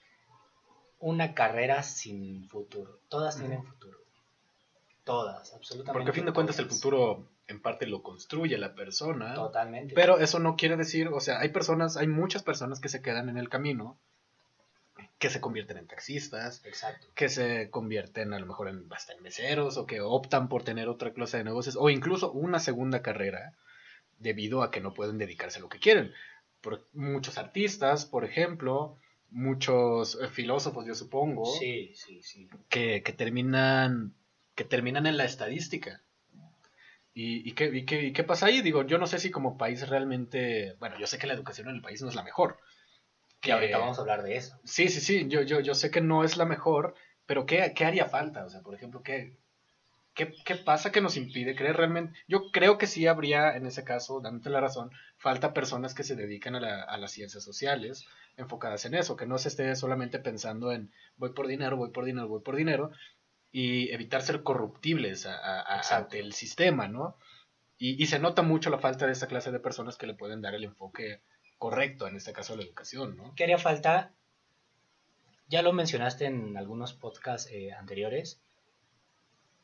una 1.01 1.35
carrera 1.35 1.83
sin 1.83 2.49
futuro. 2.49 3.01
Todas 3.09 3.37
tienen 3.37 3.65
futuro. 3.65 3.99
Todas, 5.05 5.53
absolutamente. 5.55 5.93
Porque 5.93 6.11
a 6.11 6.15
fin 6.15 6.27
de 6.27 6.33
cuentas 6.33 6.59
el 6.59 6.67
futuro 6.67 7.27
en 7.49 7.61
parte 7.61 7.87
lo 7.87 8.03
construye 8.03 8.57
la 8.59 8.75
persona. 8.75 9.35
Totalmente. 9.35 9.95
Pero 9.95 10.19
eso 10.19 10.39
no 10.39 10.57
quiere 10.57 10.77
decir, 10.77 11.09
o 11.09 11.21
sea, 11.21 11.41
hay 11.41 11.49
personas, 11.49 11.97
hay 11.97 12.07
muchas 12.07 12.43
personas 12.43 12.81
que 12.81 12.89
se 12.89 13.03
quedan 13.03 13.29
en 13.29 13.39
el 13.39 13.49
camino, 13.49 13.99
que 15.19 15.31
se 15.31 15.41
convierten 15.41 15.79
en 15.79 15.87
taxistas, 15.87 16.65
Exacto. 16.65 17.09
que 17.15 17.29
se 17.29 17.71
convierten 17.71 18.33
a 18.35 18.39
lo 18.39 18.47
mejor 18.47 18.69
en 18.69 18.87
hasta 18.91 19.15
en 19.15 19.23
meseros 19.23 19.79
o 19.79 19.87
que 19.87 20.01
optan 20.01 20.49
por 20.49 20.63
tener 20.63 20.89
otra 20.89 21.13
clase 21.13 21.39
de 21.39 21.45
negocios 21.45 21.77
o 21.79 21.91
incluso 21.91 22.31
una 22.31 22.59
segunda 22.59 23.03
carrera 23.03 23.55
debido 24.19 24.63
a 24.63 24.71
que 24.71 24.81
no 24.81 24.95
pueden 24.95 25.19
dedicarse 25.19 25.59
a 25.59 25.63
lo 25.63 25.69
que 25.69 25.79
quieren. 25.79 26.13
Por, 26.61 26.87
muchos 26.93 27.39
artistas, 27.39 28.05
por 28.05 28.25
ejemplo, 28.25 28.97
muchos 29.31 30.19
eh, 30.21 30.29
filósofos, 30.29 30.87
yo 30.87 30.95
supongo, 30.95 31.45
Sí, 31.47 31.93
sí, 31.95 32.23
sí. 32.23 32.49
que, 32.69 33.03
que 33.03 33.13
terminan 33.13 34.15
que 34.55 34.65
terminan 34.65 35.07
en 35.07 35.17
la 35.17 35.25
estadística. 35.25 36.03
¿Y, 37.13 37.49
y, 37.49 37.53
qué, 37.55 37.67
y, 37.67 37.85
qué, 37.85 38.03
y 38.05 38.13
qué 38.13 38.25
pasa 38.25 38.47
ahí? 38.47 38.61
Digo, 38.63 38.85
yo 38.87 38.99
no 38.99 39.07
sé 39.07 39.19
si 39.19 39.31
como 39.31 39.59
país 39.59 39.89
realmente, 39.89 40.77
bueno, 40.79 40.97
yo 40.99 41.07
sé 41.07 41.19
que 41.19 41.27
la 41.27 41.35
educación 41.35 41.69
en 41.69 41.77
el 41.77 41.83
país 41.83 42.03
no 42.03 42.09
es 42.09 42.15
la 42.15 42.23
mejor. 42.23 42.59
Que 43.41 43.53
ahorita 43.53 43.79
vamos 43.79 43.99
a 43.99 44.03
hablar 44.03 44.23
de 44.23 44.37
eso. 44.37 44.61
Sí, 44.65 44.89
sí, 44.89 45.01
sí, 45.01 45.27
yo, 45.29 45.43
yo, 45.43 45.61
yo 45.61 45.75
sé 45.75 45.91
que 45.91 46.01
no 46.03 46.25
es 46.25 46.37
la 46.37 46.45
mejor, 46.45 46.95
pero 47.27 47.47
¿qué, 47.47 47.73
qué 47.75 47.85
haría 47.87 48.07
falta? 48.07 48.45
O 48.45 48.51
sea, 48.51 48.61
por 48.61 48.75
ejemplo, 48.75 49.03
¿qué, 49.03 49.39
qué, 50.15 50.35
qué 50.45 50.57
pasa 50.57 50.93
que 50.93 51.01
nos 51.01 51.17
impide 51.17 51.57
creer 51.57 51.77
realmente? 51.79 52.19
Yo 52.29 52.51
creo 52.53 52.77
que 52.79 52.87
sí 52.87 53.07
habría, 53.07 53.57
en 53.57 53.67
ese 53.67 53.83
caso, 53.83 54.21
dándote 54.21 54.51
la 54.51 54.61
razón, 54.61 54.91
falta 55.17 55.55
personas 55.55 55.95
que 55.95 56.05
se 56.05 56.17
dedican 56.17 56.55
a, 56.55 56.61
la- 56.61 56.83
a 56.83 56.99
las 56.99 57.13
ciencias 57.13 57.43
sociales, 57.43 58.05
enfocadas 58.41 58.85
en 58.85 58.95
eso, 58.95 59.17
que 59.17 59.27
no 59.27 59.39
se 59.39 59.49
esté 59.49 59.75
solamente 59.77 60.19
pensando 60.19 60.73
en 60.73 60.93
voy 61.17 61.33
por 61.33 61.47
dinero, 61.47 61.77
voy 61.77 61.91
por 61.91 62.05
dinero, 62.05 62.29
voy 62.29 62.41
por 62.43 62.57
dinero, 62.57 62.91
y 63.53 63.91
evitar 63.93 64.23
ser 64.23 64.43
corruptibles 64.43 65.27
a- 65.27 65.37
a- 65.37 65.75
a- 65.75 65.77
Exacto. 65.79 66.05
ante 66.05 66.21
el 66.21 66.33
sistema, 66.33 66.89
¿no? 66.89 67.17
Y, 67.79 68.03
y 68.03 68.07
se 68.07 68.19
nota 68.19 68.43
mucho 68.43 68.71
la 68.71 68.79
falta 68.79 69.07
de 69.07 69.13
esta 69.13 69.27
clase 69.27 69.51
de 69.53 69.61
personas 69.61 69.97
que 69.97 70.07
le 70.07 70.15
pueden 70.15 70.41
dar 70.43 70.55
el 70.55 70.65
enfoque 70.65 71.21
correcto, 71.59 72.07
en 72.07 72.17
este 72.17 72.33
caso 72.33 72.53
a 72.53 72.57
la 72.57 72.63
educación, 72.63 73.17
¿no? 73.17 73.35
¿Qué 73.35 73.45
haría 73.45 73.59
falta? 73.59 74.13
Ya 75.49 75.63
lo 75.63 75.73
mencionaste 75.73 76.27
en 76.27 76.57
algunos 76.57 76.93
podcasts 76.93 77.51
eh, 77.51 77.73
anteriores. 77.73 78.41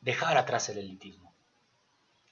Dejar 0.01 0.37
atrás 0.37 0.69
el 0.69 0.77
elitismo. 0.79 1.33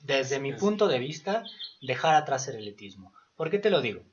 Desde 0.01 0.39
mi 0.39 0.53
punto 0.53 0.87
de 0.87 0.99
vista, 0.99 1.43
dejar 1.81 2.15
atrás 2.15 2.47
el 2.47 2.57
elitismo. 2.57 3.13
¿Por 3.35 3.49
qué 3.49 3.57
te 3.59 3.69
lo 3.69 3.81
digo? 3.81 4.03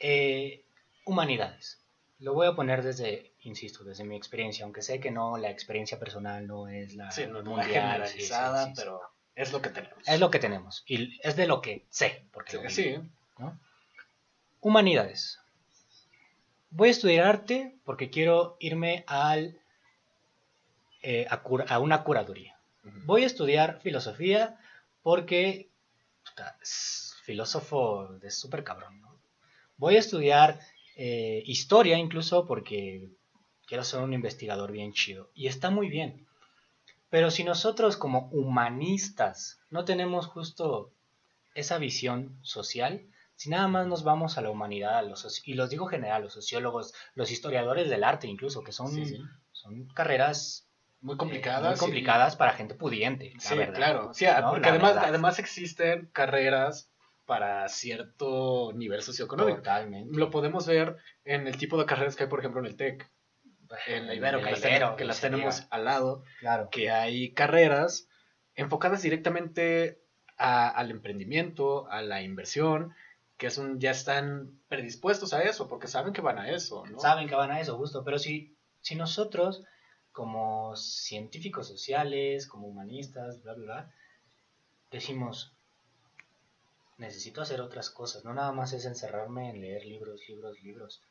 Eh, 0.00 0.61
humanidades. 1.04 1.78
Lo 2.18 2.34
voy 2.34 2.46
a 2.46 2.54
poner 2.54 2.82
desde, 2.82 3.32
insisto, 3.40 3.82
desde 3.84 4.04
mi 4.04 4.16
experiencia, 4.16 4.64
aunque 4.64 4.82
sé 4.82 5.00
que 5.00 5.10
no, 5.10 5.36
la 5.38 5.50
experiencia 5.50 5.98
personal 5.98 6.46
no 6.46 6.68
es 6.68 6.94
la 6.94 7.10
Sí, 7.10 7.26
no 7.26 7.40
es 7.40 7.44
mundial, 7.44 7.68
generalizada, 7.70 8.64
sí, 8.66 8.70
sí, 8.70 8.74
pero 8.76 9.00
es 9.34 9.52
lo 9.52 9.60
que 9.60 9.70
tenemos. 9.70 9.98
Es 10.06 10.20
lo 10.20 10.30
que 10.30 10.38
tenemos. 10.38 10.84
Y 10.86 11.20
es 11.26 11.34
de 11.36 11.46
lo 11.46 11.60
que 11.60 11.84
sé. 11.90 12.24
Porque 12.32 12.56
lo 12.62 12.70
Sí. 12.70 12.96
Humanidades. 14.60 15.40
voy 16.70 16.88
a 16.88 16.92
estudiar 16.92 17.26
arte 17.26 17.74
porque 17.84 18.08
quiero 18.10 18.56
irme 18.60 19.04
al, 19.08 19.58
eh, 21.02 21.26
a, 21.28 21.42
cura- 21.42 21.66
a 21.68 21.78
una 21.80 22.04
curaduría. 22.04 22.56
Voy 23.04 23.24
a 23.24 23.26
estudiar 23.26 23.80
filosofía 23.80 24.58
porque 25.02 25.68
puta, 26.24 26.56
es 26.62 27.16
filósofo 27.24 28.06
de 28.20 28.30
súper 28.30 28.62
cabrón. 28.64 29.00
¿no? 29.00 29.16
Voy 29.76 29.96
a 29.96 29.98
estudiar 29.98 30.60
eh, 30.96 31.42
historia 31.46 31.98
incluso 31.98 32.46
porque 32.46 33.10
quiero 33.66 33.84
ser 33.84 34.00
un 34.00 34.12
investigador 34.12 34.72
bien 34.72 34.92
chido. 34.92 35.30
Y 35.34 35.46
está 35.46 35.70
muy 35.70 35.88
bien. 35.88 36.26
Pero 37.10 37.30
si 37.30 37.44
nosotros 37.44 37.96
como 37.96 38.28
humanistas 38.30 39.60
no 39.70 39.84
tenemos 39.84 40.26
justo 40.26 40.92
esa 41.54 41.78
visión 41.78 42.38
social, 42.42 43.06
si 43.36 43.50
nada 43.50 43.68
más 43.68 43.86
nos 43.86 44.02
vamos 44.04 44.38
a 44.38 44.42
la 44.42 44.50
humanidad, 44.50 44.98
a 44.98 45.02
los 45.02 45.42
y 45.46 45.54
los 45.54 45.68
digo 45.70 45.86
general, 45.86 46.22
los 46.22 46.32
sociólogos, 46.32 46.94
los 47.14 47.30
historiadores 47.30 47.88
del 47.90 48.04
arte 48.04 48.26
incluso, 48.28 48.62
que 48.62 48.72
son, 48.72 48.90
Sí, 48.92 49.04
sí. 49.06 49.18
son 49.52 49.86
carreras 49.88 50.68
Muy 51.00 51.14
eh, 51.14 51.18
complicadas. 51.18 51.70
muy 51.72 51.78
complicadas 51.78 52.36
para 52.36 52.52
gente 52.52 52.74
pudiente. 52.74 53.32
la 53.34 53.40
Sí, 53.40 53.56
verdad. 53.56 53.74
claro. 53.74 54.14
Sí, 54.14 54.24
¿no? 54.26 54.50
porque 54.50 54.66
La 54.66 54.68
además, 54.70 54.94
verdad. 54.94 55.08
además 55.08 55.38
existen 55.38 56.08
carreras 56.12 56.88
para 57.38 57.68
cierto 57.68 58.72
nivel 58.74 59.02
socioeconómico. 59.02 59.58
Totalmente. 59.58 60.16
Lo 60.18 60.30
podemos 60.30 60.66
ver 60.66 60.96
en 61.24 61.46
el 61.46 61.56
tipo 61.56 61.78
de 61.78 61.86
carreras 61.86 62.16
que 62.16 62.24
hay, 62.24 62.28
por 62.28 62.38
ejemplo, 62.40 62.60
en 62.60 62.66
el 62.66 62.76
TEC, 62.76 63.10
en 63.86 64.06
la 64.06 64.14
Ibero, 64.14 64.38
En 64.38 64.44
que, 64.44 64.50
la 64.50 64.56
las, 64.56 64.60
Ibero, 64.66 64.88
ten- 64.88 64.96
que 64.96 65.04
las 65.04 65.20
tenemos 65.20 65.56
diga. 65.56 65.68
al 65.70 65.84
lado, 65.84 66.22
Claro. 66.40 66.68
que 66.70 66.90
hay 66.90 67.32
carreras 67.32 68.08
enfocadas 68.54 69.02
directamente 69.02 70.02
a- 70.36 70.68
al 70.68 70.90
emprendimiento, 70.90 71.88
a 71.90 72.02
la 72.02 72.20
inversión, 72.22 72.94
que 73.38 73.46
es 73.46 73.56
un, 73.58 73.80
ya 73.80 73.90
están 73.92 74.60
predispuestos 74.68 75.32
a 75.32 75.42
eso, 75.42 75.68
porque 75.68 75.86
saben 75.88 76.12
que 76.12 76.20
van 76.20 76.38
a 76.38 76.50
eso, 76.50 76.84
¿no? 76.86 76.98
Saben 77.00 77.28
que 77.28 77.34
van 77.34 77.50
a 77.50 77.60
eso, 77.60 77.76
justo. 77.78 78.04
Pero 78.04 78.18
si, 78.18 78.56
si 78.80 78.94
nosotros, 78.94 79.64
como 80.12 80.76
científicos 80.76 81.66
sociales, 81.66 82.46
como 82.46 82.66
humanistas, 82.68 83.42
bla, 83.42 83.54
bla, 83.54 83.64
bla, 83.64 83.90
decimos, 84.90 85.54
necesito 86.98 87.42
hacer 87.42 87.60
otras 87.60 87.90
cosas, 87.90 88.24
no 88.24 88.34
nada 88.34 88.52
más 88.52 88.72
es 88.72 88.84
encerrarme 88.84 89.50
en 89.50 89.60
leer 89.60 89.84
libros, 89.84 90.20
libros, 90.28 90.62
libros. 90.62 91.02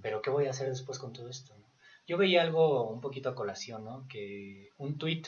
Pero 0.00 0.22
¿qué 0.22 0.30
voy 0.30 0.46
a 0.46 0.50
hacer 0.50 0.68
después 0.68 0.98
con 0.98 1.12
todo 1.12 1.28
esto? 1.28 1.54
no? 1.58 1.66
Yo 2.06 2.16
veía 2.16 2.42
algo 2.42 2.88
un 2.88 3.00
poquito 3.00 3.28
a 3.28 3.34
colación, 3.34 3.84
¿no? 3.84 4.06
Que 4.08 4.70
un 4.78 4.96
tweet 4.96 5.24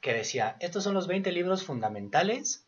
que 0.00 0.12
decía, 0.12 0.56
estos 0.60 0.84
son 0.84 0.94
los 0.94 1.06
20 1.06 1.32
libros 1.32 1.64
fundamentales 1.64 2.66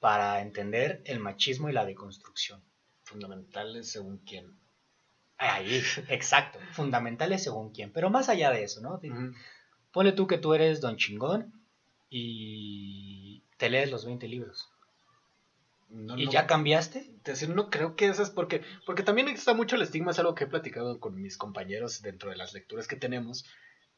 para 0.00 0.40
entender 0.40 1.02
el 1.04 1.20
machismo 1.20 1.68
y 1.68 1.72
la 1.72 1.84
deconstrucción. 1.84 2.62
Fundamentales 3.04 3.90
según 3.90 4.18
quién. 4.18 4.58
Ahí, 5.36 5.82
exacto, 6.08 6.58
fundamentales 6.72 7.42
según 7.44 7.72
quién. 7.72 7.92
Pero 7.92 8.10
más 8.10 8.28
allá 8.28 8.50
de 8.50 8.64
eso, 8.64 8.80
¿no? 8.80 9.00
Ponle 9.92 10.12
tú 10.12 10.26
que 10.26 10.38
tú 10.38 10.54
eres 10.54 10.80
don 10.80 10.96
chingón 10.96 11.52
y 12.10 13.43
te 13.56 13.70
lees 13.70 13.90
los 13.90 14.04
20 14.04 14.28
libros. 14.28 14.68
No, 15.88 16.18
¿Y 16.18 16.24
no- 16.26 16.32
ya 16.32 16.46
cambiaste? 16.46 17.10
Decir, 17.24 17.50
no 17.50 17.70
creo 17.70 17.94
que 17.94 18.06
eso 18.06 18.22
es 18.22 18.30
porque, 18.30 18.62
porque 18.86 19.02
también 19.02 19.28
está 19.28 19.54
mucho 19.54 19.76
el 19.76 19.82
estigma, 19.82 20.10
es 20.10 20.18
algo 20.18 20.34
que 20.34 20.44
he 20.44 20.48
platicado 20.48 20.98
con 20.98 21.20
mis 21.20 21.36
compañeros 21.36 22.02
dentro 22.02 22.30
de 22.30 22.36
las 22.36 22.52
lecturas 22.52 22.88
que 22.88 22.96
tenemos. 22.96 23.44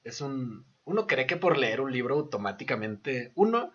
Es 0.04 0.20
un, 0.20 0.66
uno 0.84 1.06
cree 1.06 1.26
que 1.26 1.36
por 1.36 1.56
leer 1.56 1.80
un 1.80 1.92
libro 1.92 2.16
automáticamente, 2.16 3.32
uno, 3.34 3.72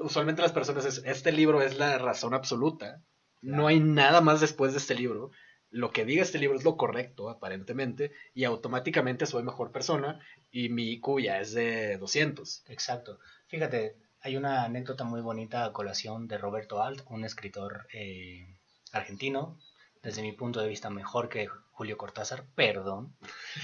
usualmente 0.00 0.42
las 0.42 0.52
personas 0.52 0.84
es, 0.84 1.02
este 1.04 1.32
libro 1.32 1.60
es 1.62 1.76
la 1.78 1.98
razón 1.98 2.34
absoluta, 2.34 3.02
no 3.42 3.66
hay 3.66 3.80
nada 3.80 4.20
más 4.20 4.40
después 4.40 4.72
de 4.72 4.78
este 4.78 4.94
libro, 4.94 5.30
lo 5.70 5.90
que 5.92 6.04
diga 6.04 6.22
este 6.22 6.38
libro 6.38 6.56
es 6.58 6.64
lo 6.64 6.76
correcto 6.76 7.30
aparentemente 7.30 8.12
y 8.34 8.44
automáticamente 8.44 9.24
soy 9.26 9.42
mejor 9.42 9.70
persona 9.72 10.20
y 10.50 10.68
mi 10.68 10.90
IQ 10.92 11.20
ya 11.20 11.40
es 11.40 11.52
de 11.52 11.96
200. 11.96 12.64
Exacto. 12.68 13.18
Fíjate, 13.46 13.96
hay 14.22 14.36
una 14.36 14.64
anécdota 14.64 15.04
muy 15.04 15.20
bonita 15.20 15.64
a 15.64 15.72
colación 15.72 16.28
de 16.28 16.38
Roberto 16.38 16.82
Alt, 16.82 17.02
un 17.08 17.24
escritor 17.24 17.86
eh, 17.92 18.56
argentino, 18.92 19.58
desde 20.02 20.22
mi 20.22 20.32
punto 20.32 20.60
de 20.60 20.68
vista 20.68 20.90
mejor 20.90 21.28
que 21.28 21.48
Julio 21.72 21.96
Cortázar, 21.96 22.44
perdón, 22.54 23.16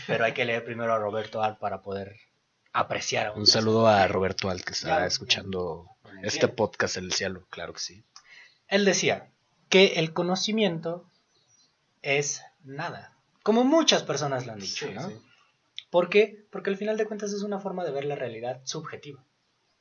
pero 0.07 0.25
hay 0.25 0.33
que 0.33 0.45
leer 0.45 0.65
primero 0.65 0.93
a 0.95 0.99
Roberto 0.99 1.43
Alt 1.43 1.59
para 1.59 1.83
poder 1.83 2.17
apreciar. 2.73 3.27
aún 3.29 3.37
Un 3.37 3.43
más. 3.43 3.51
saludo 3.51 3.87
a 3.87 4.07
Roberto 4.07 4.49
Alt 4.51 4.63
que 4.65 4.73
está 4.73 5.07
escuchando 5.07 5.87
este 6.23 6.49
podcast 6.49 6.97
en 6.97 7.05
el 7.05 7.13
cielo, 7.13 7.47
claro 7.51 7.73
que 7.73 7.81
sí. 7.81 8.05
Él 8.69 8.85
decía 8.85 9.31
que 9.69 9.95
el 9.95 10.13
conocimiento 10.13 11.09
es 12.03 12.43
nada, 12.65 13.13
como 13.43 13.65
muchas 13.65 14.03
personas 14.03 14.47
lo 14.47 14.53
han 14.53 14.61
dicho, 14.61 14.87
Sí, 14.89 14.95
¿no? 14.95 15.09
sí. 15.09 15.21
¿Por 15.91 16.09
qué? 16.09 16.47
Porque 16.51 16.71
al 16.71 16.77
final 16.77 16.97
de 16.97 17.07
cuentas 17.07 17.33
es 17.33 17.43
una 17.43 17.61
forma 17.61 17.85
de 17.85 17.91
ver 17.93 18.05
la 18.05 18.17
realidad 18.17 18.61
subjetiva. 18.65 19.25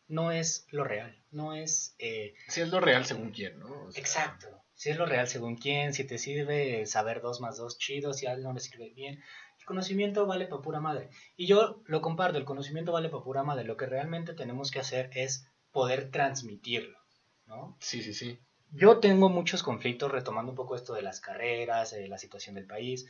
No 0.07 0.31
es 0.31 0.67
lo 0.69 0.83
real, 0.83 1.23
no 1.31 1.53
es... 1.53 1.95
eh, 1.99 2.35
Sí, 2.47 2.61
es 2.61 2.69
lo 2.69 2.79
real 2.79 3.05
según 3.05 3.31
quién, 3.31 3.57
¿no? 3.59 3.85
O 3.85 3.91
sea, 3.91 3.99
exacto. 3.99 4.47
Si 4.75 4.89
es 4.89 4.97
lo 4.97 5.05
real 5.05 5.27
según 5.27 5.55
quién, 5.55 5.93
si 5.93 6.03
te 6.03 6.17
sirve 6.17 6.85
saber 6.85 7.21
dos 7.21 7.41
más 7.41 7.57
dos 7.57 7.77
chido, 7.77 8.13
si 8.13 8.27
a 8.27 8.35
no 8.35 8.53
le 8.53 8.59
sirve 8.59 8.89
bien. 8.89 9.23
El 9.59 9.65
conocimiento 9.65 10.27
vale 10.27 10.47
para 10.47 10.61
pura 10.61 10.79
madre. 10.79 11.09
Y 11.37 11.47
yo 11.47 11.81
lo 11.85 12.01
comparto, 12.01 12.37
el 12.37 12.45
conocimiento 12.45 12.91
vale 12.91 13.09
para 13.09 13.23
pura 13.23 13.43
madre. 13.43 13.63
Lo 13.63 13.77
que 13.77 13.85
realmente 13.85 14.33
tenemos 14.33 14.71
que 14.71 14.79
hacer 14.79 15.09
es 15.13 15.47
poder 15.71 16.11
transmitirlo, 16.11 16.99
¿no? 17.47 17.77
Sí, 17.79 18.03
sí, 18.03 18.13
sí. 18.13 18.37
Yo 18.71 18.99
tengo 18.99 19.29
muchos 19.29 19.63
conflictos, 19.63 20.11
retomando 20.11 20.51
un 20.51 20.57
poco 20.57 20.75
esto 20.75 20.93
de 20.93 21.01
las 21.01 21.21
carreras, 21.21 21.91
de 21.91 22.07
la 22.09 22.17
situación 22.17 22.55
del 22.55 22.67
país. 22.67 23.07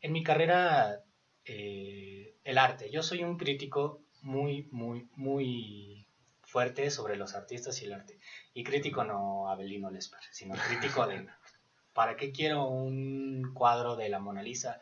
En 0.00 0.12
mi 0.12 0.22
carrera, 0.22 1.02
eh, 1.44 2.36
el 2.44 2.58
arte, 2.58 2.90
yo 2.90 3.02
soy 3.02 3.24
un 3.24 3.36
crítico 3.36 4.02
muy, 4.22 4.68
muy, 4.70 5.08
muy 5.16 6.07
fuerte 6.48 6.90
sobre 6.90 7.16
los 7.16 7.34
artistas 7.34 7.80
y 7.82 7.86
el 7.86 7.92
arte. 7.92 8.18
Y 8.54 8.64
crítico 8.64 9.04
no 9.04 9.50
Abelino 9.50 9.90
Lesper, 9.90 10.20
sino 10.32 10.54
crítico 10.54 11.06
de, 11.06 11.26
¿para 11.92 12.16
qué 12.16 12.32
quiero 12.32 12.66
un 12.66 13.52
cuadro 13.54 13.96
de 13.96 14.08
la 14.08 14.18
Mona 14.18 14.42
Lisa? 14.42 14.80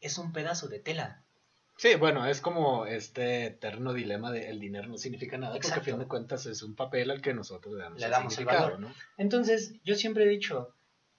Es 0.00 0.18
un 0.18 0.32
pedazo 0.32 0.68
de 0.68 0.78
tela. 0.78 1.24
Sí, 1.78 1.94
bueno, 1.96 2.26
es 2.26 2.40
como 2.40 2.86
este 2.86 3.46
eterno 3.46 3.92
dilema 3.92 4.30
de 4.30 4.48
el 4.48 4.60
dinero 4.60 4.88
no 4.88 4.96
significa 4.96 5.36
nada, 5.36 5.54
porque 5.54 5.66
a 5.66 5.70
Exacto. 5.70 5.90
fin 5.90 5.98
de 5.98 6.06
cuentas 6.06 6.46
es 6.46 6.62
un 6.62 6.74
papel 6.74 7.10
al 7.10 7.20
que 7.20 7.34
nosotros 7.34 7.74
le 7.74 7.82
damos, 7.82 7.98
Le 7.98 8.06
el 8.06 8.12
damos 8.12 8.38
el 8.38 8.44
valor. 8.46 8.80
¿no? 8.80 8.94
Entonces, 9.18 9.74
yo 9.84 9.94
siempre 9.94 10.24
he 10.24 10.28
dicho, 10.28 10.74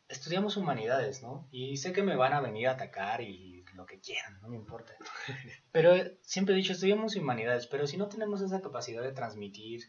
estudiamos 0.07 0.57
humanidades, 0.57 1.21
¿no? 1.21 1.47
Y 1.51 1.77
sé 1.77 1.93
que 1.93 2.03
me 2.03 2.15
van 2.15 2.33
a 2.33 2.41
venir 2.41 2.67
a 2.67 2.71
atacar 2.71 3.21
y 3.21 3.56
lo 3.77 3.85
que 3.85 3.99
quieran, 3.99 4.39
no 4.41 4.49
me 4.49 4.57
importa. 4.57 4.93
Pero 5.71 5.95
eh, 5.95 6.17
siempre 6.21 6.53
he 6.53 6.57
dicho, 6.57 6.73
estudiamos 6.73 7.15
humanidades, 7.15 7.67
pero 7.67 7.87
si 7.87 7.95
no 7.97 8.09
tenemos 8.09 8.41
esa 8.41 8.61
capacidad 8.61 9.03
de 9.03 9.11
transmitir 9.13 9.81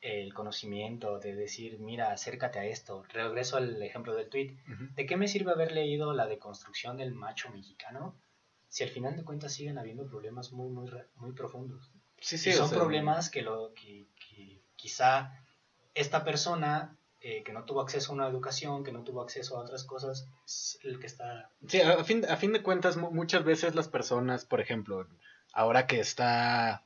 el 0.00 0.34
conocimiento, 0.34 1.18
de 1.18 1.34
decir, 1.34 1.78
mira, 1.78 2.12
acércate 2.12 2.58
a 2.58 2.64
esto, 2.64 3.04
regreso 3.04 3.56
al 3.56 3.82
ejemplo 3.82 4.14
del 4.14 4.28
tweet. 4.28 4.56
¿de 4.94 5.06
qué 5.06 5.16
me 5.16 5.28
sirve 5.28 5.52
haber 5.52 5.72
leído 5.72 6.12
la 6.12 6.26
deconstrucción 6.26 6.96
del 6.96 7.14
macho 7.14 7.50
mexicano 7.50 8.20
si 8.68 8.84
al 8.84 8.90
final 8.90 9.16
de 9.16 9.24
cuentas 9.24 9.52
siguen 9.54 9.78
habiendo 9.78 10.06
problemas 10.06 10.52
muy, 10.52 10.70
muy, 10.70 10.90
muy 11.16 11.32
profundos? 11.32 11.90
Sí, 12.20 12.38
sí, 12.38 12.50
y 12.50 12.52
o 12.54 12.56
son 12.56 12.68
sea, 12.70 12.78
problemas 12.78 13.30
que, 13.30 13.42
lo, 13.42 13.72
que, 13.74 14.08
que 14.14 14.62
quizá 14.76 15.32
esta 15.94 16.24
persona 16.24 16.96
eh, 17.28 17.42
que 17.42 17.52
no 17.52 17.64
tuvo 17.64 17.80
acceso 17.80 18.12
a 18.12 18.14
una 18.14 18.28
educación, 18.28 18.84
que 18.84 18.92
no 18.92 19.02
tuvo 19.02 19.20
acceso 19.22 19.56
a 19.56 19.60
otras 19.62 19.82
cosas, 19.84 20.28
es 20.46 20.78
el 20.84 21.00
que 21.00 21.06
está... 21.06 21.50
Sí, 21.66 21.80
a 21.80 22.04
fin, 22.04 22.24
a 22.28 22.36
fin 22.36 22.52
de 22.52 22.62
cuentas, 22.62 22.96
mu- 22.96 23.10
muchas 23.10 23.42
veces 23.44 23.74
las 23.74 23.88
personas, 23.88 24.44
por 24.44 24.60
ejemplo, 24.60 25.06
ahora 25.52 25.86
que 25.86 25.98
está 26.00 26.84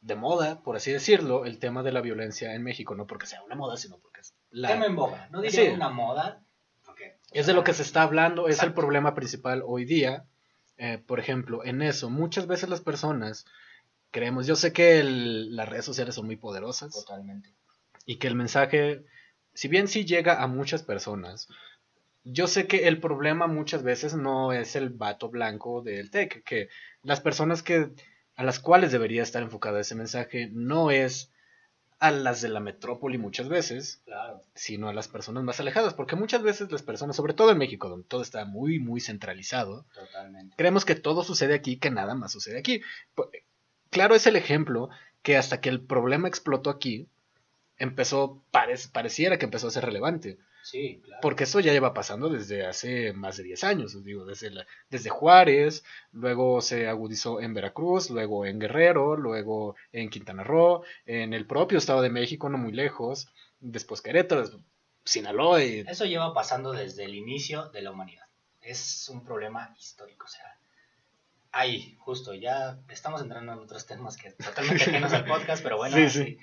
de 0.00 0.14
moda, 0.14 0.62
por 0.62 0.76
así 0.76 0.92
decirlo, 0.92 1.46
el 1.46 1.58
tema 1.58 1.82
de 1.82 1.90
la 1.92 2.00
violencia 2.00 2.54
en 2.54 2.62
México, 2.62 2.94
no 2.94 3.06
porque 3.06 3.26
sea 3.26 3.42
una 3.42 3.54
moda, 3.56 3.76
sino 3.76 3.98
porque 3.98 4.20
es 4.20 4.34
la... 4.50 4.68
Tema 4.68 4.86
en 4.86 4.94
boga, 4.96 5.28
no 5.32 5.40
diría 5.40 5.62
Sí. 5.62 5.68
una 5.70 5.88
moda, 5.88 6.42
porque... 6.84 7.16
Es 7.32 7.46
de 7.46 7.54
lo 7.54 7.64
que 7.64 7.72
se 7.74 7.82
está 7.82 8.02
hablando, 8.02 8.46
es 8.48 8.62
el 8.62 8.72
problema 8.74 9.14
principal 9.14 9.62
hoy 9.66 9.84
día. 9.84 10.26
Eh, 10.76 10.98
por 10.98 11.18
ejemplo, 11.20 11.64
en 11.64 11.82
eso, 11.82 12.10
muchas 12.10 12.46
veces 12.46 12.68
las 12.68 12.80
personas 12.82 13.46
creemos, 14.10 14.46
yo 14.46 14.54
sé 14.56 14.72
que 14.72 15.00
el- 15.00 15.56
las 15.56 15.68
redes 15.68 15.84
sociales 15.84 16.14
son 16.14 16.26
muy 16.26 16.36
poderosas 16.36 16.92
Totalmente. 16.92 17.52
y 18.06 18.16
que 18.16 18.26
el 18.28 18.34
mensaje, 18.36 19.04
si 19.54 19.68
bien 19.68 19.88
sí 19.88 20.04
llega 20.04 20.42
a 20.42 20.46
muchas 20.46 20.82
personas, 20.82 21.48
yo 22.24 22.46
sé 22.46 22.66
que 22.66 22.88
el 22.88 23.00
problema 23.00 23.46
muchas 23.46 23.82
veces 23.82 24.14
no 24.14 24.52
es 24.52 24.76
el 24.76 24.90
vato 24.90 25.28
blanco 25.28 25.82
del 25.82 26.10
TEC, 26.10 26.42
que 26.44 26.68
las 27.02 27.20
personas 27.20 27.62
que 27.62 27.90
a 28.36 28.44
las 28.44 28.58
cuales 28.58 28.92
debería 28.92 29.22
estar 29.22 29.42
enfocado 29.42 29.78
ese 29.78 29.94
mensaje 29.94 30.48
no 30.52 30.90
es 30.90 31.30
a 32.00 32.10
las 32.10 32.42
de 32.42 32.48
la 32.48 32.60
metrópoli 32.60 33.16
muchas 33.18 33.48
veces, 33.48 34.02
Claro. 34.04 34.42
sino 34.54 34.88
a 34.88 34.92
las 34.94 35.06
personas 35.08 35.44
más 35.44 35.60
alejadas, 35.60 35.94
porque 35.94 36.16
muchas 36.16 36.42
veces 36.42 36.70
las 36.72 36.82
personas, 36.82 37.14
sobre 37.16 37.32
todo 37.34 37.50
en 37.52 37.58
México, 37.58 37.88
donde 37.88 38.08
todo 38.08 38.20
está 38.22 38.44
muy, 38.44 38.78
muy 38.80 39.00
centralizado, 39.00 39.86
Totalmente. 39.94 40.54
creemos 40.56 40.84
que 40.84 40.96
todo 40.96 41.22
sucede 41.24 41.54
aquí, 41.54 41.76
que 41.78 41.90
nada 41.90 42.14
más 42.14 42.32
sucede 42.32 42.58
aquí. 42.58 42.82
Claro 43.90 44.14
es 44.16 44.26
el 44.26 44.36
ejemplo 44.36 44.88
que 45.22 45.36
hasta 45.36 45.60
que 45.60 45.68
el 45.68 45.80
problema 45.80 46.26
explotó 46.28 46.68
aquí, 46.70 47.08
empezó, 47.78 48.42
parec- 48.52 48.90
pareciera 48.92 49.38
que 49.38 49.44
empezó 49.46 49.68
a 49.68 49.70
ser 49.70 49.84
relevante. 49.84 50.38
Sí, 50.62 51.00
claro. 51.04 51.20
Porque 51.20 51.44
eso 51.44 51.60
ya 51.60 51.72
lleva 51.72 51.92
pasando 51.92 52.30
desde 52.30 52.64
hace 52.64 53.12
más 53.12 53.36
de 53.36 53.42
10 53.42 53.64
años, 53.64 53.94
os 53.94 54.02
digo, 54.04 54.24
desde, 54.24 54.50
la- 54.50 54.66
desde 54.88 55.10
Juárez, 55.10 55.84
luego 56.12 56.62
se 56.62 56.88
agudizó 56.88 57.40
en 57.40 57.52
Veracruz, 57.52 58.08
luego 58.10 58.46
en 58.46 58.58
Guerrero, 58.58 59.16
luego 59.16 59.76
en 59.92 60.08
Quintana 60.08 60.42
Roo, 60.42 60.82
en 61.04 61.34
el 61.34 61.46
propio 61.46 61.76
Estado 61.78 62.00
de 62.00 62.08
México, 62.10 62.48
no 62.48 62.56
muy 62.56 62.72
lejos, 62.72 63.28
después 63.60 64.00
Querétaro, 64.00 64.40
después 64.40 64.62
Sinaloa 65.04 65.62
y... 65.62 65.80
Eso 65.86 66.06
lleva 66.06 66.32
pasando 66.32 66.72
desde 66.72 67.04
el 67.04 67.14
inicio 67.14 67.68
de 67.68 67.82
la 67.82 67.90
humanidad. 67.90 68.24
Es 68.62 69.10
un 69.10 69.22
problema 69.22 69.74
histórico, 69.78 70.24
o 70.24 70.28
sea, 70.28 70.56
ahí, 71.52 71.94
justo, 71.98 72.32
ya 72.32 72.78
estamos 72.88 73.20
entrando 73.20 73.52
en 73.52 73.58
otros 73.58 73.84
temas 73.86 74.16
que 74.16 74.30
totalmente 74.30 74.84
ajenos 74.84 75.12
al 75.12 75.26
podcast, 75.26 75.62
pero 75.62 75.76
bueno, 75.76 75.96
sí. 76.08 76.38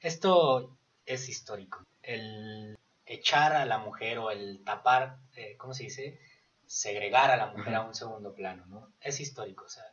Esto 0.00 0.76
es 1.04 1.28
histórico. 1.28 1.82
El 2.02 2.76
echar 3.06 3.52
a 3.54 3.64
la 3.66 3.78
mujer 3.78 4.18
o 4.18 4.30
el 4.30 4.62
tapar, 4.64 5.16
eh, 5.36 5.56
¿cómo 5.58 5.74
se 5.74 5.84
dice? 5.84 6.18
Segregar 6.66 7.30
a 7.30 7.36
la 7.36 7.46
mujer 7.46 7.74
a 7.74 7.82
un 7.82 7.94
segundo 7.94 8.34
plano, 8.34 8.64
¿no? 8.66 8.88
Es 9.00 9.20
histórico, 9.20 9.64
o 9.64 9.68
sea. 9.68 9.84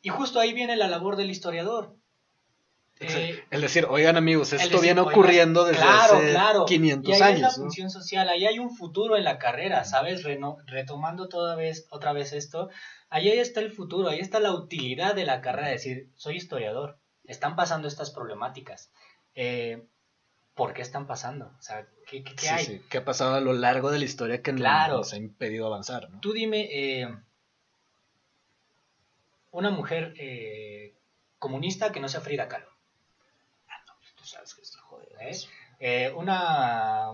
Y 0.00 0.08
justo 0.10 0.40
ahí 0.40 0.52
viene 0.52 0.76
la 0.76 0.88
labor 0.88 1.16
del 1.16 1.30
historiador. 1.30 1.94
Eh, 3.00 3.44
El 3.50 3.60
decir, 3.60 3.86
oigan 3.88 4.16
amigos, 4.16 4.52
esto 4.52 4.64
decir, 4.68 4.80
viene 4.80 5.00
oigan, 5.02 5.12
ocurriendo 5.14 5.64
desde 5.64 5.82
claro, 5.82 6.16
hace 6.16 6.30
claro. 6.30 6.64
500 6.64 7.08
y 7.18 7.22
ahí 7.22 7.34
es 7.34 7.40
la 7.40 7.50
función 7.50 7.90
social, 7.90 8.28
ahí 8.28 8.44
hay 8.44 8.58
un 8.58 8.74
futuro 8.76 9.16
en 9.16 9.22
la 9.22 9.38
carrera, 9.38 9.84
¿sabes? 9.84 10.24
Reno- 10.24 10.56
retomando 10.66 11.28
toda 11.28 11.54
vez, 11.54 11.86
otra 11.90 12.12
vez 12.12 12.32
esto, 12.32 12.70
ahí 13.08 13.28
está 13.28 13.60
el 13.60 13.70
futuro, 13.70 14.08
ahí 14.08 14.18
está 14.18 14.40
la 14.40 14.50
utilidad 14.52 15.14
de 15.14 15.24
la 15.26 15.40
carrera, 15.42 15.68
decir, 15.68 16.08
soy 16.16 16.36
historiador, 16.38 16.98
están 17.24 17.54
pasando 17.54 17.86
estas 17.86 18.10
problemáticas. 18.10 18.90
Eh, 19.40 19.86
¿Por 20.54 20.74
qué 20.74 20.82
están 20.82 21.06
pasando? 21.06 21.54
O 21.56 21.62
sea, 21.62 21.86
¿qué, 22.08 22.24
qué- 22.24 22.34
qué 22.34 22.40
Sí, 22.42 22.48
hay? 22.48 22.64
sí, 22.64 22.82
¿Qué 22.90 22.98
ha 22.98 23.04
pasado 23.04 23.36
a 23.36 23.40
lo 23.40 23.52
largo 23.52 23.92
de 23.92 24.00
la 24.00 24.04
historia 24.04 24.42
que 24.42 24.52
Claro. 24.52 24.96
nos 24.96 25.12
ha 25.12 25.16
impedido 25.16 25.66
avanzar? 25.68 26.10
¿no? 26.10 26.18
Tú 26.18 26.32
dime, 26.32 26.68
eh, 26.72 27.08
una 29.52 29.70
mujer 29.70 30.14
eh, 30.18 30.94
comunista 31.38 31.92
que 31.92 32.00
no 32.00 32.08
sea 32.08 32.20
Frida 32.20 32.48
Kahlo. 32.48 32.70
Ah, 33.68 33.80
no, 33.86 33.94
pues 34.00 34.14
tú 34.16 34.24
sabes 34.24 34.54
que 34.54 34.62
esto 34.62 34.78
joder, 34.82 35.08
¿eh? 35.20 35.36
Eh, 35.80 36.12
una, 36.16 37.12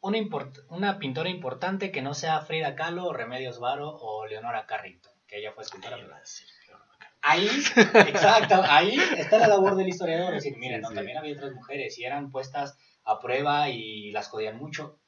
una, 0.00 0.18
import- 0.18 0.64
una 0.68 0.98
pintora 0.98 1.30
importante 1.30 1.90
que 1.90 2.02
no 2.02 2.12
sea 2.14 2.40
Frida 2.42 2.74
Kahlo, 2.76 3.12
Remedios 3.12 3.58
Varo 3.60 3.88
o 3.90 4.26
Leonora 4.26 4.66
Carrington, 4.66 5.14
que 5.26 5.38
ella 5.38 5.52
fue 5.52 5.64
escritora. 5.64 5.96
pero- 5.96 6.14
Ahí, 7.26 7.48
exacto, 8.06 8.62
ahí 8.68 8.98
está 9.16 9.38
la 9.38 9.48
labor 9.48 9.76
del 9.76 9.88
historiador, 9.88 10.34
es 10.34 10.44
decir, 10.44 10.58
miren, 10.58 10.82
no, 10.82 10.90
también 10.90 11.16
había 11.16 11.32
otras 11.32 11.52
mujeres 11.52 11.98
y 11.98 12.04
eran 12.04 12.30
puestas 12.30 12.76
a 13.02 13.18
prueba 13.18 13.70
y 13.70 14.10
las 14.10 14.28
jodían 14.28 14.58
mucho. 14.58 15.00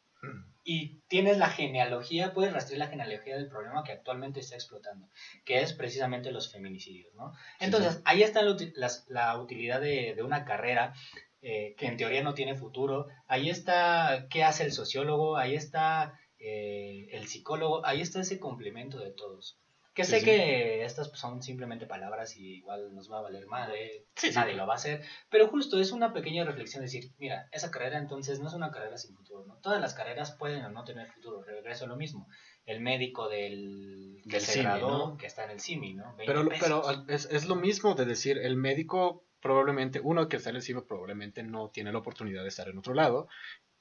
Y 0.64 1.02
tienes 1.08 1.36
la 1.36 1.48
genealogía, 1.48 2.32
puedes 2.32 2.52
rastrear 2.52 2.80
la 2.80 2.86
genealogía 2.88 3.36
del 3.36 3.48
problema 3.48 3.84
que 3.84 3.92
actualmente 3.92 4.40
está 4.40 4.54
explotando, 4.54 5.08
que 5.44 5.60
es 5.60 5.74
precisamente 5.74 6.32
los 6.32 6.50
feminicidios, 6.50 7.14
¿no? 7.14 7.34
Entonces, 7.60 8.00
ahí 8.06 8.22
está 8.22 8.40
la, 8.42 9.38
utilidad 9.38 9.80
de, 9.80 10.14
de 10.16 10.22
una 10.22 10.44
carrera 10.44 10.94
eh, 11.42 11.74
que 11.76 11.86
en 11.86 11.98
teoría 11.98 12.22
no 12.22 12.34
tiene 12.34 12.56
futuro, 12.56 13.08
ahí 13.28 13.50
está 13.50 14.26
qué 14.30 14.42
hace 14.42 14.64
el 14.64 14.72
sociólogo, 14.72 15.36
ahí 15.36 15.54
está 15.54 16.18
eh, 16.38 17.08
el 17.12 17.28
psicólogo, 17.28 17.86
ahí 17.86 18.00
está 18.00 18.20
ese 18.20 18.40
complemento 18.40 18.98
de 18.98 19.12
todos. 19.12 19.58
Que 19.96 20.04
sé 20.04 20.18
sí. 20.18 20.26
que 20.26 20.84
estas 20.84 21.08
pues, 21.08 21.20
son 21.20 21.42
simplemente 21.42 21.86
palabras 21.86 22.36
y 22.36 22.56
igual 22.56 22.94
nos 22.94 23.10
va 23.10 23.20
a 23.20 23.22
valer 23.22 23.46
madre, 23.46 24.04
Sí, 24.14 24.30
nadie 24.34 24.52
lo 24.52 24.66
va 24.66 24.74
a 24.74 24.76
hacer, 24.76 25.02
pero 25.30 25.48
justo 25.48 25.80
es 25.80 25.90
una 25.90 26.12
pequeña 26.12 26.44
reflexión 26.44 26.82
decir, 26.82 27.12
mira, 27.16 27.48
esa 27.50 27.70
carrera 27.70 27.96
entonces 27.96 28.38
no 28.38 28.48
es 28.48 28.52
una 28.52 28.70
carrera 28.70 28.98
sin 28.98 29.16
futuro, 29.16 29.46
¿no? 29.46 29.56
Todas 29.62 29.80
las 29.80 29.94
carreras 29.94 30.32
pueden 30.32 30.62
o 30.66 30.68
no 30.68 30.84
tener 30.84 31.08
futuro, 31.08 31.42
regreso 31.42 31.86
a 31.86 31.88
lo 31.88 31.96
mismo. 31.96 32.28
El 32.66 32.82
médico 32.82 33.30
del 33.30 34.20
que 34.24 34.32
Del 34.32 34.40
se 34.42 34.52
CIMI, 34.52 34.64
graduó, 34.64 34.98
¿no? 34.98 35.16
que 35.16 35.24
está 35.24 35.44
en 35.44 35.50
el 35.52 35.60
CIMI, 35.60 35.94
¿no? 35.94 36.14
20 36.14 36.24
Pero, 36.26 36.48
pero 36.60 37.06
es, 37.08 37.24
es 37.30 37.46
lo 37.46 37.56
mismo 37.56 37.94
de 37.94 38.04
decir, 38.04 38.36
el 38.36 38.56
médico 38.56 39.24
probablemente, 39.40 40.00
uno 40.02 40.28
que 40.28 40.36
está 40.36 40.50
en 40.50 40.56
el 40.56 40.62
CIME 40.62 40.82
probablemente 40.82 41.42
no 41.42 41.70
tiene 41.70 41.90
la 41.90 42.00
oportunidad 42.00 42.42
de 42.42 42.48
estar 42.48 42.68
en 42.68 42.76
otro 42.76 42.92
lado, 42.92 43.28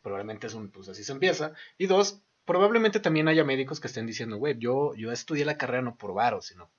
probablemente 0.01 0.47
es 0.47 0.53
un, 0.53 0.71
pues 0.71 0.87
así 0.87 1.03
se 1.03 1.11
empieza, 1.11 1.51
y 1.77 1.87
dos, 1.87 2.21
probablemente 2.45 2.99
también 2.99 3.27
haya 3.27 3.43
médicos 3.43 3.79
que 3.79 3.87
estén 3.87 4.05
diciendo, 4.05 4.37
güey, 4.37 4.57
yo, 4.57 4.93
yo 4.95 5.11
estudié 5.11 5.45
la 5.45 5.57
carrera 5.57 5.81
no 5.81 5.97
por 5.97 6.13
varo, 6.13 6.41
sino, 6.41 6.71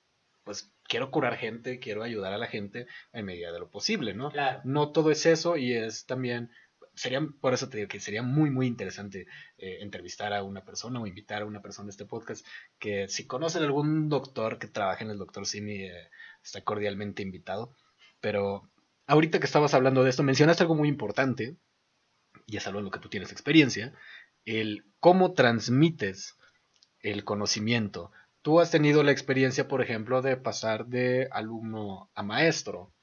pues 0.43 0.73
quiero 0.87 1.11
curar 1.11 1.37
gente, 1.37 1.79
quiero 1.79 2.03
ayudar 2.03 2.33
a 2.33 2.37
la 2.37 2.47
gente 2.47 2.87
en 3.11 3.25
medida 3.25 3.51
de 3.51 3.59
lo 3.59 3.69
posible, 3.69 4.13
¿no? 4.13 4.31
Claro. 4.31 4.61
No 4.63 4.91
todo 4.91 5.11
es 5.11 5.25
eso 5.25 5.57
y 5.57 5.73
es 5.73 6.05
también, 6.05 6.51
sería, 6.95 7.21
por 7.41 7.53
eso 7.53 7.69
te 7.69 7.77
digo 7.77 7.89
que 7.89 7.99
sería 7.99 8.23
muy, 8.23 8.49
muy 8.49 8.65
interesante 8.65 9.27
eh, 9.57 9.79
entrevistar 9.81 10.33
a 10.33 10.43
una 10.43 10.63
persona 10.63 11.01
o 11.01 11.07
invitar 11.07 11.41
a 11.41 11.45
una 11.45 11.61
persona 11.61 11.87
a 11.87 11.91
este 11.91 12.05
podcast 12.05 12.45
que 12.79 13.09
si 13.09 13.27
conocen 13.27 13.63
algún 13.63 14.09
doctor 14.09 14.57
que 14.57 14.67
trabaje 14.67 15.03
en 15.03 15.11
el 15.11 15.17
doctor 15.17 15.45
Simi, 15.45 15.83
eh, 15.83 16.09
está 16.41 16.61
cordialmente 16.61 17.21
invitado. 17.21 17.75
Pero 18.19 18.71
ahorita 19.05 19.39
que 19.39 19.45
estabas 19.45 19.73
hablando 19.73 20.03
de 20.03 20.09
esto, 20.09 20.23
mencionaste 20.23 20.63
algo 20.63 20.75
muy 20.75 20.87
importante, 20.87 21.57
y 22.47 22.57
es 22.57 22.65
algo 22.65 22.79
en 22.79 22.85
lo 22.85 22.91
que 22.91 22.99
tú 22.99 23.09
tienes 23.09 23.31
experiencia, 23.31 23.93
el 24.45 24.85
cómo 24.99 25.33
transmites 25.33 26.37
el 27.01 27.25
conocimiento. 27.25 28.11
Tú 28.41 28.61
has 28.61 28.71
tenido 28.71 29.03
la 29.03 29.11
experiencia, 29.11 29.67
por 29.67 29.81
ejemplo, 29.81 30.21
de 30.21 30.37
pasar 30.37 30.87
de 30.87 31.27
alumno 31.31 32.09
a 32.15 32.23
maestro. 32.23 32.93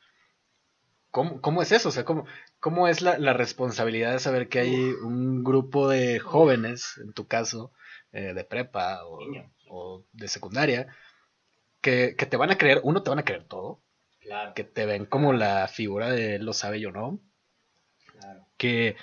¿Cómo, 1.10 1.40
cómo 1.42 1.62
es 1.62 1.70
eso? 1.70 1.90
O 1.90 1.92
sea, 1.92 2.04
¿cómo, 2.04 2.26
cómo 2.58 2.88
es 2.88 3.02
la, 3.02 3.18
la 3.18 3.34
responsabilidad 3.34 4.12
de 4.12 4.18
saber 4.18 4.48
que 4.48 4.60
hay 4.60 4.74
un 4.74 5.44
grupo 5.44 5.88
de 5.88 6.18
jóvenes, 6.18 6.98
en 7.04 7.12
tu 7.12 7.28
caso, 7.28 7.72
eh, 8.12 8.32
de 8.32 8.44
prepa 8.44 9.00
o, 9.68 10.04
de 10.12 10.28
secundaria, 10.28 10.88
que, 11.82 12.16
que 12.16 12.26
te 12.26 12.36
van 12.38 12.50
a 12.50 12.56
creer, 12.56 12.80
uno, 12.82 13.02
te 13.02 13.10
van 13.10 13.18
a 13.18 13.24
creer 13.24 13.44
todo, 13.44 13.82
Claro, 14.20 14.54
que 14.54 14.64
te 14.64 14.86
ven 14.86 15.04
como 15.04 15.34
la 15.34 15.68
figura 15.68 16.10
de 16.10 16.38
lo 16.38 16.54
sabe 16.54 16.80
yo 16.80 16.90
no. 16.90 17.20
Que, 18.56 18.96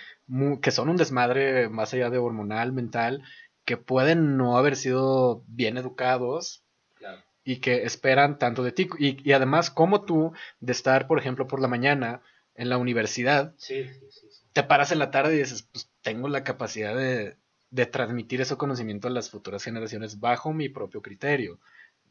que 0.62 0.72
son 0.72 0.90
un 0.90 0.98
desmadre 0.98 1.70
más 1.70 1.94
allá 1.94 2.10
de 2.10 2.18
hormonal, 2.18 2.72
mental, 2.74 3.24
que 3.66 3.78
pueden 3.78 4.38
no 4.38 4.58
haber 4.58 4.76
sido 4.76 5.44
bien 5.48 5.78
educados 5.78 6.64
Claro. 6.96 7.22
y 7.44 7.58
que 7.58 7.84
esperan 7.84 8.38
tanto 8.40 8.64
de 8.64 8.72
ti. 8.72 8.88
Y, 9.00 9.28
y 9.28 9.34
además, 9.34 9.70
como 9.72 10.04
tú, 10.04 10.34
de 10.60 10.72
estar, 10.72 11.08
por 11.08 11.20
ejemplo, 11.20 11.48
por 11.48 11.60
la 11.62 11.68
mañana 11.68 12.22
en 12.56 12.70
la 12.70 12.78
universidad, 12.78 13.54
Sí, 13.58 13.84
sí, 13.88 14.00
sí. 14.10 14.28
te 14.54 14.64
paras 14.64 14.92
en 14.92 15.00
la 15.00 15.10
tarde 15.12 15.36
y 15.36 15.40
dices, 15.40 15.64
pues 15.64 15.90
tengo 16.02 16.28
la 16.30 16.44
capacidad 16.44 16.96
de, 16.96 17.38
de 17.70 17.86
transmitir 17.86 18.42
ese 18.42 18.56
conocimiento 18.58 19.08
a 19.08 19.12
las 19.12 19.30
futuras 19.30 19.64
generaciones 19.64 20.20
bajo 20.20 20.54
mi 20.54 20.70
propio 20.70 21.02
criterio. 21.02 21.60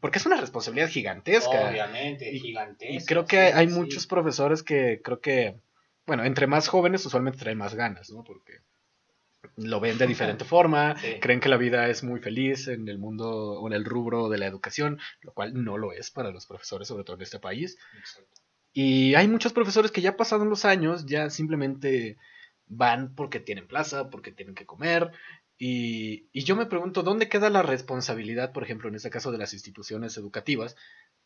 Porque 0.00 0.18
es 0.18 0.24
una 0.26 0.40
responsabilidad 0.40 0.88
gigantesca. 0.88 1.68
Obviamente, 1.70 2.32
Y- 2.34 2.40
gigantesco. 2.40 2.94
Y 2.94 3.04
creo 3.04 3.26
que 3.26 3.38
hay 3.38 3.66
muchos 3.66 4.06
profesores 4.06 4.62
que 4.62 5.00
creo 5.04 5.20
que, 5.20 5.56
bueno, 6.10 6.24
entre 6.24 6.48
más 6.48 6.66
jóvenes 6.66 7.06
usualmente 7.06 7.38
traen 7.38 7.56
más 7.56 7.76
ganas, 7.76 8.10
¿no? 8.10 8.24
Porque 8.24 8.54
lo 9.54 9.78
ven 9.78 9.96
de 9.96 10.08
diferente 10.08 10.44
forma, 10.44 10.96
Sí. 10.98 11.20
creen 11.20 11.38
que 11.38 11.48
la 11.48 11.56
vida 11.56 11.88
es 11.88 12.02
muy 12.02 12.18
feliz 12.18 12.66
en 12.66 12.88
el 12.88 12.98
mundo 12.98 13.28
o 13.60 13.66
en 13.68 13.72
el 13.74 13.84
rubro 13.84 14.28
de 14.28 14.36
la 14.38 14.46
educación, 14.46 14.98
lo 15.20 15.32
cual 15.32 15.54
no 15.62 15.78
lo 15.78 15.92
es 15.92 16.10
para 16.10 16.32
los 16.32 16.46
profesores, 16.46 16.88
sobre 16.88 17.04
todo 17.04 17.14
en 17.14 17.22
este 17.22 17.38
país. 17.38 17.78
Exacto. 17.96 18.40
Y 18.72 19.14
hay 19.14 19.28
muchos 19.28 19.52
profesores 19.52 19.92
que 19.92 20.00
ya 20.00 20.16
pasados 20.16 20.48
los 20.48 20.64
años 20.64 21.06
ya 21.06 21.30
simplemente 21.30 22.16
van 22.66 23.14
porque 23.14 23.38
tienen 23.38 23.68
plaza, 23.68 24.10
porque 24.10 24.32
tienen 24.32 24.56
que 24.56 24.66
comer. 24.66 25.12
Y, 25.62 26.30
y 26.32 26.44
yo 26.44 26.56
me 26.56 26.64
pregunto, 26.64 27.02
¿dónde 27.02 27.28
queda 27.28 27.50
la 27.50 27.60
responsabilidad, 27.60 28.50
por 28.50 28.62
ejemplo, 28.62 28.88
en 28.88 28.94
este 28.94 29.10
caso 29.10 29.30
de 29.30 29.36
las 29.36 29.52
instituciones 29.52 30.16
educativas, 30.16 30.74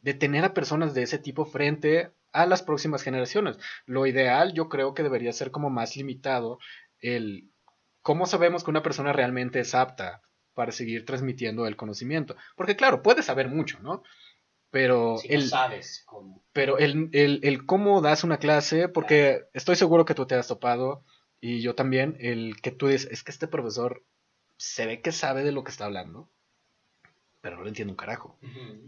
de 0.01 0.13
tener 0.13 0.45
a 0.45 0.55
personas 0.55 0.93
de 0.93 1.05
ese 1.05 1.19
tipo 1.19 1.45
frente 1.45 2.11
a 2.33 2.45
las 2.45 2.65
próximas 2.65 3.03
generaciones? 3.05 3.59
Lo 3.87 4.07
ideal 4.07 4.53
yo 4.53 4.69
creo 4.69 4.93
que 4.93 5.05
debería 5.05 5.33
ser 5.33 5.53
como 5.53 5.71
más 5.71 5.95
limitado 5.95 6.59
el 6.99 7.49
cómo 8.03 8.27
sabemos 8.27 8.65
que 8.65 8.71
una 8.71 8.83
persona 8.83 9.13
realmente 9.13 9.61
es 9.61 9.73
apta 9.73 10.21
para 10.53 10.73
seguir 10.73 11.05
transmitiendo 11.05 11.69
el 11.69 11.77
conocimiento. 11.77 12.35
Porque 12.57 12.75
claro, 12.75 13.03
puede 13.03 13.23
saber 13.23 13.49
mucho, 13.49 13.79
¿no? 13.83 14.03
Pero 14.73 15.17
Si 15.19 15.29
el, 15.29 15.43
no 15.43 15.47
sabes 15.47 16.03
cómo. 16.07 16.43
pero 16.53 16.79
el, 16.79 17.09
el, 17.13 17.39
el 17.45 17.67
cómo 17.67 18.01
das 18.01 18.25
una 18.25 18.39
clase, 18.39 18.89
porque 18.89 19.45
estoy 19.53 19.77
seguro 19.77 20.05
que 20.05 20.15
tú 20.15 20.27
te 20.27 20.35
has 20.35 20.49
topado, 20.49 21.05
y 21.41 21.61
yo 21.63 21.77
también, 21.77 22.17
el 22.19 22.61
que 22.61 22.73
tú 22.73 22.89
dices, 22.89 23.09
es 23.13 23.23
que 23.23 23.31
este 23.31 23.47
profesor 23.47 24.03
se 24.57 24.87
ve 24.87 25.01
que 25.03 25.13
sabe 25.13 25.43
de 25.43 25.53
lo 25.53 25.65
que 25.65 25.71
está 25.71 25.85
hablando, 25.87 26.31
pero 27.41 27.57
no 27.57 27.63
le 27.63 27.69
entiende 27.69 27.93
un 27.93 27.97
carajo. 27.97 28.39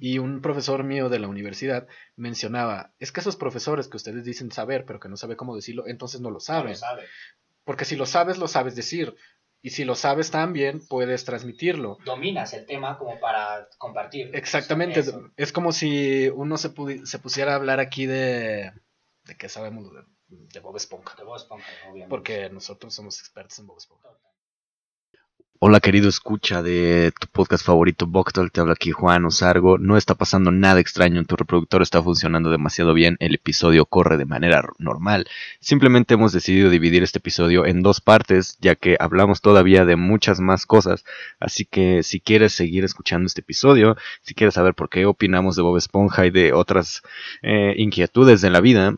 Y 0.01 0.19
un 0.19 0.41
profesor 0.41 0.83
mío 0.83 1.09
de 1.09 1.19
la 1.19 1.29
universidad 1.29 1.87
mencionaba, 2.17 2.93
es 2.99 3.13
que 3.13 3.21
esos 3.21 3.37
profesores 3.37 3.89
que 3.89 3.97
ustedes 3.99 4.25
dicen 4.25 4.51
saber, 4.51 4.85
pero 4.87 4.99
que 5.01 5.09
no 5.09 5.17
sabe 5.17 5.37
cómo 5.37 5.55
decirlo, 5.55 5.87
entonces 5.87 6.21
no 6.21 6.31
lo 6.31 6.37
No 6.37 6.41
saben. 6.41 6.71
lo 6.73 6.77
sabe. 6.77 7.03
Porque 7.65 7.85
si 7.85 7.97
lo 7.97 8.07
sabes, 8.07 8.39
lo 8.39 8.49
sabes 8.49 8.75
decir. 8.77 9.15
Y 9.61 9.71
si 9.71 9.85
lo 9.85 9.95
sabes 9.97 10.31
también, 10.31 10.81
puedes 10.87 11.25
transmitirlo. 11.25 11.99
Dominas 12.05 12.53
el 12.55 12.65
tema 12.67 12.97
como 12.99 13.19
para 13.19 13.69
compartir. 13.79 14.31
Exactamente. 14.35 15.03
Es 15.37 15.53
como 15.53 15.73
si 15.73 16.29
uno 16.29 16.57
se, 16.57 16.73
se 17.05 17.19
pusiera 17.19 17.53
a 17.53 17.57
hablar 17.57 17.81
aquí 17.81 18.07
de... 18.07 18.73
¿De 19.25 19.37
qué 19.37 19.49
sabemos? 19.49 19.93
De, 19.93 20.03
de 20.29 20.61
Bob 20.61 20.77
Esponja. 20.77 21.17
De 21.17 21.25
Bob 21.25 21.37
Esponja, 21.37 21.67
obviamente. 21.85 22.09
Porque 22.09 22.49
nosotros 22.51 22.95
somos 22.95 23.19
expertos 23.19 23.59
en 23.59 23.67
Bob 23.67 23.79
Esponja. 23.79 24.09
Total. 24.09 24.31
Hola 25.59 25.81
querido 25.81 26.11
escucha 26.11 26.63
de 26.63 27.15
tu 27.19 27.29
podcast 27.29 27.65
favorito 27.65 28.07
Boctal, 28.07 28.53
te 28.53 28.61
habla 28.61 28.75
aquí 28.75 28.91
Juan 28.91 29.25
Osargo. 29.25 29.79
No 29.79 29.97
está 29.97 30.15
pasando 30.15 30.51
nada 30.51 30.81
extraño, 30.81 31.25
tu 31.25 31.35
reproductor 31.35 31.81
está 31.81 32.03
funcionando 32.03 32.51
demasiado 32.51 32.93
bien, 32.93 33.17
el 33.21 33.37
episodio 33.37 33.87
corre 33.87 34.19
de 34.19 34.27
manera 34.27 34.63
normal. 34.79 35.27
Simplemente 35.61 36.13
hemos 36.13 36.33
decidido 36.33 36.69
dividir 36.69 37.03
este 37.03 37.21
episodio 37.21 37.65
en 37.65 37.83
dos 37.83 38.03
partes, 38.03 38.59
ya 38.61 38.75
que 38.75 38.99
hablamos 39.01 39.41
todavía 39.41 39.87
de 39.87 39.97
muchas 39.97 40.41
más 40.41 40.67
cosas. 40.67 41.07
Así 41.41 41.65
que 41.65 42.03
si 42.03 42.21
quieres 42.21 42.53
seguir 42.53 42.85
escuchando 42.85 43.27
este 43.27 43.41
episodio, 43.41 43.97
si 44.21 44.35
quieres 44.35 44.55
saber 44.55 44.75
por 44.75 44.91
qué 44.91 45.07
opinamos 45.07 45.57
de 45.57 45.63
Bob 45.63 45.79
Esponja 45.79 46.27
y 46.27 46.31
de 46.31 46.53
otras 46.53 47.03
eh, 47.41 47.75
inquietudes 47.79 48.43
de 48.43 48.51
la 48.51 48.61
vida, 48.61 48.97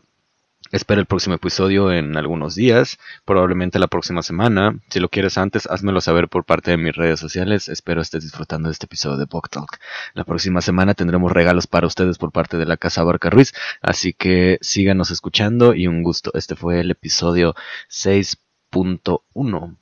Espera 0.71 1.01
el 1.01 1.07
próximo 1.07 1.33
episodio 1.33 1.91
en 1.91 2.15
algunos 2.15 2.53
días, 2.53 2.99
probablemente 3.25 3.79
la 3.79 3.87
próxima 3.87 4.21
semana. 4.21 4.79
Si 4.89 4.99
lo 4.99 5.09
quieres 5.09 5.39
antes, 5.39 5.65
házmelo 5.65 5.99
saber 5.99 6.27
por 6.27 6.43
parte 6.45 6.69
de 6.69 6.77
mis 6.77 6.95
redes 6.95 7.19
sociales. 7.19 7.69
Espero 7.69 8.01
estés 8.01 8.21
disfrutando 8.21 8.69
de 8.69 8.73
este 8.73 8.85
episodio 8.85 9.17
de 9.17 9.25
Book 9.25 9.49
Talk. 9.49 9.79
La 10.13 10.25
próxima 10.25 10.61
semana 10.61 10.93
tendremos 10.93 11.31
regalos 11.31 11.65
para 11.65 11.87
ustedes 11.87 12.19
por 12.19 12.31
parte 12.31 12.57
de 12.57 12.67
la 12.67 12.77
Casa 12.77 13.03
Barca 13.03 13.31
Ruiz, 13.31 13.53
así 13.81 14.13
que 14.13 14.59
síganos 14.61 15.09
escuchando 15.09 15.73
y 15.73 15.87
un 15.87 16.03
gusto. 16.03 16.29
Este 16.35 16.55
fue 16.55 16.81
el 16.81 16.91
episodio 16.91 17.55
6.1 17.89 19.75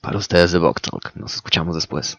para 0.00 0.18
ustedes 0.18 0.50
de 0.50 0.58
Book 0.58 0.80
Talk. 0.80 1.12
Nos 1.14 1.36
escuchamos 1.36 1.76
después. 1.76 2.18